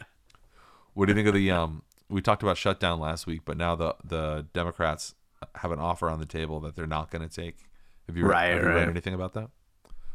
what 0.95 1.07
do 1.07 1.13
you 1.13 1.15
think 1.15 1.29
of 1.29 1.35
the 1.35 1.51
um 1.51 1.83
we 2.11 2.23
talked 2.23 2.43
about 2.43 2.57
shutdown 2.57 3.01
last 3.01 3.27
week, 3.27 3.43
but 3.45 3.57
now 3.57 3.77
the 3.77 3.95
the 4.05 4.47
Democrats 4.53 5.15
have 5.57 5.71
an 5.71 5.79
offer 5.79 6.09
on 6.09 6.19
the 6.19 6.27
table 6.27 6.61
that 6.61 6.75
they're 6.75 6.87
not 6.87 7.11
going 7.11 7.27
to 7.27 7.35
take. 7.35 7.59
Have 8.07 8.17
you, 8.17 8.25
read, 8.25 8.31
Right, 8.31 8.55
have 8.55 8.63
you 8.63 8.69
read 8.69 8.89
anything 8.89 9.15
about 9.15 9.35
that? 9.35 9.51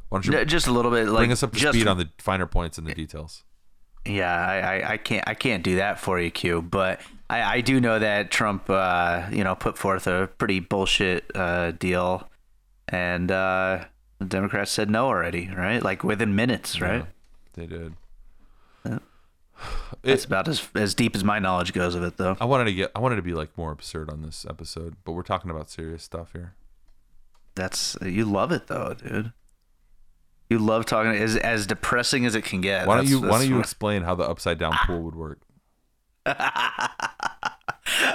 Why 0.10 0.20
don't 0.20 0.26
you 0.26 0.46
just 0.46 0.68
a 0.68 0.72
little 0.72 0.92
bit. 0.92 1.08
Like, 1.08 1.22
bring 1.22 1.32
us 1.32 1.44
up 1.44 1.54
to 1.54 1.60
just, 1.60 1.74
speed 1.74 1.88
on 1.88 1.98
the 1.98 2.10
finer 2.18 2.46
points 2.46 2.78
and 2.78 2.88
the 2.88 2.94
details? 2.94 3.44
Yeah, 4.06 4.36
I, 4.36 4.58
I, 4.58 4.92
I 4.94 4.98
can't 4.98 5.28
I 5.28 5.34
can't 5.34 5.64
do 5.64 5.78
that 5.78 6.00
for 6.00 6.20
you, 6.20 6.30
Q. 6.30 6.62
But 6.62 7.02
I, 7.30 7.56
I 7.58 7.62
do 7.62 7.80
know 7.80 8.00
that 8.00 8.32
Trump, 8.32 8.70
uh, 8.70 9.28
you 9.32 9.44
know, 9.44 9.56
put 9.56 9.78
forth 9.78 10.08
a 10.08 10.30
pretty 10.38 10.60
bullshit 10.60 11.32
uh, 11.36 11.72
deal, 11.72 12.30
and 12.90 13.32
uh, 13.32 13.86
the 14.20 14.26
Democrats 14.26 14.72
said 14.72 14.90
no 14.90 15.08
already, 15.08 15.50
right? 15.56 15.82
Like 15.82 16.04
within 16.04 16.36
minutes, 16.36 16.82
right? 16.82 17.06
They 17.54 17.66
did. 17.66 17.94
That's 20.02 20.26
about 20.26 20.48
as 20.48 20.68
as 20.76 20.94
deep 20.94 21.16
as 21.16 21.24
my 21.24 21.40
knowledge 21.40 21.72
goes 21.72 21.96
of 21.96 22.04
it, 22.04 22.18
though. 22.18 22.36
I 22.42 22.46
wanted 22.46 22.66
to 22.66 22.74
get 22.74 22.92
I 22.96 23.00
wanted 23.00 23.16
to 23.18 23.22
be 23.22 23.34
like 23.34 23.58
more 23.58 23.72
absurd 23.72 24.10
on 24.10 24.22
this 24.22 24.46
episode, 24.50 24.96
but 25.06 25.14
we're 25.14 25.24
talking 25.24 25.50
about 25.50 25.70
serious 25.70 26.04
stuff 26.04 26.34
here. 26.34 26.56
That's 27.56 27.96
you 28.02 28.26
love 28.26 28.52
it 28.52 28.68
though, 28.68 28.96
dude. 28.96 29.32
You 30.50 30.60
love 30.60 30.86
talking 30.86 31.14
as 31.14 31.36
as 31.36 31.66
depressing 31.68 32.26
as 32.26 32.36
it 32.36 32.44
can 32.44 32.62
get. 32.62 32.88
Why 32.88 32.96
don't 32.98 33.06
That's- 33.06 33.22
you 33.24 33.30
Why 33.30 33.40
don't 33.40 33.50
you 33.50 33.60
explain 33.60 34.04
how 34.04 34.16
the 34.16 34.24
upside 34.24 34.60
down 34.60 34.74
pool 34.86 35.02
would 35.02 35.16
work? 35.16 35.40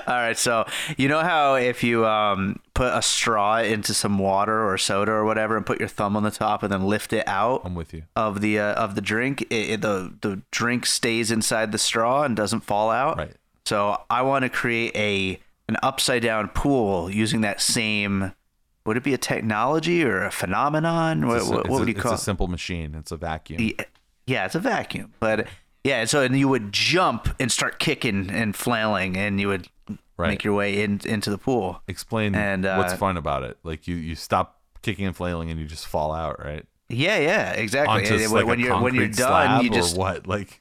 All 0.07 0.15
right, 0.15 0.37
so 0.39 0.65
you 0.97 1.09
know 1.09 1.21
how 1.21 1.55
if 1.55 1.85
you 1.85 2.07
um, 2.07 2.61
put 2.73 2.95
a 2.95 3.03
straw 3.03 3.59
into 3.59 3.93
some 3.93 4.19
water 4.19 4.67
or 4.67 4.79
soda 4.79 5.13
or 5.13 5.25
whatever, 5.25 5.57
and 5.57 5.67
put 5.67 5.79
your 5.79 5.89
thumb 5.89 6.17
on 6.17 6.23
the 6.23 6.31
top, 6.31 6.63
and 6.63 6.73
then 6.73 6.87
lift 6.87 7.13
it 7.13 7.29
out 7.29 7.63
I'm 7.65 7.75
with 7.75 7.93
you. 7.93 8.05
of 8.17 8.41
the 8.41 8.59
uh, 8.59 8.73
of 8.75 8.95
the 8.95 9.01
drink, 9.03 9.43
it, 9.43 9.55
it, 9.71 9.81
the 9.83 10.15
the 10.23 10.43
drink 10.51 10.87
stays 10.87 11.31
inside 11.31 11.73
the 11.73 11.79
straw 11.79 12.23
and 12.23 12.35
doesn't 12.35 12.61
fall 12.61 12.91
out. 12.91 13.19
Right. 13.19 13.35
So 13.67 14.01
I 14.09 14.23
want 14.23 14.45
to 14.45 14.49
create 14.49 14.97
a 14.97 15.39
an 15.69 15.77
upside 15.83 16.23
down 16.23 16.49
pool 16.49 17.11
using 17.11 17.43
that 17.43 17.61
same. 17.61 18.33
Would 18.89 18.97
it 18.97 19.05
be 19.05 19.15
a 19.15 19.19
technology 19.19 20.03
or 20.05 20.25
a 20.25 20.31
phenomenon? 20.33 21.27
What, 21.27 21.37
It's 21.39 21.47
a- 21.49 21.51
what, 21.51 21.61
it's 21.61 21.69
what 21.71 21.77
a- 21.77 21.79
would 21.81 21.89
you 21.89 21.95
it's 21.95 22.03
call? 22.03 22.13
a 22.15 22.19
simple 22.19 22.49
machine. 22.49 22.95
It's 22.97 23.13
a 23.13 23.17
vacuum. 23.17 23.71
Yeah, 24.27 24.45
it's 24.47 24.55
a 24.55 24.61
vacuum, 24.61 25.15
but 25.21 25.47
yeah. 25.85 26.05
So 26.05 26.21
and 26.23 26.37
you 26.39 26.49
would 26.49 26.73
jump 26.73 27.29
and 27.41 27.51
start 27.53 27.79
kicking 27.79 28.29
and 28.31 28.55
flailing, 28.57 29.17
and 29.17 29.41
you 29.41 29.49
would 29.49 29.69
Right. 30.19 30.31
make 30.31 30.43
your 30.43 30.55
way 30.55 30.83
in, 30.83 31.01
into 31.05 31.31
the 31.31 31.39
pool. 31.39 31.81
Explain 31.87 32.35
And, 32.35 32.65
what's 32.65 32.93
uh, 32.95 32.97
fun 32.97 33.17
about 33.17 33.45
it. 33.45 33.57
Like 33.63 33.87
you 33.87 33.95
you 33.95 34.17
stop 34.17 34.61
kicking 34.83 35.07
and 35.07 35.15
flailing 35.17 35.49
and 35.51 35.61
you 35.61 35.67
just 35.67 35.87
fall 35.87 36.13
out, 36.13 36.45
right? 36.45 36.67
Yeah, 36.89 37.19
yeah, 37.19 37.53
exactly. 37.53 37.95
Onto 38.03 38.15
And 38.25 38.33
when, 38.33 38.47
like 38.47 38.59
a 38.59 38.61
you're 38.61 38.81
when 38.81 38.95
you're 38.97 39.07
done, 39.07 39.15
slab 39.17 39.63
you 39.63 39.71
just 39.71 39.95
or 39.97 40.01
what? 40.01 40.27
Like 40.27 40.61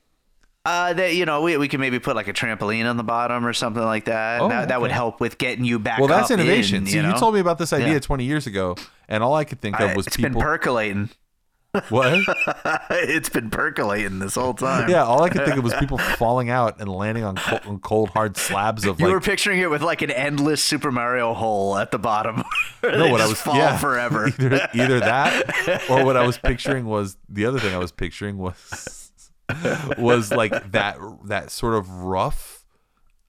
uh 0.67 0.93
that 0.93 1.15
you 1.15 1.25
know 1.25 1.41
we 1.41 1.55
we 1.57 1.67
can 1.67 1.79
maybe 1.79 1.97
put 1.99 2.15
like 2.15 2.27
a 2.27 2.33
trampoline 2.33 2.89
on 2.89 2.97
the 2.97 3.03
bottom 3.03 3.45
or 3.45 3.53
something 3.53 3.83
like 3.83 4.05
that. 4.05 4.41
Oh, 4.41 4.49
that, 4.49 4.67
that 4.67 4.81
would 4.81 4.91
help 4.91 5.19
with 5.19 5.37
getting 5.37 5.63
you 5.65 5.79
back. 5.79 5.99
well, 5.99 6.07
that's 6.09 6.29
innovation. 6.31 6.77
In, 6.83 6.85
See, 6.87 6.97
you, 6.97 7.07
you, 7.07 7.13
told 7.17 7.33
me 7.33 7.39
about 7.39 7.57
this 7.57 7.71
idea 7.73 7.93
Yeah. 7.93 7.99
20 7.99 8.25
years 8.25 8.47
ago, 8.47 8.75
and 9.07 9.23
all 9.23 9.33
I 9.33 9.45
could 9.45 9.61
think 9.61 9.79
of 9.79 9.91
I- 9.91 9.95
was 9.95 10.07
it's 10.07 10.17
been 10.17 10.33
people. 10.33 10.41
percolating. 10.41 11.09
what? 11.89 12.19
it's 12.91 13.29
been 13.29 13.49
percolating 13.49 14.19
this 14.19 14.35
whole 14.35 14.53
time. 14.53 14.89
Yeah, 14.89 15.03
all 15.03 15.21
I 15.23 15.29
could 15.29 15.45
think 15.45 15.57
of 15.57 15.63
was 15.63 15.73
people 15.79 15.97
falling 15.97 16.49
out 16.49 16.79
and 16.79 16.89
landing 16.89 17.23
on 17.23 17.35
cold, 17.35 17.61
on 17.65 17.79
cold 17.79 18.09
hard 18.09 18.35
slabs 18.37 18.85
of 18.85 18.99
You 18.99 19.05
like. 19.07 19.13
were 19.13 19.21
picturing 19.21 19.59
it 19.59 19.69
with 19.69 19.81
like 19.83 20.01
an 20.01 20.09
endless 20.09 20.63
Super 20.63 20.91
Mario 20.91 21.33
hole 21.33 21.77
at 21.77 21.91
the 21.91 21.99
bottom. 21.99 22.43
no, 22.83 23.09
what 23.11 23.21
I 23.21 23.27
was 23.27 23.39
fall 23.39 23.55
yeah, 23.57 23.77
forever. 23.77 24.27
either, 24.27 24.67
either 24.73 24.99
that 25.01 25.83
or 25.89 26.03
what 26.05 26.17
I 26.17 26.25
was 26.25 26.37
picturing 26.37 26.85
was 26.85 27.17
the 27.29 27.45
other 27.45 27.59
thing 27.59 27.75
I 27.75 27.79
was 27.79 27.91
picturing 27.91 28.37
was 28.37 29.06
was 29.97 30.31
like 30.31 30.71
that 30.71 30.97
that 31.25 31.51
sort 31.51 31.75
of 31.75 31.89
rough 31.89 32.65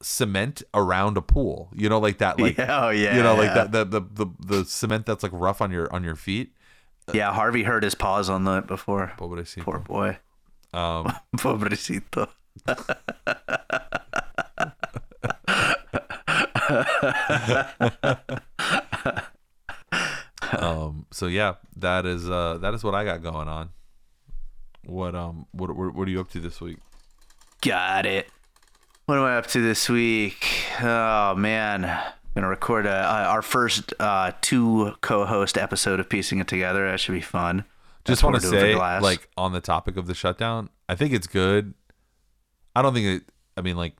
cement 0.02 0.62
around 0.74 1.16
a 1.16 1.22
pool. 1.22 1.70
You 1.74 1.88
know, 1.88 1.98
like 1.98 2.18
that 2.18 2.40
like 2.40 2.58
Yeah, 2.58 2.86
oh, 2.86 2.90
yeah, 2.90 3.16
you 3.16 3.22
know 3.22 3.34
like 3.34 3.54
that 3.54 3.72
the, 3.72 3.84
the 3.84 4.00
the 4.00 4.26
the 4.38 4.64
cement 4.64 5.06
that's 5.06 5.22
like 5.22 5.32
rough 5.34 5.60
on 5.60 5.70
your 5.70 5.92
on 5.92 6.04
your 6.04 6.16
feet. 6.16 6.52
yeah, 7.12 7.32
Harvey 7.32 7.62
hurt 7.62 7.82
his 7.82 7.94
paws 7.94 8.28
on 8.28 8.44
that 8.44 8.66
before. 8.66 9.12
What 9.18 9.30
would 9.30 9.38
I 9.38 9.44
see? 9.44 9.60
Poor 9.60 9.78
boy. 9.78 10.18
Um, 10.72 11.12
Pobrecito. 11.36 12.28
um 20.58 21.06
so 21.10 21.26
yeah, 21.26 21.54
that 21.76 22.06
is 22.06 22.28
uh 22.28 22.58
that 22.60 22.74
is 22.74 22.84
what 22.84 22.94
I 22.94 23.04
got 23.04 23.22
going 23.22 23.48
on. 23.48 23.70
What 24.84 25.14
um 25.14 25.46
what 25.52 25.74
what, 25.76 25.94
what 25.94 26.08
are 26.08 26.10
you 26.10 26.20
up 26.20 26.30
to 26.30 26.40
this 26.40 26.60
week? 26.60 26.78
Got 27.60 28.06
it. 28.06 28.28
What 29.06 29.18
am 29.18 29.24
I 29.24 29.36
up 29.36 29.46
to 29.48 29.60
this 29.60 29.88
week? 29.88 30.46
Oh 30.80 31.34
man. 31.34 31.84
I'm 31.84 32.42
Gonna 32.42 32.48
record 32.48 32.86
a, 32.86 32.90
uh, 32.90 33.26
our 33.30 33.42
first 33.42 33.92
uh, 33.98 34.32
two 34.42 34.92
co-host 35.00 35.58
episode 35.58 35.98
of 35.98 36.08
piecing 36.08 36.38
it 36.38 36.46
together. 36.46 36.88
That 36.88 37.00
should 37.00 37.14
be 37.14 37.20
fun. 37.20 37.64
Just 38.04 38.22
want 38.22 38.40
to 38.40 38.46
we're 38.46 38.52
doing 38.52 38.76
for 38.76 38.78
say, 38.78 39.00
like 39.00 39.28
on 39.36 39.52
the 39.52 39.60
topic 39.60 39.96
of 39.96 40.06
the 40.06 40.14
shutdown, 40.14 40.68
I 40.88 40.94
think 40.94 41.12
it's 41.12 41.26
good. 41.26 41.74
I 42.76 42.82
don't 42.82 42.94
think 42.94 43.06
it. 43.06 43.32
I 43.56 43.60
mean, 43.60 43.76
like, 43.76 43.94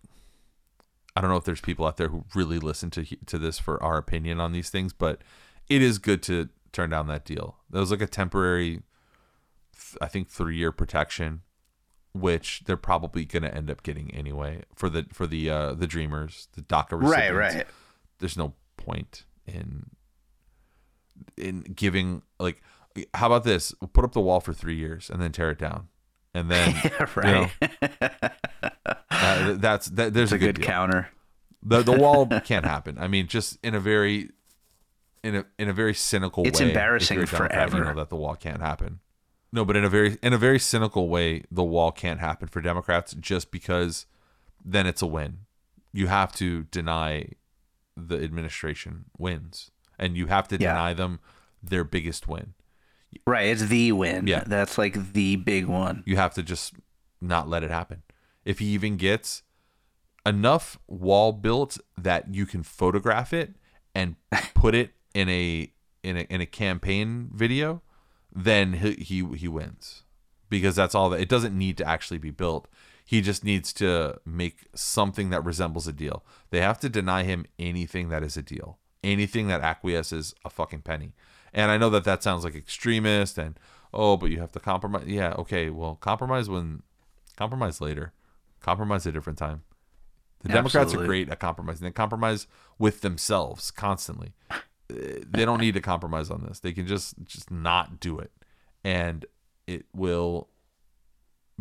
I 1.16 1.20
don't 1.20 1.31
know 1.31 1.37
if 1.37 1.45
there's 1.45 1.61
people 1.61 1.85
out 1.85 1.97
there 1.97 2.09
who 2.09 2.24
really 2.35 2.59
listen 2.59 2.91
to 2.91 3.05
to 3.26 3.39
this 3.39 3.59
for 3.59 3.83
our 3.83 3.97
opinion 3.97 4.41
on 4.41 4.53
these 4.53 4.70
things, 4.70 4.93
but 4.93 5.22
it 5.68 5.83
is 5.83 5.99
good 5.99 6.22
to 6.24 6.49
turn 6.72 6.91
down 6.91 7.09
that 7.09 7.24
deal. 7.24 7.57
That 7.70 7.81
was 7.81 7.91
like 7.91 8.03
a 8.03 8.07
temporary, 8.07 8.83
I 10.01 10.07
think, 10.07 10.29
three 10.29 10.57
year 10.57 10.72
protection, 10.72 11.43
which 12.12 12.62
they're 12.66 12.76
probably 12.76 13.24
going 13.24 13.43
to 13.45 13.55
end 13.55 13.70
up 13.70 13.83
getting 13.83 14.12
anyway 14.14 14.62
for 14.74 14.89
the 14.89 15.07
for 15.12 15.26
the 15.26 15.51
uh, 15.51 15.74
the 15.74 15.87
dreamers, 15.87 16.49
the 16.53 16.62
DACA 16.62 16.93
right, 17.01 17.33
recipients 17.33 17.55
right. 17.57 17.66
there's 18.18 18.37
no 18.37 18.55
point 18.76 19.24
in 19.47 19.91
in 21.37 21.61
giving 21.74 22.22
like 22.39 22.62
how 23.14 23.26
about 23.26 23.45
this 23.45 23.74
put 23.93 24.05
up 24.05 24.12
the 24.12 24.20
wall 24.20 24.41
for 24.41 24.53
three 24.53 24.76
years 24.76 25.11
and 25.11 25.20
then 25.22 25.33
tear 25.33 25.51
it 25.51 25.59
down 25.59 25.89
and 26.35 26.51
then 26.51 26.74
right. 27.16 27.51
uh, 29.11 29.53
that's 29.59 29.87
that, 29.87 30.14
there's 30.14 30.33
It's 30.33 30.33
a, 30.33 30.37
a 30.37 30.39
good 30.39 30.57
deal. 30.57 30.64
counter. 30.66 31.09
the 31.62 31.83
the 31.83 31.93
wall 31.93 32.26
can't 32.45 32.64
happen 32.64 32.97
i 32.99 33.09
mean 33.09 33.26
just 33.26 33.59
in 33.64 33.74
a 33.74 33.81
very 33.81 34.31
in 35.24 35.35
a 35.37 35.45
in 35.59 35.68
a 35.68 35.72
very 35.72 35.95
cynical 35.95 36.45
It's 36.47 36.61
way 36.61 36.66
if 36.66 36.70
embarrassing 36.70 37.16
you're 37.16 37.24
a 37.24 37.26
Democrat, 37.26 37.53
forever. 37.70 37.79
you 37.79 37.85
know 37.85 37.95
that 37.95 38.09
the 38.11 38.16
wall 38.16 38.37
can't 38.37 38.61
happen 38.61 39.01
no 39.53 39.64
but 39.64 39.76
in 39.76 39.84
a 39.84 39.88
very 39.88 40.18
in 40.22 40.32
a 40.32 40.38
very 40.38 40.59
cynical 40.59 41.09
way 41.09 41.42
the 41.51 41.64
wall 41.64 41.90
can't 41.92 42.20
happen 42.20 42.49
for 42.49 42.61
democrats 42.61 43.14
just 43.18 43.51
because 43.51 44.07
then 44.64 44.86
it's 44.86 45.03
a 45.03 45.07
win 45.07 45.38
you 45.92 46.07
have 46.09 46.32
to 46.32 46.64
deny 46.64 47.26
the 47.96 48.22
administration 48.22 49.07
wins 49.16 49.70
and 49.99 50.16
you 50.16 50.26
have 50.26 50.46
to 50.49 50.57
Yeah. 50.57 50.68
deny 50.72 50.94
them 50.94 51.20
their 51.62 51.84
biggest 51.84 52.28
win 52.28 52.55
Right, 53.26 53.46
it's 53.46 53.62
the 53.68 53.92
win. 53.92 54.26
Yeah. 54.26 54.44
that's 54.46 54.76
like 54.76 55.12
the 55.14 55.36
big 55.36 55.64
one. 55.64 56.03
you 56.07 56.16
have 56.16 56.34
to 56.34 56.42
just 56.42 56.74
not 57.22 57.49
let 57.49 57.62
it 57.62 57.70
happen 57.70 58.03
if 58.44 58.59
he 58.59 58.66
even 58.66 58.96
gets 58.99 59.42
enough 60.26 60.78
wall 60.86 61.32
built 61.32 61.78
that 61.96 62.34
you 62.34 62.44
can 62.44 62.62
photograph 62.62 63.32
it 63.32 63.55
and 63.94 64.16
put 64.55 64.74
it 64.74 64.90
in 65.14 65.28
a 65.30 65.72
in 66.03 66.16
a 66.18 66.20
in 66.28 66.40
a 66.42 66.46
campaign 66.46 67.30
video 67.32 67.82
then 68.35 68.74
he 68.74 68.93
he, 68.95 69.24
he 69.37 69.49
wins. 69.49 70.03
Because 70.51 70.76
that's 70.76 70.95
all 70.95 71.11
that 71.11 71.20
it 71.20 71.29
doesn't 71.29 71.57
need 71.57 71.76
to 71.79 71.87
actually 71.87 72.18
be 72.18 72.31
built. 72.31 72.68
He 73.05 73.20
just 73.20 73.45
needs 73.45 73.72
to 73.74 74.18
make 74.26 74.66
something 74.74 75.31
that 75.31 75.45
resembles 75.45 75.87
a 75.87 75.93
deal. 75.93 76.24
They 76.51 76.61
have 76.61 76.79
to 76.81 76.89
deny 76.89 77.22
him 77.22 77.47
anything 77.59 78.09
that 78.11 78.22
is 78.22 78.37
a 78.37 78.43
deal. 78.43 78.79
Anything 79.03 79.49
that 79.49 79.62
acquiesces 79.62 80.35
a 80.45 80.51
fucking 80.51 80.83
penny. 80.83 81.14
And 81.53 81.70
i 81.70 81.79
know 81.79 81.91
that 81.91 82.05
that 82.05 82.22
sounds 82.22 82.45
like 82.45 82.55
extremist 82.55 83.39
and 83.39 83.59
oh 83.95 84.16
but 84.16 84.31
you 84.31 84.41
have 84.41 84.53
to 84.53 84.61
compromise. 84.61 85.07
Yeah 85.07 85.33
okay 85.39 85.70
well 85.70 85.97
compromise 85.97 86.49
when 86.49 86.83
compromise 87.37 87.81
later. 87.81 88.12
Compromise 88.61 89.07
a 89.07 89.12
different 89.12 89.39
time. 89.39 89.62
The 90.43 90.51
democrats 90.51 90.95
are 90.95 91.05
great 91.05 91.29
at 91.29 91.41
compromising. 91.41 91.85
They 91.85 91.91
compromise 91.91 92.47
with 92.79 93.01
themselves 93.01 93.70
constantly 93.70 94.35
they 94.89 95.45
don't 95.45 95.61
need 95.61 95.74
to 95.74 95.80
compromise 95.80 96.30
on 96.30 96.45
this 96.49 96.61
they 96.61 96.72
can 96.72 96.86
just 96.86 97.14
just 97.24 97.51
not 97.51 98.01
do 98.01 98.18
it 98.18 98.32
and 98.84 99.26
it 99.66 99.84
will 99.95 100.49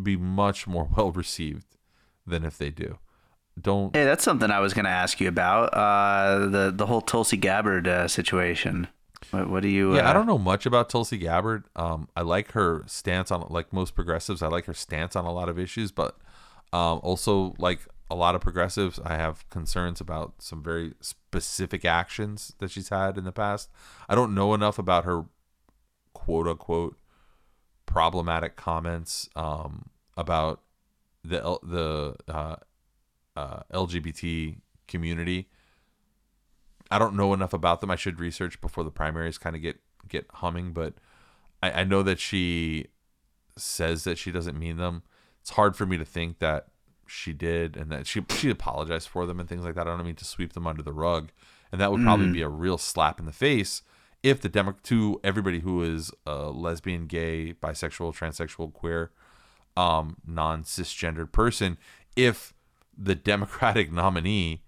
be 0.01 0.15
much 0.15 0.67
more 0.67 0.87
well 0.97 1.11
received 1.11 1.77
than 2.25 2.43
if 2.43 2.57
they 2.57 2.69
do 2.69 2.97
don't 3.59 3.95
Hey, 3.95 4.05
that's 4.05 4.23
something 4.23 4.51
I 4.51 4.59
was 4.59 4.73
going 4.73 4.85
to 4.85 4.91
ask 4.91 5.19
you 5.19 5.27
about. 5.27 5.73
Uh, 5.73 6.47
the 6.47 6.71
the 6.75 6.85
whole 6.85 7.01
Tulsi 7.01 7.37
Gabbard 7.37 7.87
uh, 7.87 8.07
situation. 8.07 8.87
What, 9.31 9.49
what 9.49 9.63
do 9.63 9.67
you? 9.67 9.95
Yeah, 9.95 10.07
uh, 10.07 10.11
I 10.11 10.13
don't 10.13 10.27
know 10.27 10.37
much 10.37 10.65
about 10.65 10.89
Tulsi 10.89 11.17
Gabbard. 11.17 11.65
Um, 11.75 12.07
I 12.15 12.21
like 12.21 12.51
her 12.51 12.83
stance 12.87 13.31
on 13.31 13.45
like 13.49 13.73
most 13.73 13.95
progressives. 13.95 14.41
I 14.41 14.47
like 14.47 14.65
her 14.65 14.73
stance 14.73 15.15
on 15.15 15.25
a 15.25 15.31
lot 15.31 15.49
of 15.49 15.57
issues, 15.57 15.91
but 15.91 16.17
um, 16.71 16.99
also 17.03 17.55
like 17.57 17.79
a 18.09 18.15
lot 18.15 18.35
of 18.35 18.41
progressives, 18.41 18.99
I 19.03 19.15
have 19.15 19.49
concerns 19.49 19.99
about 19.99 20.35
some 20.39 20.63
very 20.63 20.93
specific 21.01 21.83
actions 21.83 22.53
that 22.59 22.71
she's 22.71 22.89
had 22.89 23.17
in 23.17 23.25
the 23.25 23.31
past. 23.31 23.69
I 24.07 24.15
don't 24.15 24.33
know 24.33 24.53
enough 24.53 24.79
about 24.79 25.05
her 25.05 25.25
quote 26.13 26.47
unquote 26.47 26.97
problematic 27.85 28.55
comments 28.55 29.29
um, 29.35 29.89
about 30.15 30.61
the 31.23 31.59
the 31.63 32.15
uh, 32.27 32.55
uh, 33.35 33.59
LGBT 33.73 34.57
community. 34.87 35.49
I 36.89 36.99
don't 36.99 37.15
know 37.15 37.33
enough 37.33 37.51
about 37.51 37.81
them. 37.81 37.91
I 37.91 37.97
should 37.97 38.19
research 38.19 38.61
before 38.61 38.85
the 38.85 38.91
primaries 38.91 39.37
kind 39.37 39.55
of 39.55 39.61
get 39.61 39.79
get 40.07 40.27
humming, 40.35 40.71
but 40.71 40.93
I, 41.61 41.71
I 41.71 41.83
know 41.83 42.03
that 42.03 42.19
she 42.19 42.87
says 43.57 44.05
that 44.05 44.17
she 44.17 44.31
doesn't 44.31 44.57
mean 44.57 44.77
them. 44.77 45.03
It's 45.41 45.51
hard 45.51 45.75
for 45.75 45.85
me 45.85 45.97
to 45.97 46.05
think 46.05 46.39
that 46.39 46.67
she 47.07 47.33
did 47.33 47.75
and 47.77 47.91
that 47.91 48.07
she 48.07 48.23
she 48.29 48.49
apologized 48.49 49.07
for 49.07 49.25
them 49.25 49.39
and 49.39 49.47
things 49.47 49.63
like 49.63 49.75
that. 49.75 49.87
I 49.87 49.95
don't 49.95 50.05
mean 50.05 50.15
to 50.15 50.25
sweep 50.25 50.53
them 50.53 50.67
under 50.67 50.83
the 50.83 50.93
rug, 50.93 51.31
and 51.71 51.81
that 51.81 51.91
would 51.91 52.03
probably 52.03 52.31
be 52.31 52.41
a 52.41 52.49
real 52.49 52.77
slap 52.77 53.19
in 53.19 53.25
the 53.25 53.31
face 53.31 53.81
if 54.23 54.41
the 54.41 54.49
Demo 54.49 54.75
to 54.83 55.19
everybody 55.23 55.59
who 55.59 55.83
is 55.83 56.11
a 56.25 56.49
lesbian, 56.49 57.07
gay, 57.07 57.53
bisexual, 57.53 58.15
transsexual, 58.15 58.73
queer, 58.73 59.11
um, 59.75 60.17
non 60.25 60.63
cisgendered 60.63 61.31
person, 61.31 61.77
if 62.15 62.53
the 62.97 63.15
Democratic 63.15 63.91
nominee 63.91 64.63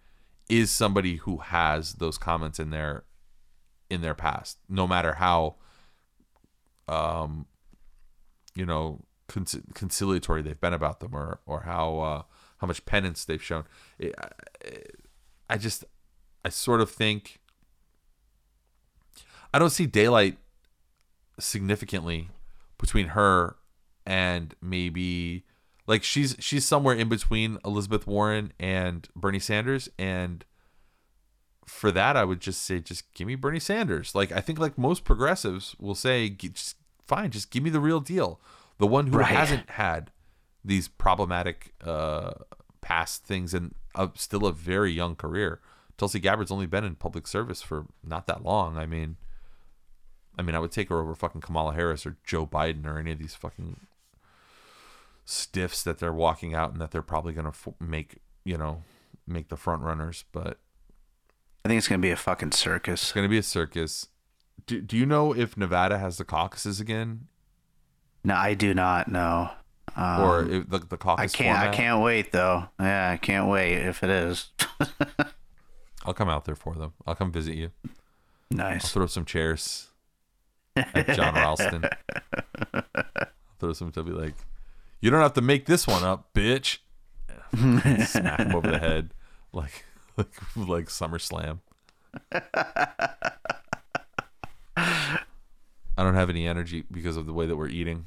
is 0.48 0.72
somebody 0.72 1.18
who 1.18 1.38
has 1.38 1.96
those 1.96 2.18
comments 2.18 2.60
in 2.60 2.70
their 2.70 3.04
in 3.90 4.02
their 4.02 4.16
past, 4.16 4.60
no 4.68 4.88
matter 4.88 5.14
how 5.14 5.56
um 6.88 7.46
you 8.56 8.66
know 8.66 9.04
conciliatory 9.30 10.42
they've 10.42 10.60
been 10.60 10.74
about 10.74 11.00
them 11.00 11.16
or 11.16 11.40
or 11.46 11.62
how 11.62 12.00
uh 12.00 12.22
how 12.58 12.68
much 12.68 12.86
penance 12.86 13.26
they've 13.26 13.44
shown. 13.44 13.64
It, 13.98 14.14
I, 14.20 14.30
I 15.52 15.58
just 15.58 15.86
I 16.44 16.50
sort 16.50 16.82
of 16.82 16.90
think 16.90 17.40
I 19.54 19.60
don't 19.60 19.72
see 19.72 19.86
daylight 19.86 20.38
significantly 21.40 22.30
between 22.78 23.08
her 23.10 23.56
and 24.06 24.56
maybe 24.62 25.46
like 25.88 26.04
she's 26.04 26.36
she's 26.40 26.66
somewhere 26.66 26.96
in 26.96 27.10
between 27.10 27.58
Elizabeth 27.66 28.06
Warren 28.06 28.54
and 28.60 29.08
Bernie 29.16 29.40
Sanders 29.40 29.90
and 29.98 30.46
for 31.66 31.92
that 31.92 32.18
I 32.18 32.26
would 32.26 32.42
just 32.42 32.64
say 32.64 32.80
just 32.80 33.14
give 33.14 33.28
me 33.28 33.36
Bernie 33.36 33.60
Sanders. 33.60 34.14
Like 34.14 34.32
I 34.32 34.42
think 34.42 34.60
like 34.60 34.78
most 34.78 35.04
progressives 35.04 35.76
will 35.80 35.96
say 35.96 36.30
just 36.30 36.76
fine, 37.08 37.32
just 37.32 37.52
give 37.52 37.64
me 37.64 37.70
the 37.70 37.80
real 37.80 38.00
deal. 38.00 38.40
The 38.80 38.88
one 38.88 39.08
who 39.08 39.18
Right. 39.20 39.28
hasn't 39.28 39.70
had 39.72 40.12
these 40.66 40.88
problematic 40.88 41.74
uh 41.86 42.32
past 42.82 43.24
things 43.26 43.54
and 43.54 43.76
uh, 43.96 44.08
still 44.16 44.46
a 44.46 44.52
very 44.52 44.92
young 44.92 45.16
career. 45.16 45.62
Tulsi 45.98 46.20
Gabbard's 46.20 46.52
only 46.52 46.66
been 46.66 46.84
in 46.86 46.96
public 46.96 47.28
service 47.28 47.62
for 47.62 47.86
not 48.04 48.26
that 48.28 48.44
long. 48.44 48.78
I 48.78 48.86
mean 48.86 49.18
I 50.38 50.42
mean, 50.42 50.56
I 50.56 50.60
would 50.60 50.72
take 50.72 50.88
her 50.90 51.00
over 51.00 51.14
fucking 51.16 51.42
Kamala 51.42 51.74
Harris 51.74 52.06
or 52.06 52.16
Joe 52.24 52.48
Biden 52.48 52.86
or 52.86 52.98
any 52.98 53.12
of 53.12 53.20
these 53.20 53.36
fucking 53.36 53.76
stiffs 55.26 55.84
that 55.84 56.00
they're 56.00 56.14
walking 56.14 56.54
out 56.56 56.72
and 56.72 56.80
that 56.82 56.92
they're 56.92 57.02
probably 57.02 57.34
going 57.34 57.44
to 57.46 57.50
f- 57.50 57.74
make, 57.80 58.20
you 58.46 58.58
know, 58.58 58.84
make 59.28 59.50
the 59.50 59.58
front 59.58 59.82
runners. 59.82 60.24
But 60.32 60.58
I 61.66 61.68
think 61.70 61.78
it's 61.78 61.88
going 61.88 62.00
to 62.02 62.06
be 62.06 62.12
a 62.12 62.16
fucking 62.16 62.54
circus. 62.54 63.04
it's 63.04 63.12
going 63.12 63.26
to 63.26 63.30
be 63.30 63.38
a 63.38 63.44
circus. 63.44 64.08
Do, 64.66 64.82
do 64.82 64.96
you 64.98 65.06
know 65.06 65.36
if 65.36 65.58
Nevada 65.58 65.98
has 65.98 66.18
the 66.18 66.26
caucuses 66.26 66.80
again 66.80 67.28
No, 68.24 68.36
I 68.36 68.54
do 68.54 68.74
not 68.74 69.08
know. 69.08 69.50
Um, 69.96 70.22
or 70.22 70.44
the, 70.44 70.80
the 70.80 70.98
caucus 70.98 71.34
I 71.34 71.38
can't. 71.38 71.60
I 71.60 71.74
can't 71.74 72.02
wait 72.02 72.32
though. 72.32 72.66
Yeah, 72.80 73.12
I 73.12 73.18
can't 73.18 73.50
wait 73.50 73.74
if 73.74 74.04
it 74.04 74.10
is. 74.10 74.50
I'll 76.06 76.14
come 76.14 76.30
out 76.30 76.46
there 76.46 76.56
for 76.56 76.76
them. 76.76 76.94
I'll 77.06 77.16
come 77.16 77.32
visit 77.32 77.56
you. 77.56 77.72
I'll 77.86 78.58
nice. 78.58 78.92
throw 78.92 79.06
some 79.08 79.26
chairs 79.26 79.88
at 80.76 81.08
Jon 81.10 81.36
Ralston. 81.36 81.86
I'll 82.74 82.84
throw 83.60 83.74
some 83.74 83.92
to 83.92 84.04
be 84.04 84.12
like, 84.12 84.36
you 85.02 85.10
don't 85.10 85.22
have 85.22 85.34
to 85.34 85.42
make 85.42 85.66
this 85.66 85.86
one 85.88 86.04
up, 86.04 86.34
bitch. 86.34 86.80
Smack 88.08 88.40
him 88.40 88.56
over 88.56 88.70
the 88.70 88.80
head 88.80 89.12
like 89.54 89.86
like 90.18 90.32
like 90.56 90.86
SummerSlam. 90.86 91.60
I 96.00 96.04
don't 96.04 96.16
have 96.16 96.30
any 96.30 96.48
energy 96.48 96.86
because 96.90 97.18
of 97.18 97.26
the 97.26 97.34
way 97.34 97.46
that 97.46 97.58
we're 97.58 97.68
eating. 97.68 98.06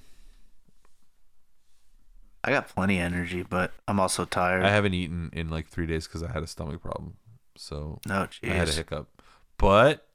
I 2.43 2.51
got 2.51 2.67
plenty 2.67 2.97
of 2.97 3.05
energy, 3.05 3.43
but 3.43 3.71
I'm 3.87 4.01
also 4.01 4.25
tired. 4.25 4.65
I 4.65 4.71
haven't 4.71 4.95
eaten 4.95 5.29
in 5.35 5.51
like 5.51 5.69
three 5.69 5.85
days 5.85 6.07
because 6.07 6.23
I 6.23 6.33
had 6.33 6.43
a 6.43 6.47
stomach 6.47 6.81
problem. 6.81 7.19
So 7.55 8.01
no, 8.07 8.29
I 8.43 8.47
had 8.47 8.71
a 8.71 8.73
hiccup. 8.73 9.09
But 9.59 10.09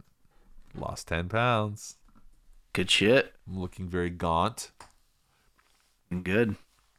lost 0.74 1.08
10 1.10 1.30
pounds. 1.30 1.98
Good 2.74 2.90
shit. 2.90 3.36
I'm 3.48 3.60
looking 3.60 3.88
very 3.88 4.10
gaunt. 4.10 4.72
Good. 6.10 6.56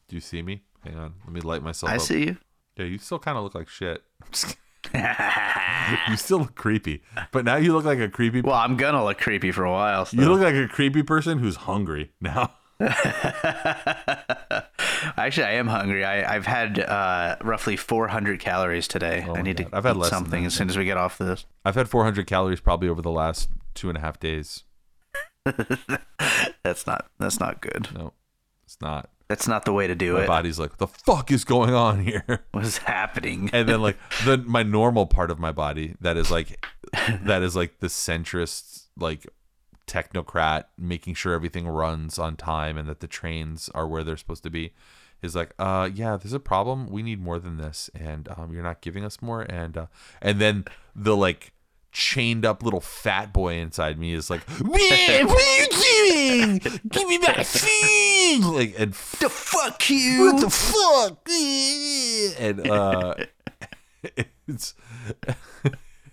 Do 0.06 0.14
you 0.14 0.20
see 0.20 0.42
me? 0.42 0.62
Hang 0.84 0.96
on. 0.96 1.14
Let 1.24 1.32
me 1.32 1.40
light 1.40 1.64
myself 1.64 1.90
I 1.90 1.96
up. 1.96 2.02
see 2.02 2.24
you. 2.24 2.36
Yeah, 2.76 2.84
you 2.84 2.98
still 2.98 3.18
kind 3.18 3.36
of 3.36 3.42
look 3.42 3.56
like 3.56 3.68
shit. 3.68 4.04
I'm 4.94 5.02
just 5.02 5.18
kidding. 5.24 6.10
you 6.10 6.16
still 6.16 6.38
look 6.38 6.54
creepy, 6.54 7.02
but 7.32 7.44
now 7.44 7.56
you 7.56 7.72
look 7.72 7.84
like 7.84 7.98
a 7.98 8.08
creepy. 8.08 8.40
well, 8.40 8.54
I'm 8.54 8.76
gonna 8.76 9.04
look 9.04 9.18
creepy 9.18 9.52
for 9.52 9.64
a 9.64 9.70
while. 9.70 10.06
So. 10.06 10.16
you 10.16 10.28
look 10.28 10.40
like 10.40 10.54
a 10.54 10.68
creepy 10.68 11.02
person 11.02 11.38
who's 11.38 11.56
hungry 11.56 12.12
now. 12.20 12.52
Actually, 15.16 15.46
I 15.46 15.52
am 15.54 15.66
hungry. 15.66 16.04
I, 16.04 16.34
I've 16.36 16.46
had 16.46 16.78
uh, 16.78 17.36
roughly 17.42 17.76
400 17.76 18.38
calories 18.38 18.86
today. 18.86 19.24
Oh 19.28 19.34
I 19.34 19.42
need 19.42 19.56
God. 19.56 19.70
to 19.70 19.76
I've 19.76 19.84
had 19.84 20.00
something 20.04 20.44
as 20.46 20.54
soon 20.54 20.70
as 20.70 20.76
we 20.76 20.84
get 20.84 20.96
off 20.96 21.18
this. 21.18 21.44
I've 21.64 21.74
had 21.74 21.88
400 21.88 22.26
calories 22.26 22.60
probably 22.60 22.88
over 22.88 23.02
the 23.02 23.10
last 23.10 23.50
two 23.74 23.88
and 23.88 23.98
a 23.98 24.00
half 24.00 24.20
days. 24.20 24.62
That's 26.62 26.86
not. 26.86 27.10
That's 27.18 27.40
not 27.40 27.60
good. 27.60 27.88
No, 27.94 28.12
it's 28.64 28.78
not. 28.80 29.10
That's 29.28 29.46
not 29.46 29.64
the 29.66 29.72
way 29.72 29.86
to 29.86 29.94
do 29.94 30.14
My 30.14 30.20
it. 30.20 30.22
My 30.22 30.26
body's 30.26 30.58
like, 30.58 30.78
the 30.78 30.86
fuck 30.86 31.30
is 31.30 31.44
going 31.44 31.74
on 31.74 32.00
here? 32.00 32.44
What 32.52 32.64
is 32.64 32.78
happening? 32.78 33.50
and 33.52 33.68
then 33.68 33.80
like 33.80 33.98
the 34.24 34.38
my 34.38 34.62
normal 34.62 35.06
part 35.06 35.30
of 35.30 35.38
my 35.38 35.52
body 35.52 35.94
that 36.00 36.16
is 36.16 36.30
like 36.30 36.66
that 37.22 37.42
is 37.42 37.54
like 37.54 37.78
the 37.80 37.86
centrist 37.88 38.86
like 38.96 39.26
technocrat 39.86 40.64
making 40.76 41.14
sure 41.14 41.34
everything 41.34 41.66
runs 41.68 42.18
on 42.18 42.36
time 42.36 42.76
and 42.76 42.88
that 42.88 43.00
the 43.00 43.06
trains 43.06 43.70
are 43.74 43.86
where 43.86 44.02
they're 44.04 44.16
supposed 44.16 44.42
to 44.42 44.50
be 44.50 44.72
is 45.22 45.34
like 45.36 45.52
uh 45.58 45.88
yeah 45.94 46.16
there's 46.16 46.32
a 46.32 46.40
problem 46.40 46.88
we 46.88 47.02
need 47.02 47.20
more 47.20 47.38
than 47.38 47.56
this 47.56 47.88
and 47.94 48.28
um 48.36 48.52
you're 48.52 48.62
not 48.62 48.80
giving 48.80 49.04
us 49.04 49.22
more 49.22 49.42
and 49.42 49.76
uh 49.76 49.86
and 50.20 50.40
then 50.40 50.64
the 50.94 51.16
like 51.16 51.52
chained 51.98 52.46
up 52.46 52.62
little 52.62 52.80
fat 52.80 53.32
boy 53.32 53.54
inside 53.54 53.98
me 53.98 54.12
is 54.12 54.30
like 54.30 54.48
"Man, 54.64 55.26
what 55.26 55.42
are 55.42 55.58
you 55.58 55.68
doing 55.68 56.80
give 56.88 57.08
me 57.08 57.18
my 57.18 57.42
food 57.42 58.54
like 58.54 58.74
and 58.78 58.92
the 59.20 59.28
fuck 59.28 59.90
you. 59.90 60.20
what 60.20 60.40
the 60.40 60.48
fuck? 60.48 61.28
And 62.40 62.70
uh, 62.70 63.14
it's 64.46 64.74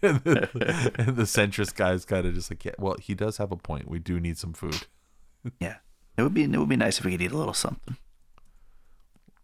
and 0.01 0.19
the, 0.23 0.91
and 0.97 1.15
the 1.17 1.23
centrist 1.23 1.75
guy's 1.75 2.05
kind 2.05 2.25
of 2.25 2.33
just 2.33 2.49
like, 2.51 2.63
yeah, 2.65 2.73
well, 2.79 2.95
he 3.01 3.13
does 3.13 3.38
have 3.38 3.51
a 3.51 3.55
point. 3.55 3.89
We 3.89 3.99
do 3.99 4.19
need 4.19 4.38
some 4.38 4.53
food. 4.53 4.88
Yeah, 5.59 5.77
it 6.17 6.23
would 6.23 6.33
be. 6.33 6.43
It 6.43 6.57
would 6.57 6.69
be 6.69 6.75
nice 6.75 6.99
if 6.99 7.05
we 7.05 7.11
could 7.11 7.21
eat 7.21 7.31
a 7.31 7.38
little 7.38 7.53
something. 7.53 7.97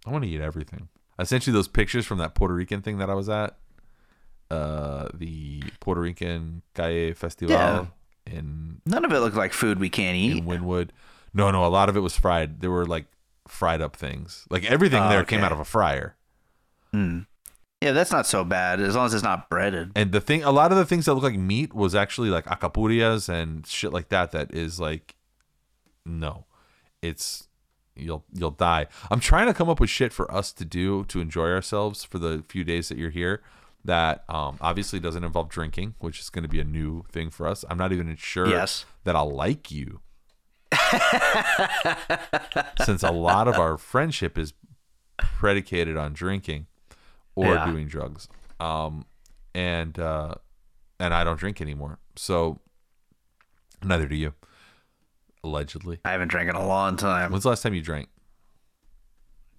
I 0.05 0.11
want 0.11 0.23
to 0.23 0.29
eat 0.29 0.41
everything. 0.41 0.89
I 1.19 1.23
sent 1.23 1.45
you 1.45 1.53
those 1.53 1.67
pictures 1.67 2.05
from 2.05 2.17
that 2.19 2.35
Puerto 2.35 2.53
Rican 2.53 2.81
thing 2.81 2.97
that 2.97 3.09
I 3.09 3.13
was 3.13 3.29
at. 3.29 3.57
Uh, 4.51 5.09
the 5.13 5.63
Puerto 5.79 6.01
Rican 6.01 6.61
Calle 6.75 7.13
Festival 7.13 7.53
Yeah. 7.55 7.85
in 8.25 8.81
None 8.85 9.05
of 9.05 9.11
it 9.13 9.19
looked 9.19 9.35
like 9.37 9.53
food 9.53 9.79
we 9.79 9.89
can't 9.89 10.15
eat. 10.17 10.37
in 10.39 10.45
Wynwood. 10.45 10.89
No, 11.33 11.49
no, 11.51 11.65
a 11.65 11.67
lot 11.69 11.87
of 11.89 11.95
it 11.95 12.01
was 12.01 12.17
fried. 12.17 12.59
There 12.61 12.71
were 12.71 12.85
like 12.85 13.05
fried 13.47 13.81
up 13.81 13.95
things. 13.95 14.45
Like 14.49 14.65
everything 14.69 15.01
Oh, 15.03 15.09
there 15.09 15.23
came 15.23 15.41
out 15.43 15.51
of 15.51 15.59
a 15.59 15.65
fryer. 15.65 16.15
Hmm. 16.91 17.19
Yeah, 17.81 17.93
that's 17.93 18.11
not 18.11 18.27
so 18.27 18.43
bad 18.43 18.79
as 18.79 18.95
long 18.95 19.05
as 19.07 19.13
it's 19.13 19.23
not 19.23 19.49
breaded. 19.49 19.91
And 19.95 20.11
the 20.11 20.21
thing, 20.21 20.43
a 20.43 20.51
lot 20.51 20.71
of 20.71 20.77
the 20.77 20.85
things 20.85 21.05
that 21.05 21.13
look 21.15 21.23
like 21.23 21.35
meat 21.39 21.73
was 21.73 21.95
actually 21.95 22.29
like 22.29 22.45
alcapurrias 22.45 23.27
and 23.29 23.65
shit 23.65 23.91
like 23.93 24.09
that. 24.09 24.31
That 24.33 24.53
is 24.53 24.79
like, 24.79 25.15
no, 26.05 26.45
it's 27.01 27.47
you'll 27.95 28.23
you'll 28.33 28.51
die. 28.51 28.87
I'm 29.09 29.19
trying 29.19 29.47
to 29.47 29.53
come 29.53 29.69
up 29.69 29.79
with 29.79 29.89
shit 29.89 30.13
for 30.13 30.31
us 30.31 30.51
to 30.53 30.65
do 30.65 31.05
to 31.05 31.21
enjoy 31.21 31.49
ourselves 31.49 32.03
for 32.03 32.19
the 32.19 32.43
few 32.47 32.63
days 32.63 32.89
that 32.89 32.97
you're 32.97 33.09
here. 33.09 33.41
That 33.83 34.23
um, 34.29 34.57
obviously 34.61 34.99
doesn't 34.99 35.23
involve 35.23 35.49
drinking, 35.49 35.95
which 35.99 36.19
is 36.19 36.29
going 36.29 36.43
to 36.43 36.49
be 36.49 36.59
a 36.59 36.63
new 36.63 37.03
thing 37.11 37.29
for 37.31 37.47
us. 37.47 37.65
I'm 37.69 37.77
not 37.79 37.91
even 37.91 38.15
sure 38.15 38.47
Yes. 38.47 38.85
that 39.05 39.15
I'll 39.15 39.31
like 39.33 39.71
you, 39.71 40.01
since 42.83 43.03
a 43.03 43.11
lot 43.11 43.47
of 43.47 43.55
our 43.57 43.77
friendship 43.77 44.37
is 44.37 44.53
predicated 45.17 45.97
on 45.97 46.13
drinking 46.13 46.67
or 47.35 47.55
Yeah. 47.55 47.65
doing 47.65 47.87
drugs. 47.87 48.27
Um, 48.59 49.05
and 49.55 49.97
uh, 49.99 50.35
and 50.99 51.13
I 51.13 51.23
don't 51.23 51.39
drink 51.39 51.59
anymore, 51.61 51.97
so 52.15 52.59
neither 53.83 54.07
do 54.07 54.15
you. 54.15 54.33
Allegedly, 55.43 55.99
I 56.05 56.11
haven't 56.11 56.27
drank 56.27 56.49
in 56.51 56.55
a 56.55 56.65
long 56.67 56.95
time. 56.97 57.31
when's 57.31 57.43
the 57.43 57.49
last 57.49 57.63
time 57.63 57.73
you 57.73 57.81
drank? 57.81 58.09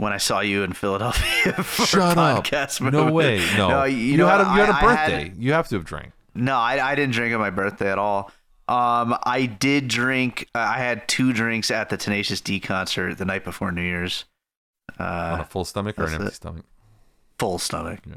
When 0.03 0.11
I 0.13 0.17
saw 0.17 0.41
you 0.41 0.63
in 0.63 0.73
Philadelphia 0.73 1.53
for 1.63 1.85
Shut 1.85 2.17
up! 2.17 2.43
podcast 2.45 2.91
No 2.91 3.11
way! 3.11 3.37
No, 3.57 3.85
you, 3.85 3.95
you, 3.95 4.17
know 4.17 4.27
had 4.27 4.41
a, 4.41 4.43
you 4.43 4.49
had 4.59 4.69
a 4.69 4.73
I 4.73 4.95
had- 4.95 5.09
birthday. 5.09 5.33
you 5.37 5.53
have 5.53 5.67
to 5.69 5.75
have 5.75 5.85
drank. 5.85 6.11
No, 6.35 6.55
I, 6.57 6.91
I 6.91 6.95
didn't 6.95 7.13
drink 7.13 7.33
on 7.33 7.39
my 7.39 7.51
birthday 7.51 7.89
at 7.91 7.97
all. 7.97 8.29
Um, 8.67 9.15
I 9.23 9.45
did 9.45 9.87
drink. 9.87 10.49
uh, 10.55 10.59
I 10.59 10.77
had 10.79 11.07
two 11.07 11.31
drinks 11.31 11.71
at 11.71 11.89
the 11.89 11.95
Tenacious 11.97 12.41
D 12.41 12.59
concert 12.59 13.17
the 13.17 13.23
night 13.25 13.43
before 13.45 13.71
New 13.71 13.81
Year's. 13.81 14.25
on 14.99 15.05
Uh, 15.05 15.37
a 15.41 15.45
full 15.45 15.63
stomach 15.65 15.97
or 15.97 16.05
an 16.07 16.13
empty 16.15 16.27
it. 16.27 16.33
stomach. 16.33 16.65
full 17.39 17.57
stomach, 17.59 17.99
Yeah, 18.05 18.15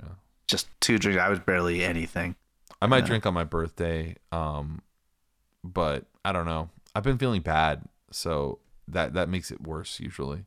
just 0.49 0.68
two 0.80 0.99
drinks. 0.99 1.20
I 1.22 1.28
was 1.28 1.39
barely 1.41 1.84
anything. 1.84 2.34
I 2.82 2.87
might 2.87 2.99
Yeah. 3.05 3.07
drink 3.07 3.26
on 3.26 3.34
my 3.34 3.45
birthday. 3.45 4.16
Um, 4.32 4.82
but 5.62 6.05
I 6.24 6.32
don't 6.32 6.47
know. 6.47 6.70
I've 6.95 7.03
been 7.05 7.18
feeling 7.18 7.43
bad, 7.43 7.82
so 8.11 8.59
that 8.89 9.14
that 9.14 9.28
makes 9.28 9.51
it 9.53 9.61
worse 9.62 10.01
usually. 10.01 10.47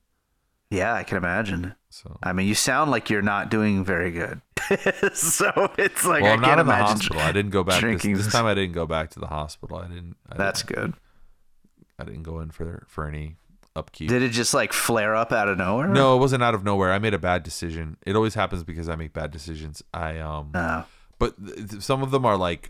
Yeah, 0.72 0.94
I 0.94 1.04
can 1.04 1.18
imagine. 1.18 1.76
So 1.90 2.18
I 2.22 2.34
mean, 2.34 2.48
you 2.48 2.54
sound 2.56 2.92
like 2.92 3.10
you're 3.10 3.22
not 3.24 3.50
doing 3.50 3.84
very 3.84 4.12
good. 4.12 4.42
so 5.14 5.72
it's 5.78 6.06
like 6.06 6.22
well, 6.22 6.32
I 6.32 6.36
I'm 6.36 6.42
not 6.42 6.48
can't 6.50 6.60
in 6.62 6.68
the 6.68 6.74
imagine. 6.74 6.98
hospital. 6.98 7.22
I 7.22 7.32
didn't 7.32 7.52
go 7.52 7.64
back 7.64 7.76
this, 7.76 7.82
drinking 7.82 8.14
this 8.18 8.32
time. 8.32 8.46
I 8.46 8.54
didn't 8.54 8.74
go 8.74 8.86
back 8.86 9.10
to 9.12 9.20
the 9.20 9.28
hospital. 9.28 9.78
I 9.78 9.88
didn't. 9.88 10.16
I 10.32 10.38
That's 10.38 10.62
didn't, 10.62 10.76
good. 10.82 10.94
I 11.98 12.04
didn't 12.04 12.24
go 12.24 12.40
in 12.40 12.52
for 12.52 12.86
for 12.88 13.08
any 13.08 13.36
upkeep. 13.76 14.10
Did 14.10 14.22
it 14.22 14.30
just 14.30 14.54
like 14.54 14.72
flare 14.74 15.16
up 15.16 15.32
out 15.32 15.48
of 15.50 15.58
nowhere? 15.58 15.88
no, 15.88 16.16
it 16.16 16.20
wasn't 16.20 16.44
out 16.44 16.54
of 16.54 16.64
nowhere. 16.64 16.92
I 16.92 17.00
made 17.00 17.16
a 17.16 17.20
bad 17.20 17.42
decision. 17.42 17.98
It 18.06 18.16
always 18.16 18.36
happens 18.36 18.64
because 18.64 18.88
I 18.88 18.96
make 18.96 19.12
bad 19.14 19.32
decisions. 19.32 19.82
I 19.92 20.20
um, 20.20 20.52
No. 20.54 20.86
but 21.18 21.36
th- 21.44 21.70
th- 21.72 21.82
some 21.82 22.04
of 22.04 22.12
them 22.12 22.26
are 22.26 22.38
like 22.38 22.70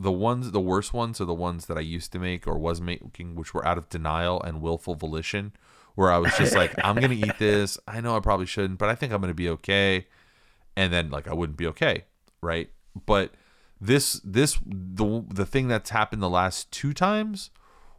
the 0.00 0.12
ones, 0.12 0.50
the 0.50 0.60
worst 0.60 0.92
ones 0.92 1.20
are 1.20 1.24
the 1.26 1.34
ones 1.34 1.66
that 1.66 1.76
I 1.76 1.80
used 1.82 2.10
to 2.12 2.18
make 2.18 2.46
or 2.48 2.58
was 2.58 2.80
making, 2.80 3.36
which 3.36 3.54
were 3.54 3.64
out 3.66 3.78
of 3.78 3.88
denial 3.88 4.42
and 4.42 4.60
willful 4.60 4.94
volition. 4.96 5.52
Where 5.98 6.12
I 6.12 6.18
was 6.18 6.32
just 6.38 6.54
like, 6.54 6.72
I'm 6.84 6.94
gonna 6.94 7.14
eat 7.14 7.40
this. 7.40 7.76
I 7.88 8.00
know 8.00 8.16
I 8.16 8.20
probably 8.20 8.46
shouldn't, 8.46 8.78
but 8.78 8.88
I 8.88 8.94
think 8.94 9.12
I'm 9.12 9.20
gonna 9.20 9.34
be 9.34 9.48
okay. 9.48 10.06
And 10.76 10.92
then 10.92 11.10
like 11.10 11.26
I 11.26 11.34
wouldn't 11.34 11.58
be 11.58 11.66
okay, 11.66 12.04
right? 12.40 12.70
But 13.04 13.32
this 13.80 14.20
this 14.22 14.60
the 14.64 15.24
the 15.26 15.44
thing 15.44 15.66
that's 15.66 15.90
happened 15.90 16.22
the 16.22 16.30
last 16.30 16.70
two 16.70 16.92
times 16.92 17.50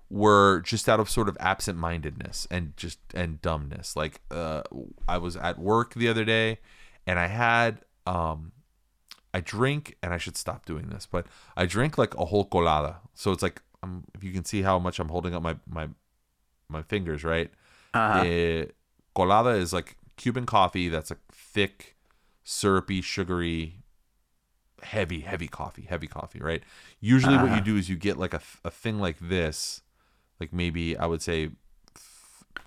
were 0.09 0.61
just 0.61 0.87
out 0.87 1.01
of 1.01 1.09
sort 1.09 1.27
of 1.27 1.35
absent-mindedness 1.41 2.47
and 2.49 2.71
just 2.77 2.99
and 3.13 3.41
dumbness. 3.41 3.97
Like 3.97 4.21
uh, 4.31 4.63
I 5.05 5.17
was 5.17 5.35
at 5.35 5.59
work 5.59 5.93
the 5.93 6.07
other 6.07 6.23
day, 6.23 6.59
and 7.05 7.19
I 7.19 7.27
had 7.27 7.79
um, 8.07 8.53
I 9.33 9.41
drink, 9.41 9.97
and 10.01 10.13
I 10.13 10.17
should 10.17 10.37
stop 10.37 10.65
doing 10.65 10.87
this, 10.87 11.05
but 11.05 11.27
I 11.57 11.65
drink 11.65 11.97
like 11.97 12.15
a 12.15 12.23
whole 12.23 12.45
colada. 12.45 13.01
So 13.13 13.33
it's 13.33 13.43
like 13.43 13.61
um, 13.83 14.05
if 14.15 14.23
you 14.23 14.31
can 14.31 14.45
see 14.45 14.61
how 14.61 14.79
much 14.79 14.99
I'm 14.99 15.09
holding 15.09 15.35
up 15.35 15.43
my 15.43 15.57
my 15.69 15.89
my 16.69 16.81
fingers, 16.81 17.25
right? 17.25 17.51
Uh-huh. 17.93 18.23
Eh, 18.23 18.65
colada 19.15 19.49
is 19.51 19.73
like 19.73 19.97
Cuban 20.17 20.45
coffee 20.45 20.89
that's 20.89 21.11
a 21.11 21.17
thick, 21.31 21.95
syrupy, 22.43 23.01
sugary, 23.01 23.83
heavy, 24.83 25.21
heavy 25.21 25.47
coffee, 25.47 25.83
heavy 25.89 26.07
coffee, 26.07 26.39
right? 26.39 26.63
Usually, 26.99 27.35
what 27.37 27.51
you 27.51 27.57
Uh-huh. 27.57 27.65
do 27.65 27.77
is 27.77 27.89
you 27.89 27.95
get 27.95 28.17
like 28.17 28.33
a, 28.33 28.41
a 28.63 28.71
thing 28.71 28.99
like 28.99 29.17
this, 29.19 29.81
like 30.39 30.53
maybe 30.53 30.97
I 30.97 31.05
would 31.05 31.21
say 31.21 31.51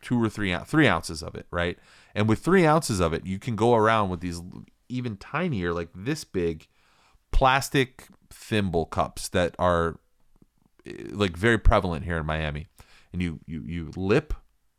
two 0.01 0.23
or 0.23 0.29
three 0.29 0.57
three 0.67 0.89
ounces 0.89 1.23
of 1.23 1.35
it, 1.35 1.47
right? 1.51 1.79
And 2.15 2.29
with 2.29 2.41
three 2.41 2.67
ounces 2.67 3.01
of 3.01 3.13
it, 3.13 3.25
you 3.25 3.39
can 3.39 3.57
go 3.57 3.75
around 3.75 4.11
with 4.11 4.21
these 4.21 4.41
even 4.89 5.17
tinier, 5.17 5.73
like 5.73 5.89
this 5.95 6.25
big, 6.25 6.67
plastic 7.31 8.09
thimble 8.31 8.85
cups 8.87 9.29
that 9.29 9.55
are 9.59 9.99
eh, 10.87 10.93
like 11.11 11.37
very 11.37 11.59
prevalent 11.59 12.05
here 12.05 12.19
in 12.19 12.27
Miami. 12.27 12.67
And 13.13 13.23
you 13.23 13.41
you 13.47 13.63
you 13.63 13.91
lip 13.97 14.35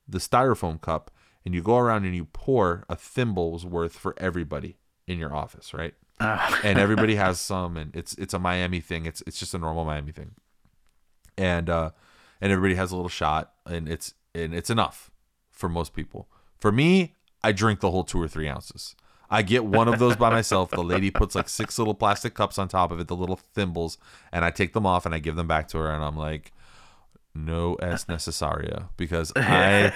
the 0.08 0.18
styrofoam 0.18 0.80
cup 0.80 1.12
and 1.46 1.54
you 1.54 1.62
go 1.62 1.78
around 1.78 2.06
and 2.06 2.16
you 2.16 2.26
pour 2.26 2.86
a 2.90 2.96
thimble's 2.96 3.66
worth 3.66 3.94
for 3.94 4.14
everybody 4.18 4.78
in 5.08 5.18
your 5.20 5.36
office, 5.36 5.74
right? 5.74 5.94
Ah. 6.20 6.60
and 6.64 6.78
everybody 6.78 7.16
has 7.26 7.40
some 7.40 7.76
and 7.76 7.96
it's 7.96 8.14
it's 8.16 8.34
a 8.34 8.40
Miami 8.40 8.80
thing. 8.80 9.06
It's 9.06 9.22
it's 9.26 9.40
just 9.40 9.54
a 9.54 9.58
normal 9.58 9.86
Miami 9.86 10.12
thing. 10.12 10.32
And 11.38 11.70
uh 11.70 11.92
and 12.40 12.52
everybody 12.52 12.76
has 12.76 12.92
a 12.92 12.96
little 12.96 13.10
shot 13.10 13.54
and 13.66 13.90
it's 13.90 14.14
and 14.36 14.54
it's 14.54 14.70
enough 14.70 15.12
for 15.52 15.70
most 15.70 15.94
people. 15.94 16.30
For 16.60 16.72
me, 16.72 17.16
I 17.44 17.52
drink 17.52 17.82
the 17.82 17.92
whole 17.92 18.04
two 18.04 18.22
or 18.22 18.28
three 18.28 18.48
ounces. 18.48 18.96
I 19.30 19.42
get 19.42 19.66
one 19.66 19.88
of 19.88 19.98
those 19.98 20.16
by 20.16 20.30
myself. 20.30 20.70
The 20.70 20.84
lady 20.84 21.10
puts 21.10 21.34
like 21.34 21.50
six 21.50 21.80
little 21.80 21.96
plastic 21.96 22.36
cups 22.36 22.60
on 22.60 22.68
top 22.68 22.92
of 22.92 23.00
it, 23.00 23.08
the 23.08 23.16
little 23.16 23.38
thimbles, 23.56 23.98
and 24.32 24.46
I 24.46 24.52
take 24.52 24.74
them 24.74 24.86
off 24.86 25.06
and 25.08 25.16
I 25.16 25.20
give 25.20 25.36
them 25.36 25.48
back 25.48 25.68
to 25.70 25.80
her 25.80 25.90
and 25.92 26.04
I'm 26.04 26.16
like, 26.16 26.54
no 27.36 27.76
es 27.76 28.06
necesaria 28.06 28.90
because 28.98 29.32
I 29.36 29.92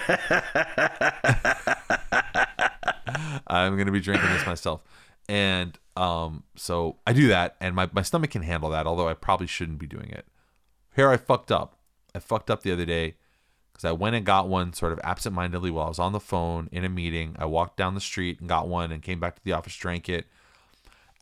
I'm 3.46 3.76
gonna 3.76 3.92
be 3.92 4.00
drinking 4.00 4.30
this 4.30 4.46
myself. 4.46 4.82
And 5.28 5.78
um 5.96 6.44
so 6.56 6.96
I 7.06 7.12
do 7.12 7.28
that 7.28 7.56
and 7.60 7.74
my, 7.74 7.88
my 7.92 8.02
stomach 8.02 8.30
can 8.30 8.42
handle 8.42 8.70
that, 8.70 8.86
although 8.86 9.08
I 9.08 9.14
probably 9.14 9.46
shouldn't 9.46 9.78
be 9.78 9.86
doing 9.86 10.10
it. 10.10 10.26
Here 10.94 11.10
I 11.10 11.16
fucked 11.16 11.52
up. 11.52 11.78
I 12.14 12.18
fucked 12.18 12.50
up 12.50 12.62
the 12.62 12.72
other 12.72 12.86
day 12.86 13.16
because 13.72 13.84
I 13.84 13.92
went 13.92 14.16
and 14.16 14.26
got 14.26 14.48
one 14.48 14.72
sort 14.72 14.92
of 14.92 15.00
absentmindedly 15.04 15.70
while 15.70 15.86
I 15.86 15.90
was 15.90 15.98
on 16.00 16.12
the 16.12 16.20
phone 16.20 16.68
in 16.72 16.84
a 16.84 16.88
meeting. 16.88 17.36
I 17.38 17.44
walked 17.44 17.76
down 17.76 17.94
the 17.94 18.00
street 18.00 18.40
and 18.40 18.48
got 18.48 18.66
one 18.66 18.90
and 18.90 19.02
came 19.02 19.20
back 19.20 19.36
to 19.36 19.44
the 19.44 19.52
office, 19.52 19.76
drank 19.76 20.08
it. 20.08 20.26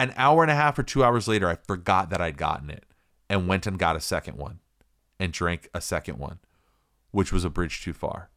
An 0.01 0.15
hour 0.17 0.43
and 0.43 0.51
a 0.51 0.55
half 0.55 0.79
or 0.79 0.83
two 0.83 1.05
hours 1.05 1.27
later, 1.27 1.49
I 1.49 1.57
forgot 1.57 2.11
that 2.11 2.21
I'd 2.21 2.37
gotten 2.37 2.71
it 2.71 2.85
and 3.29 3.49
went 3.49 3.67
and 3.67 3.79
got 3.79 3.97
a 3.97 4.01
second 4.01 4.37
one 4.37 4.61
and 5.19 5.33
drank 5.33 5.69
a 5.75 5.81
second 5.81 6.19
one, 6.19 6.39
which 7.11 7.33
was 7.33 7.45
a 7.45 7.51
bridge 7.51 7.83
too 7.83 7.93
far 7.93 8.31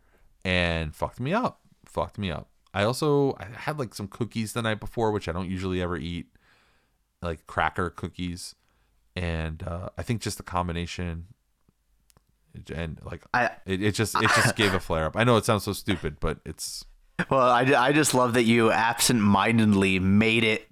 and 0.44 0.96
fucked 0.96 1.20
me 1.20 1.34
up. 1.34 1.62
Fucked 1.86 2.18
me 2.18 2.32
up. 2.32 2.50
I 2.74 2.84
also 2.84 3.36
I 3.40 3.48
had 3.54 3.80
like 3.80 3.94
some 3.96 4.08
cookies 4.08 4.54
the 4.54 4.62
night 4.62 4.80
before, 4.80 5.12
which 5.12 5.28
I 5.28 5.32
don't 5.32 5.50
usually 5.50 5.82
ever 5.82 5.98
eat, 5.98 6.28
like 7.22 7.48
cracker 7.48 7.90
cookies, 7.90 8.56
and 9.16 9.64
uh, 9.64 9.90
I 9.98 10.04
think 10.04 10.22
just 10.22 10.38
the 10.38 10.44
combination 10.44 11.28
and 12.74 13.00
like 13.04 13.24
I 13.34 13.52
it, 13.66 13.82
it 13.82 13.92
just 13.94 14.16
it 14.16 14.30
just 14.36 14.56
gave 14.56 14.74
a 14.74 14.80
flare 14.80 15.06
up. 15.06 15.16
I 15.18 15.24
know 15.24 15.38
it 15.38 15.46
sounds 15.46 15.64
so 15.64 15.74
stupid, 15.74 16.18
but 16.20 16.40
it's 16.46 16.86
well, 17.30 17.50
I, 17.50 17.62
I 17.62 17.92
just 17.92 18.14
love 18.14 18.34
that 18.36 18.44
you 18.44 18.72
absent-mindedly 18.72 20.00
made 20.00 20.44
it 20.44 20.69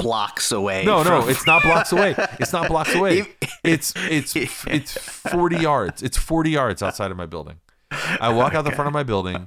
blocks 0.00 0.52
away. 0.52 0.84
no 0.84 1.02
no 1.02 1.28
it's 1.28 1.46
not 1.46 1.62
blocks 1.62 1.92
away. 1.92 2.14
It's 2.38 2.52
not 2.52 2.68
blocks 2.68 2.94
away. 2.94 3.26
It's 3.62 3.92
it's 3.96 4.34
it's 4.66 4.92
forty 4.96 5.56
yards. 5.56 6.02
It's 6.02 6.16
forty 6.16 6.50
yards 6.50 6.82
outside 6.82 7.10
of 7.10 7.16
my 7.18 7.26
building. 7.26 7.60
I 7.90 8.30
walk 8.30 8.54
out 8.54 8.64
the 8.64 8.70
front 8.70 8.86
of 8.86 8.94
my 8.94 9.02
building, 9.02 9.44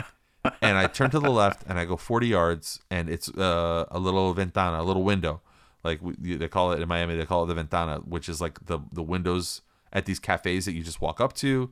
and 0.61 0.77
I 0.77 0.85
turn 0.85 1.09
to 1.11 1.19
the 1.19 1.31
left, 1.31 1.63
and 1.67 1.79
I 1.79 1.85
go 1.85 1.97
forty 1.97 2.27
yards, 2.27 2.79
and 2.91 3.09
it's 3.09 3.27
uh, 3.29 3.85
a 3.89 3.97
little 3.99 4.31
ventana, 4.33 4.81
a 4.81 4.85
little 4.85 5.03
window, 5.03 5.41
like 5.83 5.99
we, 6.01 6.35
they 6.35 6.47
call 6.47 6.73
it 6.73 6.81
in 6.81 6.87
Miami. 6.87 7.15
They 7.15 7.25
call 7.25 7.43
it 7.43 7.47
the 7.47 7.55
ventana, 7.55 8.01
which 8.05 8.29
is 8.29 8.39
like 8.39 8.63
the 8.67 8.79
the 8.91 9.01
windows 9.01 9.61
at 9.91 10.05
these 10.05 10.19
cafes 10.19 10.65
that 10.65 10.73
you 10.73 10.83
just 10.83 11.01
walk 11.01 11.19
up 11.19 11.33
to. 11.33 11.71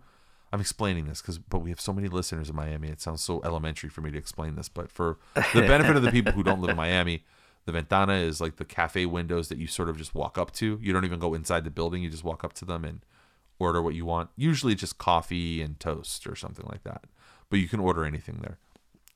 I'm 0.54 0.60
explaining 0.60 1.06
this 1.06 1.22
because, 1.22 1.38
but 1.38 1.60
we 1.60 1.70
have 1.70 1.80
so 1.80 1.94
many 1.94 2.08
listeners 2.08 2.50
in 2.50 2.56
Miami. 2.56 2.90
It 2.90 3.02
sounds 3.02 3.22
so 3.24 3.42
elementary 3.44 3.90
for 3.90 4.02
me 4.02 4.12
to 4.12 4.18
explain 4.18 4.56
this, 4.56 4.68
but 4.68 4.92
for 4.92 5.18
the 5.54 5.62
benefit 5.62 5.96
of 5.96 6.02
the 6.02 6.12
people 6.12 6.34
who 6.34 6.44
don't 6.44 6.60
live 6.60 6.72
in 6.72 6.76
Miami, 6.76 7.24
the 7.66 7.72
ventana 7.72 8.14
is 8.14 8.42
like 8.42 8.56
the 8.56 8.66
cafe 8.66 9.06
windows 9.06 9.50
that 9.50 9.58
you 9.58 9.68
sort 9.68 9.90
of 9.90 9.98
just 9.98 10.16
walk 10.16 10.38
up 10.38 10.52
to. 10.54 10.80
You 10.82 10.94
don't 10.94 11.06
even 11.06 11.20
go 11.20 11.34
inside 11.34 11.64
the 11.64 11.70
building. 11.70 12.02
You 12.02 12.10
just 12.10 12.24
walk 12.24 12.44
up 12.44 12.54
to 12.54 12.66
them 12.66 12.84
and 12.84 13.06
order 13.60 13.82
what 13.82 13.94
you 13.94 14.06
want. 14.06 14.30
Usually 14.36 14.74
just 14.74 14.98
coffee 14.98 15.62
and 15.62 15.80
toast 15.80 16.26
or 16.26 16.36
something 16.36 16.66
like 16.70 16.84
that. 16.84 17.06
But 17.50 17.60
you 17.60 17.68
can 17.68 17.80
order 17.80 18.04
anything 18.04 18.40
there. 18.42 18.58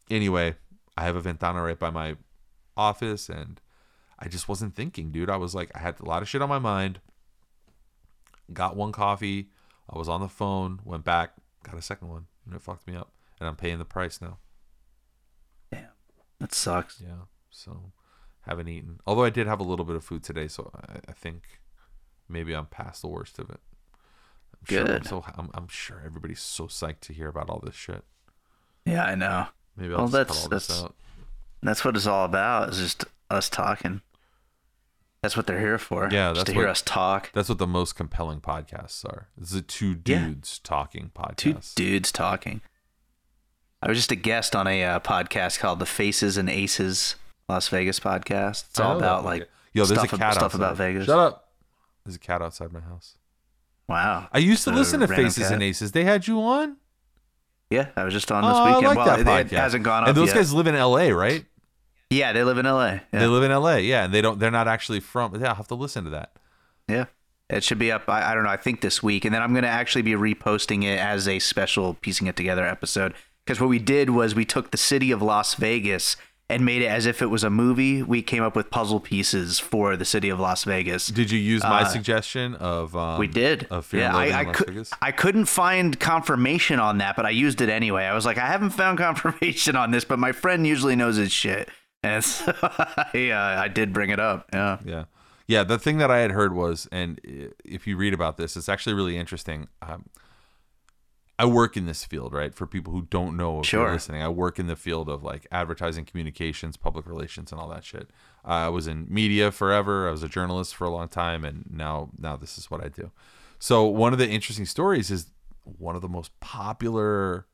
Anyway, 0.09 0.55
I 0.95 1.03
have 1.03 1.15
a 1.15 1.21
ventana 1.21 1.63
right 1.63 1.79
by 1.79 1.89
my 1.89 2.17
office 2.77 3.29
and 3.29 3.59
I 4.19 4.27
just 4.27 4.47
wasn't 4.47 4.75
thinking, 4.75 5.11
dude. 5.11 5.29
I 5.29 5.37
was 5.37 5.55
like, 5.55 5.71
I 5.75 5.79
had 5.79 5.99
a 5.99 6.05
lot 6.05 6.21
of 6.21 6.29
shit 6.29 6.41
on 6.41 6.49
my 6.49 6.59
mind. 6.59 6.99
Got 8.53 8.75
one 8.75 8.91
coffee. 8.91 9.49
I 9.89 9.97
was 9.97 10.07
on 10.07 10.21
the 10.21 10.29
phone, 10.29 10.79
went 10.83 11.03
back, 11.03 11.33
got 11.63 11.77
a 11.77 11.81
second 11.81 12.09
one, 12.09 12.25
and 12.45 12.55
it 12.55 12.61
fucked 12.61 12.87
me 12.87 12.95
up. 12.95 13.11
And 13.39 13.47
I'm 13.47 13.55
paying 13.55 13.79
the 13.79 13.85
price 13.85 14.21
now. 14.21 14.37
Damn. 15.71 15.87
That 16.39 16.53
sucks. 16.53 17.01
Yeah. 17.01 17.25
So 17.49 17.91
haven't 18.47 18.67
eaten. 18.67 18.99
Although 19.05 19.23
I 19.23 19.29
did 19.29 19.47
have 19.47 19.59
a 19.59 19.63
little 19.63 19.85
bit 19.85 19.95
of 19.95 20.03
food 20.03 20.23
today, 20.23 20.47
so 20.47 20.71
I, 20.87 20.97
I 21.09 21.11
think 21.11 21.43
maybe 22.29 22.53
I'm 22.53 22.65
past 22.67 23.01
the 23.01 23.07
worst 23.07 23.39
of 23.39 23.49
it. 23.49 23.59
I'm 24.53 24.65
Sure, 24.67 24.79
I'm, 24.81 24.85
Good. 24.87 25.07
so 25.07 25.25
I'm, 25.37 25.49
I'm 25.53 25.67
sure 25.67 26.01
everybody's 26.05 26.39
so 26.41 26.65
psyched 26.67 27.01
to 27.01 27.13
hear 27.13 27.27
about 27.27 27.49
all 27.49 27.61
this 27.63 27.75
shit. 27.75 28.03
Yeah, 28.85 29.03
I 29.05 29.15
know. 29.15 29.47
Maybe 29.75 29.93
I'll 29.93 29.99
Well, 29.99 30.07
just 30.07 30.13
that's- 30.13 30.37
cut 30.37 30.43
all 30.43 30.49
this 30.49 30.67
that's- 30.67 30.83
out. 30.85 30.95
That's 31.63 31.83
what 31.83 31.95
it's 31.95 32.05
all 32.05 32.25
about. 32.25 32.69
Is 32.69 32.77
just 32.77 33.05
us 33.31 33.49
talking. 33.49 34.01
That's 35.23 35.35
what 35.35 35.47
they're 35.47 35.59
here 35.59 35.79
for. 35.79 36.03
Yeah, 36.11 36.29
just 36.29 36.35
that's 36.41 36.45
to 36.49 36.53
hear 36.53 36.63
what- 36.65 36.69
us 36.71 36.81
talk. 36.83 37.31
That's 37.33 37.49
what 37.49 37.57
the 37.57 37.65
most 37.65 37.95
compelling 37.95 38.39
podcasts 38.41 39.03
are. 39.05 39.29
Is 39.41 39.53
a 39.53 39.61
two 39.63 39.99
Yeah. 40.05 40.25
dudes 40.27 40.59
talking 40.59 41.11
Two 41.35 41.57
dudes 41.75 42.11
talking. 42.11 42.61
I 43.81 43.87
was 43.89 43.97
just 43.97 44.11
a 44.11 44.15
guest 44.15 44.55
on 44.55 44.67
a 44.67 44.83
uh, 44.83 44.99
podcast 44.99 45.59
called 45.59 45.79
the 45.79 45.85
Faces 45.87 46.37
and 46.37 46.49
Aces 46.49 47.15
Las 47.47 47.67
Vegas 47.69 47.99
podcast. 47.99 48.69
It's 48.69 48.79
all 48.79 48.95
oh, 48.95 48.97
about 48.97 49.25
like 49.25 49.49
yo, 49.73 49.85
there's 49.85 49.99
stuff, 49.99 50.13
a 50.13 50.17
cat 50.17 50.33
stuff 50.33 50.43
outside. 50.45 50.57
about 50.57 50.77
Vegas. 50.77 51.05
Shut 51.05 51.19
up. 51.19 51.49
There's 52.03 52.15
a 52.15 52.19
cat 52.19 52.41
outside 52.41 52.71
my 52.71 52.79
house. 52.81 53.17
Wow. 53.87 54.27
I 54.31 54.39
used 54.39 54.63
to 54.63 54.71
listen 54.71 54.99
to 55.01 55.07
random 55.07 55.25
Faces 55.25 55.43
cat. 55.43 55.53
and 55.53 55.63
Aces. 55.63 55.91
They 55.91 56.03
had 56.03 56.27
you 56.27 56.41
on. 56.41 56.77
Yeah, 57.69 57.89
I 57.95 58.03
was 58.03 58.13
just 58.13 58.31
on 58.31 58.43
Oh, 58.43 58.47
this 58.47 58.57
I 58.57 58.67
weekend. 58.67 58.85
like 58.85 58.97
well, 58.97 59.05
that 59.05 59.19
it, 59.19 59.25
podcast. 59.25 59.51
it 59.53 59.59
hasn't 59.59 59.83
gone 59.83 60.03
up 60.03 60.09
and 60.09 60.17
those 60.17 60.27
yet. 60.27 60.35
guys 60.35 60.53
live 60.53 60.67
in 60.67 60.75
L.A., 60.75 61.11
right? 61.11 61.45
yeah, 62.11 62.31
they 62.31 62.43
live 62.43 62.57
in 62.59 62.65
LA. 62.65 62.85
Yeah. 62.85 62.99
They 63.11 63.27
live 63.27 63.43
in 63.43 63.51
L.A. 63.51 63.79
Yeah, 63.79 64.05
and 64.05 64.13
they 64.13 64.21
don't. 64.21 64.39
They're 64.39 64.51
not 64.51 64.67
actually 64.67 64.99
from. 64.99 65.35
Yeah, 65.35 65.49
I'll 65.49 65.55
have 65.55 65.67
to 65.69 65.75
listen 65.75 66.03
to 66.03 66.09
that. 66.11 66.33
Yeah. 66.87 67.05
It 67.49 67.63
should 67.63 67.77
be 67.77 67.91
up, 67.91 68.09
I, 68.09 68.31
I 68.31 68.33
don't 68.33 68.43
know, 68.43 68.49
I 68.49 68.57
think 68.57 68.81
this 68.81 69.03
week. 69.03 69.23
And 69.23 69.33
then 69.33 69.41
I'm 69.43 69.53
going 69.53 69.63
to 69.63 69.69
actually 69.69 70.01
be 70.01 70.13
reposting 70.13 70.83
it 70.83 70.97
as 70.97 71.27
a 71.27 71.37
special 71.37 71.93
piecing 71.93 72.25
it 72.25 72.35
together 72.35 72.65
episode. 72.65 73.13
Because 73.45 73.61
what 73.61 73.69
we 73.69 73.77
did 73.77 74.09
was 74.09 74.33
we 74.33 74.45
took 74.45 74.71
the 74.71 74.77
city 74.77 75.11
of 75.11 75.21
Las 75.21 75.53
Vegas 75.53 76.17
and 76.49 76.63
made 76.63 76.81
it 76.83 76.87
as 76.87 77.05
if 77.07 77.21
it 77.21 77.25
was 77.27 77.43
a 77.43 77.49
movie. 77.49 78.03
We 78.03 78.21
came 78.21 78.43
up 78.43 78.55
with 78.55 78.69
puzzle 78.69 78.99
pieces 78.99 79.57
for 79.59 79.97
the 79.97 80.05
city 80.05 80.29
of 80.29 80.39
Las 80.39 80.63
Vegas. 80.63 81.07
Did 81.07 81.31
you 81.31 81.39
use 81.39 81.63
my 81.63 81.81
Uh, 81.81 81.85
suggestion 81.85 82.53
of? 82.55 82.95
Um, 82.95 83.19
We 83.19 83.27
did. 83.27 83.65
Of 83.71 83.85
Fear 83.87 84.01
yeah, 84.01 84.15
I, 84.15 84.25
I, 84.25 84.41
in 84.41 84.47
Las 84.47 84.55
could, 84.55 84.67
Vegas. 84.67 84.91
I 85.01 85.11
couldn't 85.11 85.45
find 85.45 85.99
confirmation 85.99 86.79
on 86.79 86.99
that, 86.99 87.15
but 87.15 87.25
I 87.25 87.31
used 87.31 87.61
it 87.61 87.69
anyway. 87.69 88.03
I 88.05 88.13
was 88.13 88.25
like, 88.25 88.37
I 88.37 88.45
haven't 88.45 88.71
found 88.71 88.97
confirmation 88.99 89.75
on 89.75 89.91
this, 89.91 90.05
but 90.05 90.19
my 90.19 90.31
friend 90.31 90.67
usually 90.67 90.95
knows 90.95 91.15
his 91.15 91.31
shit. 91.31 91.69
And 92.03 92.23
so 92.23 92.53
I, 92.61 93.29
uh, 93.31 93.61
I 93.63 93.67
did 93.67 93.91
bring 93.91 94.11
it 94.11 94.19
up. 94.19 94.47
Yeah. 94.53 94.77
Yeah. 94.85 95.03
Yeah. 95.47 95.63
The 95.63 95.79
thing 95.79 95.97
that 95.97 96.11
I 96.11 96.19
had 96.19 96.31
heard 96.31 96.53
was, 96.53 96.87
and 96.91 97.19
if 97.65 97.87
you 97.87 97.97
read 97.97 98.13
about 98.13 98.37
this, 98.37 98.55
it's 98.55 98.69
actually 98.69 98.93
really 98.93 99.17
interesting. 99.17 99.67
Um, 99.81 100.05
I 101.37 101.45
work 101.45 101.75
in 101.75 101.85
this 101.85 102.05
field, 102.05 102.33
right? 102.33 102.53
For 102.53 102.65
people 102.65 102.93
who 102.93 103.01
don't 103.03 103.35
know 103.35 103.59
if 103.59 103.71
you're 103.73 103.91
listening, 103.91 104.21
I 104.21 104.29
work 104.29 104.57
in 104.57 104.67
the 104.67 104.75
field 104.75 105.09
of 105.09 105.21
like 105.21 105.45
advertising, 105.51 106.05
communications, 106.05 106.77
public 106.77 107.05
relations, 107.05 107.51
and 107.51 107.59
all 107.59 107.67
that 107.69 107.83
shit. 107.83 108.09
I 108.45 108.69
was 108.69 108.87
in 108.87 109.05
media 109.09 109.51
forever. 109.51 110.07
I 110.07 110.11
was 110.11 110.23
a 110.23 110.29
journalist 110.29 110.75
for 110.75 110.85
a 110.85 110.89
long 110.89 111.09
time, 111.09 111.43
and 111.43 111.65
now 111.69 112.11
now 112.17 112.37
this 112.37 112.57
is 112.57 112.71
what 112.71 112.83
I 112.83 112.87
do. 112.87 113.11
So 113.59 113.83
one 113.83 114.13
of 114.13 114.19
the 114.19 114.29
interesting 114.29 114.65
stories 114.65 115.11
is 115.11 115.27
one 115.63 115.95
of 115.95 116.01
the 116.01 116.09
most 116.09 116.39
popular 116.39 117.47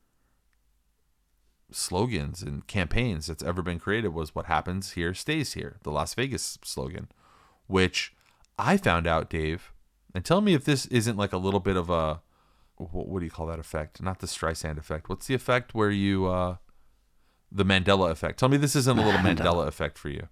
slogans 1.71 2.41
and 2.41 2.67
campaigns 2.67 3.27
that's 3.27 3.43
ever 3.43 3.61
been 3.61 3.79
created 3.79 4.09
was 4.09 4.35
what 4.35 4.45
happens 4.45 4.91
here 4.91 5.13
stays 5.13 5.53
here 5.53 5.77
the 5.83 5.89
las 5.89 6.13
vegas 6.13 6.57
slogan 6.65 7.07
which 7.67 8.13
i 8.59 8.75
found 8.75 9.07
out 9.07 9.29
dave 9.29 9.71
and 10.13 10.25
tell 10.25 10.41
me 10.41 10.53
if 10.53 10.65
this 10.65 10.85
isn't 10.87 11.15
like 11.15 11.31
a 11.31 11.37
little 11.37 11.61
bit 11.61 11.77
of 11.77 11.89
a 11.89 12.21
what, 12.91 13.07
what 13.07 13.19
do 13.19 13.25
you 13.25 13.31
call 13.31 13.47
that 13.47 13.59
effect? 13.59 14.01
Not 14.01 14.19
the 14.19 14.27
streisand 14.27 14.77
effect. 14.77 15.09
What's 15.09 15.27
the 15.27 15.33
effect 15.33 15.73
where 15.73 15.91
you 15.91 16.27
uh 16.27 16.57
the 17.51 17.65
mandela 17.65 18.11
effect? 18.11 18.39
Tell 18.39 18.49
me 18.49 18.57
this 18.57 18.75
isn't 18.75 18.97
a 18.97 19.05
little 19.05 19.19
mandela 19.27 19.67
effect 19.67 19.97
for 19.97 20.09
you. 20.09 20.27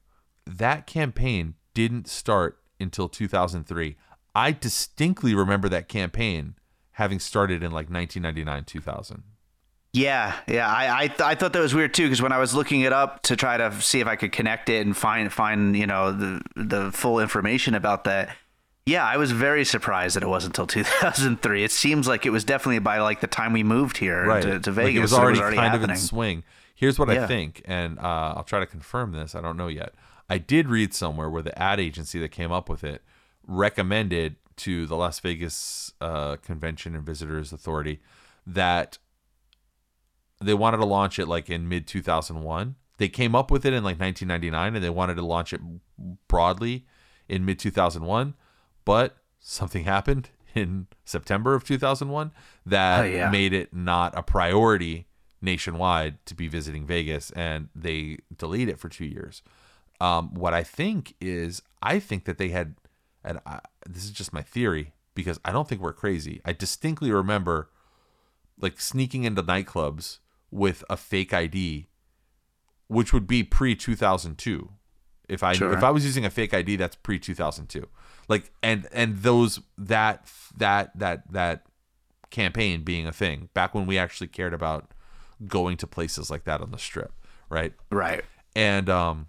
That 0.45 0.88
campaign 0.88 1.56
didn't 1.74 2.08
start 2.08 2.60
until 2.80 3.10
2003 3.10 3.95
i 4.36 4.52
distinctly 4.52 5.36
remember 5.36 5.68
that 5.70 5.88
campaign 5.88 6.56
having 6.93 7.20
started 7.20 7.64
in 7.64 7.72
like 7.72 7.89
1999 7.89 8.64
2000 8.66 9.24
Yeah, 9.93 10.36
yeah. 10.47 10.68
I 10.68 11.04
I, 11.04 11.08
th- 11.08 11.22
I 11.22 11.36
thought 11.36 11.54
that 11.54 11.60
was 11.60 11.74
weird 11.74 11.93
too 11.93 12.04
because 12.04 12.22
when 12.22 12.32
I 12.32 12.38
was 12.38 12.54
looking 12.54 12.82
it 12.82 12.93
up 12.93 13.24
to 13.24 13.36
try 13.36 13.58
to 13.58 13.82
see 13.82 14.00
if 14.02 14.08
I 14.08 14.16
could 14.16 14.32
connect 14.32 14.70
it 14.70 14.86
and 14.86 14.95
find 14.95 15.32
find 15.34 15.76
you 15.76 15.88
know 15.88 16.12
the 16.12 16.41
the 16.56 16.91
full 16.91 17.20
information 17.20 17.74
about 17.74 18.04
that. 18.04 18.36
Yeah, 18.90 19.06
I 19.06 19.18
was 19.18 19.32
very 19.32 19.64
surprised 19.66 20.16
that 20.16 20.24
it 20.24 20.28
wasn't 20.28 20.58
until 20.58 20.68
2003. 20.84 21.64
It 21.64 21.72
seems 21.72 22.08
like 22.08 22.26
it 22.26 22.32
was 22.32 22.44
definitely 22.44 22.80
by 22.80 23.00
like 23.00 23.22
the 23.22 23.28
time 23.28 23.54
we 23.54 23.64
moved 23.64 23.98
here 23.98 24.26
right 24.26 24.42
to, 24.42 24.60
to 24.60 24.70
Like, 24.72 24.76
Vegas. 24.76 24.98
it 24.98 25.02
was 25.02 25.14
already, 25.14 25.40
kind 25.40 25.56
happening. 25.56 25.84
of 25.84 25.90
in 25.92 25.96
swing. 25.98 26.44
Here's 26.76 26.98
what 26.98 27.10
I 27.10 27.28
think, 27.28 27.62
and 27.66 28.00
uh, 28.00 28.34
I'll 28.38 28.44
try 28.46 28.60
to 28.60 28.66
confirm 28.66 29.12
this. 29.12 29.36
I 29.36 29.42
don't 29.42 29.58
know 29.58 29.68
yet. 29.68 29.94
I 30.30 30.38
did 30.38 30.70
read 30.70 30.94
somewhere 30.94 31.30
where 31.30 31.42
the 31.42 31.58
ad 31.62 31.80
agency 31.80 32.20
that 32.20 32.30
came 32.30 32.52
up 32.52 32.70
with 32.70 32.84
it 32.84 33.04
recommended 33.46 34.38
to 34.58 34.86
the 34.86 34.96
Las 34.96 35.20
Vegas 35.20 35.94
uh, 36.00 36.38
Convention 36.38 36.96
and 36.96 37.06
Visitors 37.06 37.52
Authority 37.52 38.00
that 38.48 38.98
they 40.42 40.54
wanted 40.54 40.78
to 40.78 40.86
launch 40.86 41.20
it 41.20 41.28
like 41.28 41.50
in 41.50 41.68
mid 41.68 41.86
2001. 41.86 42.76
They 42.98 43.10
came 43.10 43.36
up 43.36 43.52
with 43.52 43.66
it 43.66 43.74
in 43.74 43.84
like 43.84 44.00
1999 44.00 44.76
and 44.76 44.84
they 44.84 44.90
wanted 44.90 45.16
to 45.16 45.26
launch 45.26 45.52
it 45.54 45.62
broadly 46.28 46.86
in 47.28 47.46
mid 47.46 47.60
2001, 47.60 48.36
but 48.90 49.18
something 49.40 49.84
happened 49.84 50.30
in 50.56 50.88
September 51.06 51.54
of 51.54 51.64
2001 51.64 52.32
that 52.66 53.02
Oh, 53.02 53.04
yeah. 53.04 53.30
made 53.30 53.54
it 53.54 53.72
not 53.74 54.18
a 54.18 54.24
priority 54.24 55.06
nationwide 55.42 56.18
to 56.26 56.34
be 56.34 56.48
visiting 56.48 56.88
Vegas 56.88 57.30
and 57.32 57.70
they 57.76 58.18
delayed 58.36 58.68
it 58.68 58.80
for 58.80 58.90
2 58.90 59.06
years. 59.06 59.44
Um, 60.02 60.34
what 60.34 60.54
I 60.56 60.64
think 60.64 61.14
is 61.22 61.62
I 61.84 62.00
think 62.00 62.26
that 62.26 62.38
they 62.40 62.50
had 62.50 62.76
and 63.24 63.40
I, 63.46 63.60
this 63.88 64.04
is 64.06 64.12
just 64.12 64.34
my 64.34 64.42
theory 64.42 64.94
because 65.14 65.40
I 65.46 65.52
don't 65.52 65.68
think 65.68 65.82
we're 65.82 65.94
crazy. 65.94 66.42
I 66.44 66.54
distinctly 66.54 67.12
remember 67.12 67.70
like 68.60 68.80
sneaking 68.82 69.24
into 69.24 69.44
nightclubs 69.44 70.18
with 70.52 70.84
a 70.90 70.98
fake 70.98 71.34
ID, 71.34 71.90
which 72.88 73.14
would 73.14 73.28
be 73.28 73.44
pre 73.44 73.76
two 73.76 73.96
thousand 73.96 74.38
two. 74.38 74.72
If 75.30 75.44
I 75.44 75.54
Sure. 75.54 75.74
if 75.74 75.84
I 75.84 75.92
was 75.92 76.04
using 76.06 76.26
a 76.26 76.30
fake 76.30 76.54
ID, 76.54 76.76
that's 76.76 76.96
pre 76.96 77.20
two 77.20 77.36
thousand 77.36 77.68
two. 77.68 77.88
Like 78.28 78.52
and 78.62 78.88
and 78.92 79.20
those 79.20 79.60
that 79.78 80.28
that 80.58 80.98
that 80.98 81.32
that 81.32 81.66
campaign 82.30 82.84
being 82.84 83.08
a 83.08 83.12
thing 83.12 83.50
back 83.54 83.74
when 83.74 83.86
we 83.86 83.98
actually 83.98 84.28
cared 84.28 84.54
about 84.54 84.92
going 85.48 85.78
to 85.78 85.88
places 85.88 86.30
like 86.30 86.44
that 86.44 86.62
on 86.62 86.72
the 86.72 86.78
strip, 86.78 87.14
right? 87.50 87.74
right. 87.92 88.24
And 88.56 88.90
um, 88.90 89.28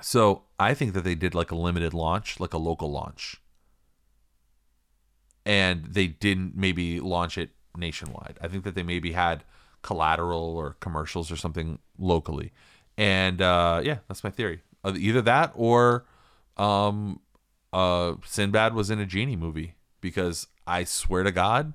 so 0.00 0.44
I 0.58 0.74
think 0.74 0.94
that 0.94 1.02
they 1.04 1.14
did 1.14 1.34
like 1.34 1.50
a 1.50 1.54
limited 1.54 1.94
launch, 1.94 2.40
like 2.40 2.54
a 2.54 2.58
local 2.58 2.90
launch. 2.90 3.36
And 5.44 5.86
they 5.86 6.06
didn't 6.06 6.56
maybe 6.56 7.00
launch 7.00 7.36
it 7.36 7.50
nationwide. 7.76 8.38
I 8.40 8.48
think 8.48 8.64
that 8.64 8.74
they 8.74 8.84
maybe 8.84 9.12
had 9.12 9.44
collateral 9.82 10.56
or 10.56 10.76
commercials 10.80 11.30
or 11.32 11.36
something 11.36 11.78
locally. 11.98 12.52
And 12.96 13.42
uh, 13.42 13.80
yeah, 13.82 13.98
that's 14.08 14.22
my 14.22 14.30
theory. 14.30 14.62
Either 14.84 15.22
that 15.22 15.52
or 15.54 16.04
um, 16.56 17.20
uh, 17.72 18.14
Sinbad 18.24 18.74
was 18.74 18.90
in 18.90 18.98
a 18.98 19.06
genie 19.06 19.36
movie 19.36 19.74
because 20.00 20.48
I 20.66 20.84
swear 20.84 21.22
to 21.22 21.32
God, 21.32 21.74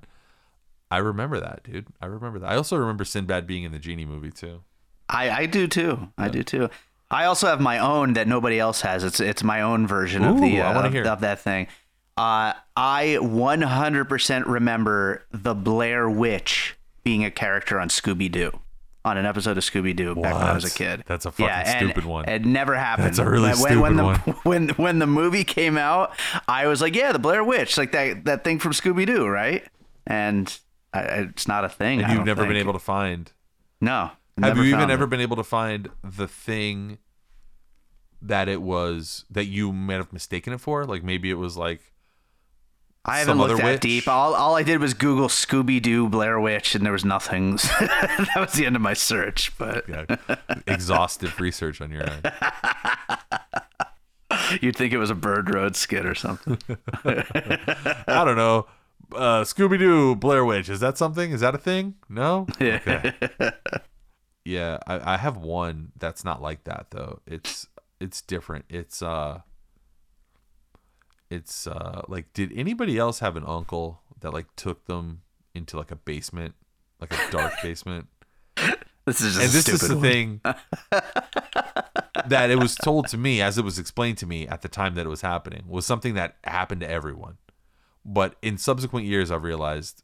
I 0.90 0.98
remember 0.98 1.40
that, 1.40 1.62
dude. 1.64 1.86
I 2.00 2.06
remember 2.06 2.38
that. 2.38 2.50
I 2.50 2.56
also 2.56 2.76
remember 2.76 3.04
Sinbad 3.04 3.46
being 3.46 3.64
in 3.64 3.72
the 3.72 3.78
genie 3.78 4.04
movie 4.04 4.30
too. 4.30 4.62
I, 5.08 5.30
I 5.30 5.46
do 5.46 5.66
too. 5.66 6.08
I 6.18 6.28
do 6.28 6.42
too. 6.42 6.68
I 7.10 7.24
also 7.24 7.46
have 7.46 7.60
my 7.60 7.78
own 7.78 8.12
that 8.14 8.28
nobody 8.28 8.58
else 8.58 8.82
has. 8.82 9.02
It's 9.02 9.20
it's 9.20 9.42
my 9.42 9.62
own 9.62 9.86
version 9.86 10.24
of 10.24 10.40
the 10.40 10.58
Ooh, 10.58 10.60
I 10.60 10.74
uh, 10.74 10.86
of, 10.86 10.94
of 10.94 11.20
that 11.20 11.40
thing. 11.40 11.66
Uh, 12.18 12.52
I 12.76 13.16
100% 13.20 14.46
remember 14.46 15.24
the 15.30 15.54
Blair 15.54 16.10
Witch 16.10 16.76
being 17.04 17.24
a 17.24 17.30
character 17.30 17.78
on 17.78 17.88
Scooby 17.88 18.30
Doo, 18.30 18.58
on 19.08 19.16
an 19.16 19.26
episode 19.26 19.56
of 19.56 19.64
Scooby 19.64 19.96
Doo 19.96 20.14
back 20.14 20.34
when 20.34 20.42
I 20.42 20.52
was 20.52 20.64
a 20.64 20.70
kid. 20.70 21.02
That's 21.06 21.24
a 21.24 21.32
fucking 21.32 21.48
and 21.48 21.90
stupid 21.90 22.04
one. 22.04 22.28
It 22.28 22.44
never 22.44 22.76
happened. 22.76 23.08
That's 23.08 23.18
a 23.18 23.28
really 23.28 23.50
when, 23.50 23.80
when 23.80 23.94
stupid 23.94 23.96
the, 23.96 24.04
one. 24.04 24.18
When 24.44 24.68
when 24.70 24.98
the 24.98 25.06
movie 25.06 25.44
came 25.44 25.76
out, 25.76 26.12
I 26.46 26.66
was 26.66 26.80
like, 26.80 26.94
yeah, 26.94 27.12
the 27.12 27.18
Blair 27.18 27.42
Witch, 27.42 27.78
like 27.78 27.92
that 27.92 28.24
that 28.26 28.44
thing 28.44 28.58
from 28.58 28.72
Scooby 28.72 29.06
Doo, 29.06 29.26
right? 29.26 29.64
And 30.06 30.56
I, 30.92 31.00
it's 31.00 31.48
not 31.48 31.64
a 31.64 31.68
thing. 31.68 32.02
And 32.02 32.12
you've 32.12 32.26
never 32.26 32.46
been 32.46 32.56
able 32.56 32.72
to 32.74 32.78
find. 32.78 33.32
No. 33.80 34.10
Have 34.40 34.56
you 34.56 34.64
even 34.64 34.80
found 34.80 34.92
ever 34.92 35.06
been 35.06 35.20
able 35.20 35.36
to 35.36 35.44
find 35.44 35.90
the 36.04 36.28
thing 36.28 36.98
that 38.22 38.48
it 38.48 38.62
was 38.62 39.24
that 39.30 39.46
you 39.46 39.72
might 39.72 39.94
have 39.94 40.12
mistaken 40.12 40.52
it 40.52 40.60
for? 40.60 40.84
Like 40.84 41.02
maybe 41.02 41.30
it 41.30 41.34
was 41.34 41.56
like 41.56 41.80
I 43.08 43.18
haven't 43.18 43.38
looked 43.38 43.56
that 43.56 43.64
witch? 43.64 43.80
deep. 43.80 44.08
All, 44.08 44.34
all 44.34 44.56
I 44.56 44.62
did 44.62 44.80
was 44.80 44.94
Google 44.94 45.28
Scooby 45.28 45.80
Doo 45.80 46.08
Blair 46.08 46.38
Witch, 46.38 46.74
and 46.74 46.84
there 46.84 46.92
was 46.92 47.04
nothing. 47.04 47.56
that 47.80 48.36
was 48.36 48.52
the 48.52 48.66
end 48.66 48.76
of 48.76 48.82
my 48.82 48.94
search. 48.94 49.56
But 49.58 49.88
yeah, 49.88 50.04
exhaustive 50.66 51.38
research 51.40 51.80
on 51.80 51.90
your 51.90 52.08
end. 52.08 52.32
you'd 54.60 54.76
think 54.76 54.92
it 54.92 54.98
was 54.98 55.10
a 55.10 55.14
Bird 55.14 55.52
Road 55.52 55.76
skit 55.76 56.06
or 56.06 56.14
something. 56.14 56.58
I 57.04 58.24
don't 58.24 58.36
know. 58.36 58.66
Uh, 59.14 59.42
Scooby 59.42 59.78
Doo, 59.78 60.14
Blair 60.14 60.44
Witch. 60.44 60.68
Is 60.68 60.80
that 60.80 60.98
something? 60.98 61.30
Is 61.30 61.40
that 61.40 61.54
a 61.54 61.58
thing? 61.58 61.94
No. 62.08 62.46
Okay. 62.60 63.12
yeah, 64.44 64.78
I, 64.86 65.14
I 65.14 65.16
have 65.16 65.38
one 65.38 65.92
that's 65.98 66.24
not 66.24 66.42
like 66.42 66.64
that 66.64 66.88
though. 66.90 67.20
It's 67.26 67.66
it's 68.00 68.20
different. 68.20 68.66
It's 68.68 69.02
uh, 69.02 69.40
it's 71.30 71.66
uh, 71.66 72.02
like 72.08 72.32
did 72.32 72.52
anybody 72.54 72.98
else 72.98 73.18
have 73.20 73.36
an 73.36 73.44
uncle 73.46 74.00
that 74.20 74.32
like 74.32 74.46
took 74.56 74.86
them 74.86 75.22
into 75.54 75.76
like 75.76 75.90
a 75.90 75.96
basement, 75.96 76.54
like 77.00 77.12
a 77.12 77.30
dark 77.30 77.54
basement? 77.62 78.08
This 79.04 79.20
is 79.20 79.36
just 79.36 79.40
and 79.40 79.48
a 79.48 79.52
this 79.52 79.68
is 79.68 79.88
the 79.88 79.94
one. 79.94 80.02
thing 80.02 80.40
that 82.26 82.50
it 82.50 82.58
was 82.58 82.74
told 82.74 83.08
to 83.08 83.16
me 83.16 83.40
as 83.40 83.56
it 83.56 83.64
was 83.64 83.78
explained 83.78 84.18
to 84.18 84.26
me 84.26 84.46
at 84.46 84.62
the 84.62 84.68
time 84.68 84.94
that 84.96 85.06
it 85.06 85.08
was 85.08 85.22
happening 85.22 85.64
was 85.66 85.86
something 85.86 86.14
that 86.14 86.36
happened 86.44 86.82
to 86.82 86.90
everyone 86.90 87.38
but 88.04 88.36
in 88.42 88.58
subsequent 88.58 89.06
years 89.06 89.30
i've 89.30 89.44
realized 89.44 90.02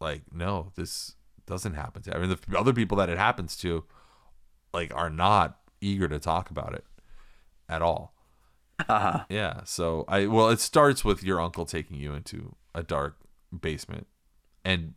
like 0.00 0.22
no 0.32 0.72
this 0.74 1.14
doesn't 1.46 1.74
happen 1.74 2.02
to 2.02 2.16
I 2.16 2.18
mean, 2.18 2.36
the 2.48 2.58
other 2.58 2.72
people 2.72 2.96
that 2.98 3.08
it 3.08 3.18
happens 3.18 3.56
to 3.58 3.84
like 4.72 4.94
are 4.94 5.10
not 5.10 5.58
eager 5.80 6.08
to 6.08 6.18
talk 6.18 6.50
about 6.50 6.74
it 6.74 6.84
at 7.68 7.82
all 7.82 8.14
Uh-huh. 8.88 9.24
yeah 9.28 9.60
so 9.64 10.04
i 10.08 10.26
well 10.26 10.48
it 10.48 10.60
starts 10.60 11.04
with 11.04 11.22
your 11.22 11.40
uncle 11.40 11.66
taking 11.66 11.96
you 11.96 12.14
into 12.14 12.54
a 12.74 12.82
dark 12.82 13.16
basement 13.60 14.06
and 14.64 14.94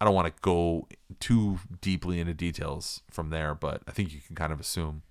I 0.00 0.04
don't 0.04 0.14
want 0.14 0.26
to 0.26 0.42
go 0.42 0.88
too 1.20 1.58
deeply 1.80 2.20
into 2.20 2.34
details 2.34 3.02
from 3.10 3.30
there, 3.30 3.54
but 3.54 3.82
I 3.88 3.92
think 3.92 4.12
you 4.12 4.20
can 4.20 4.36
kind 4.36 4.52
of 4.52 4.60
assume 4.60 5.02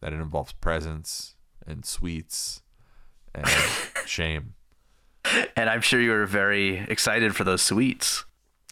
that 0.00 0.12
it 0.12 0.20
involves 0.20 0.52
presents 0.52 1.34
and 1.66 1.84
sweets 1.84 2.62
and 3.34 3.46
shame. 4.06 4.54
And 5.56 5.68
I'm 5.68 5.80
sure 5.80 6.00
you 6.00 6.10
were 6.10 6.26
very 6.26 6.78
excited 6.88 7.34
for 7.34 7.44
those 7.44 7.62
sweets. 7.62 8.24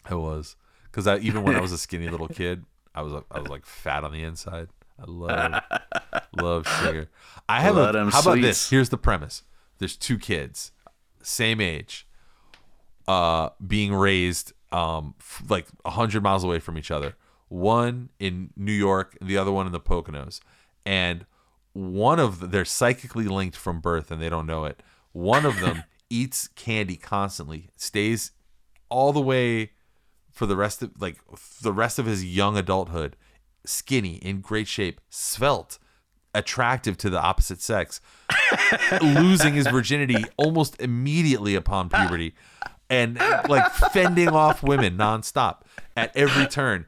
I 0.04 0.14
was 0.14 0.56
because 0.84 1.06
even 1.22 1.42
when 1.42 1.56
I 1.56 1.60
was 1.60 1.72
a 1.72 1.78
skinny 1.78 2.08
little 2.08 2.28
kid, 2.42 2.64
I 2.94 3.02
was 3.02 3.12
I 3.30 3.40
was 3.40 3.48
like 3.48 3.66
fat 3.66 4.04
on 4.04 4.12
the 4.12 4.22
inside. 4.22 4.68
I 4.98 5.04
love 5.06 5.62
love 6.40 6.66
sugar. 6.82 7.08
I 7.48 7.60
have 7.60 7.76
Love 7.76 7.94
a, 7.94 8.10
how 8.10 8.20
about 8.20 8.40
this? 8.40 8.70
Here's 8.70 8.88
the 8.88 8.98
premise: 8.98 9.42
There's 9.78 9.96
two 9.96 10.18
kids, 10.18 10.72
same 11.22 11.60
age, 11.60 12.06
uh, 13.06 13.50
being 13.66 13.94
raised 13.94 14.52
um 14.72 15.14
f- 15.20 15.42
like 15.48 15.66
a 15.84 15.90
hundred 15.90 16.22
miles 16.22 16.44
away 16.44 16.58
from 16.58 16.78
each 16.78 16.90
other. 16.90 17.16
One 17.48 18.08
in 18.18 18.50
New 18.56 18.72
York, 18.72 19.16
the 19.20 19.38
other 19.38 19.52
one 19.52 19.66
in 19.66 19.72
the 19.72 19.80
Poconos, 19.80 20.40
and 20.84 21.24
one 21.72 22.18
of 22.18 22.40
the, 22.40 22.46
they're 22.46 22.64
psychically 22.64 23.26
linked 23.26 23.56
from 23.56 23.80
birth 23.80 24.10
and 24.10 24.20
they 24.20 24.28
don't 24.30 24.46
know 24.46 24.64
it. 24.64 24.82
One 25.12 25.44
of 25.44 25.60
them 25.60 25.84
eats 26.10 26.48
candy 26.48 26.96
constantly, 26.96 27.68
stays 27.76 28.32
all 28.88 29.12
the 29.12 29.20
way 29.20 29.72
for 30.32 30.46
the 30.46 30.56
rest 30.56 30.82
of 30.82 30.90
like 31.00 31.18
the 31.62 31.72
rest 31.72 31.98
of 31.98 32.06
his 32.06 32.24
young 32.24 32.56
adulthood, 32.56 33.16
skinny, 33.66 34.16
in 34.16 34.40
great 34.40 34.68
shape, 34.68 35.00
svelte, 35.08 35.78
attractive 36.34 36.96
to 36.98 37.10
the 37.10 37.20
opposite 37.20 37.60
sex, 37.60 38.00
losing 39.00 39.54
his 39.54 39.66
virginity 39.66 40.24
almost 40.36 40.80
immediately 40.80 41.54
upon 41.54 41.88
puberty, 41.88 42.34
and 42.90 43.18
like 43.48 43.72
fending 43.92 44.28
off 44.28 44.62
women 44.62 44.96
nonstop 44.96 45.62
at 45.96 46.14
every 46.16 46.46
turn, 46.46 46.86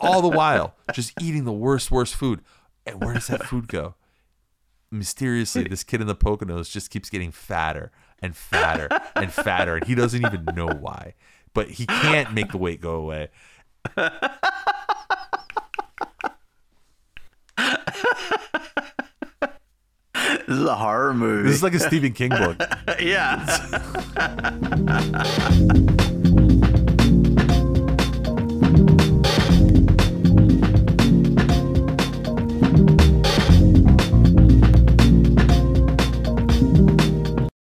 all 0.00 0.22
the 0.22 0.28
while 0.28 0.76
just 0.92 1.12
eating 1.20 1.44
the 1.44 1.52
worst, 1.52 1.90
worst 1.90 2.14
food. 2.14 2.40
And 2.86 3.02
where 3.02 3.14
does 3.14 3.26
that 3.28 3.44
food 3.44 3.68
go? 3.68 3.94
Mysteriously, 4.90 5.64
this 5.64 5.84
kid 5.84 6.00
in 6.00 6.06
the 6.06 6.16
Poconos 6.16 6.70
just 6.70 6.90
keeps 6.90 7.10
getting 7.10 7.30
fatter 7.30 7.92
and 8.20 8.36
fatter 8.36 8.88
and 9.14 9.32
fatter, 9.32 9.76
and 9.76 9.86
he 9.86 9.94
doesn't 9.94 10.24
even 10.24 10.44
know 10.54 10.66
why. 10.66 11.14
But 11.54 11.70
he 11.70 11.86
can't 11.86 12.32
make 12.32 12.52
the 12.52 12.58
weight 12.58 12.80
go 12.80 12.94
away. 12.94 13.30
This 20.50 20.58
is 20.58 20.64
a 20.64 20.74
horror 20.74 21.14
movie. 21.14 21.44
This 21.44 21.58
is 21.58 21.62
like 21.62 21.74
a 21.74 21.78
Stephen 21.78 22.12
King 22.12 22.30
book. 22.30 22.60
yeah. 23.00 23.38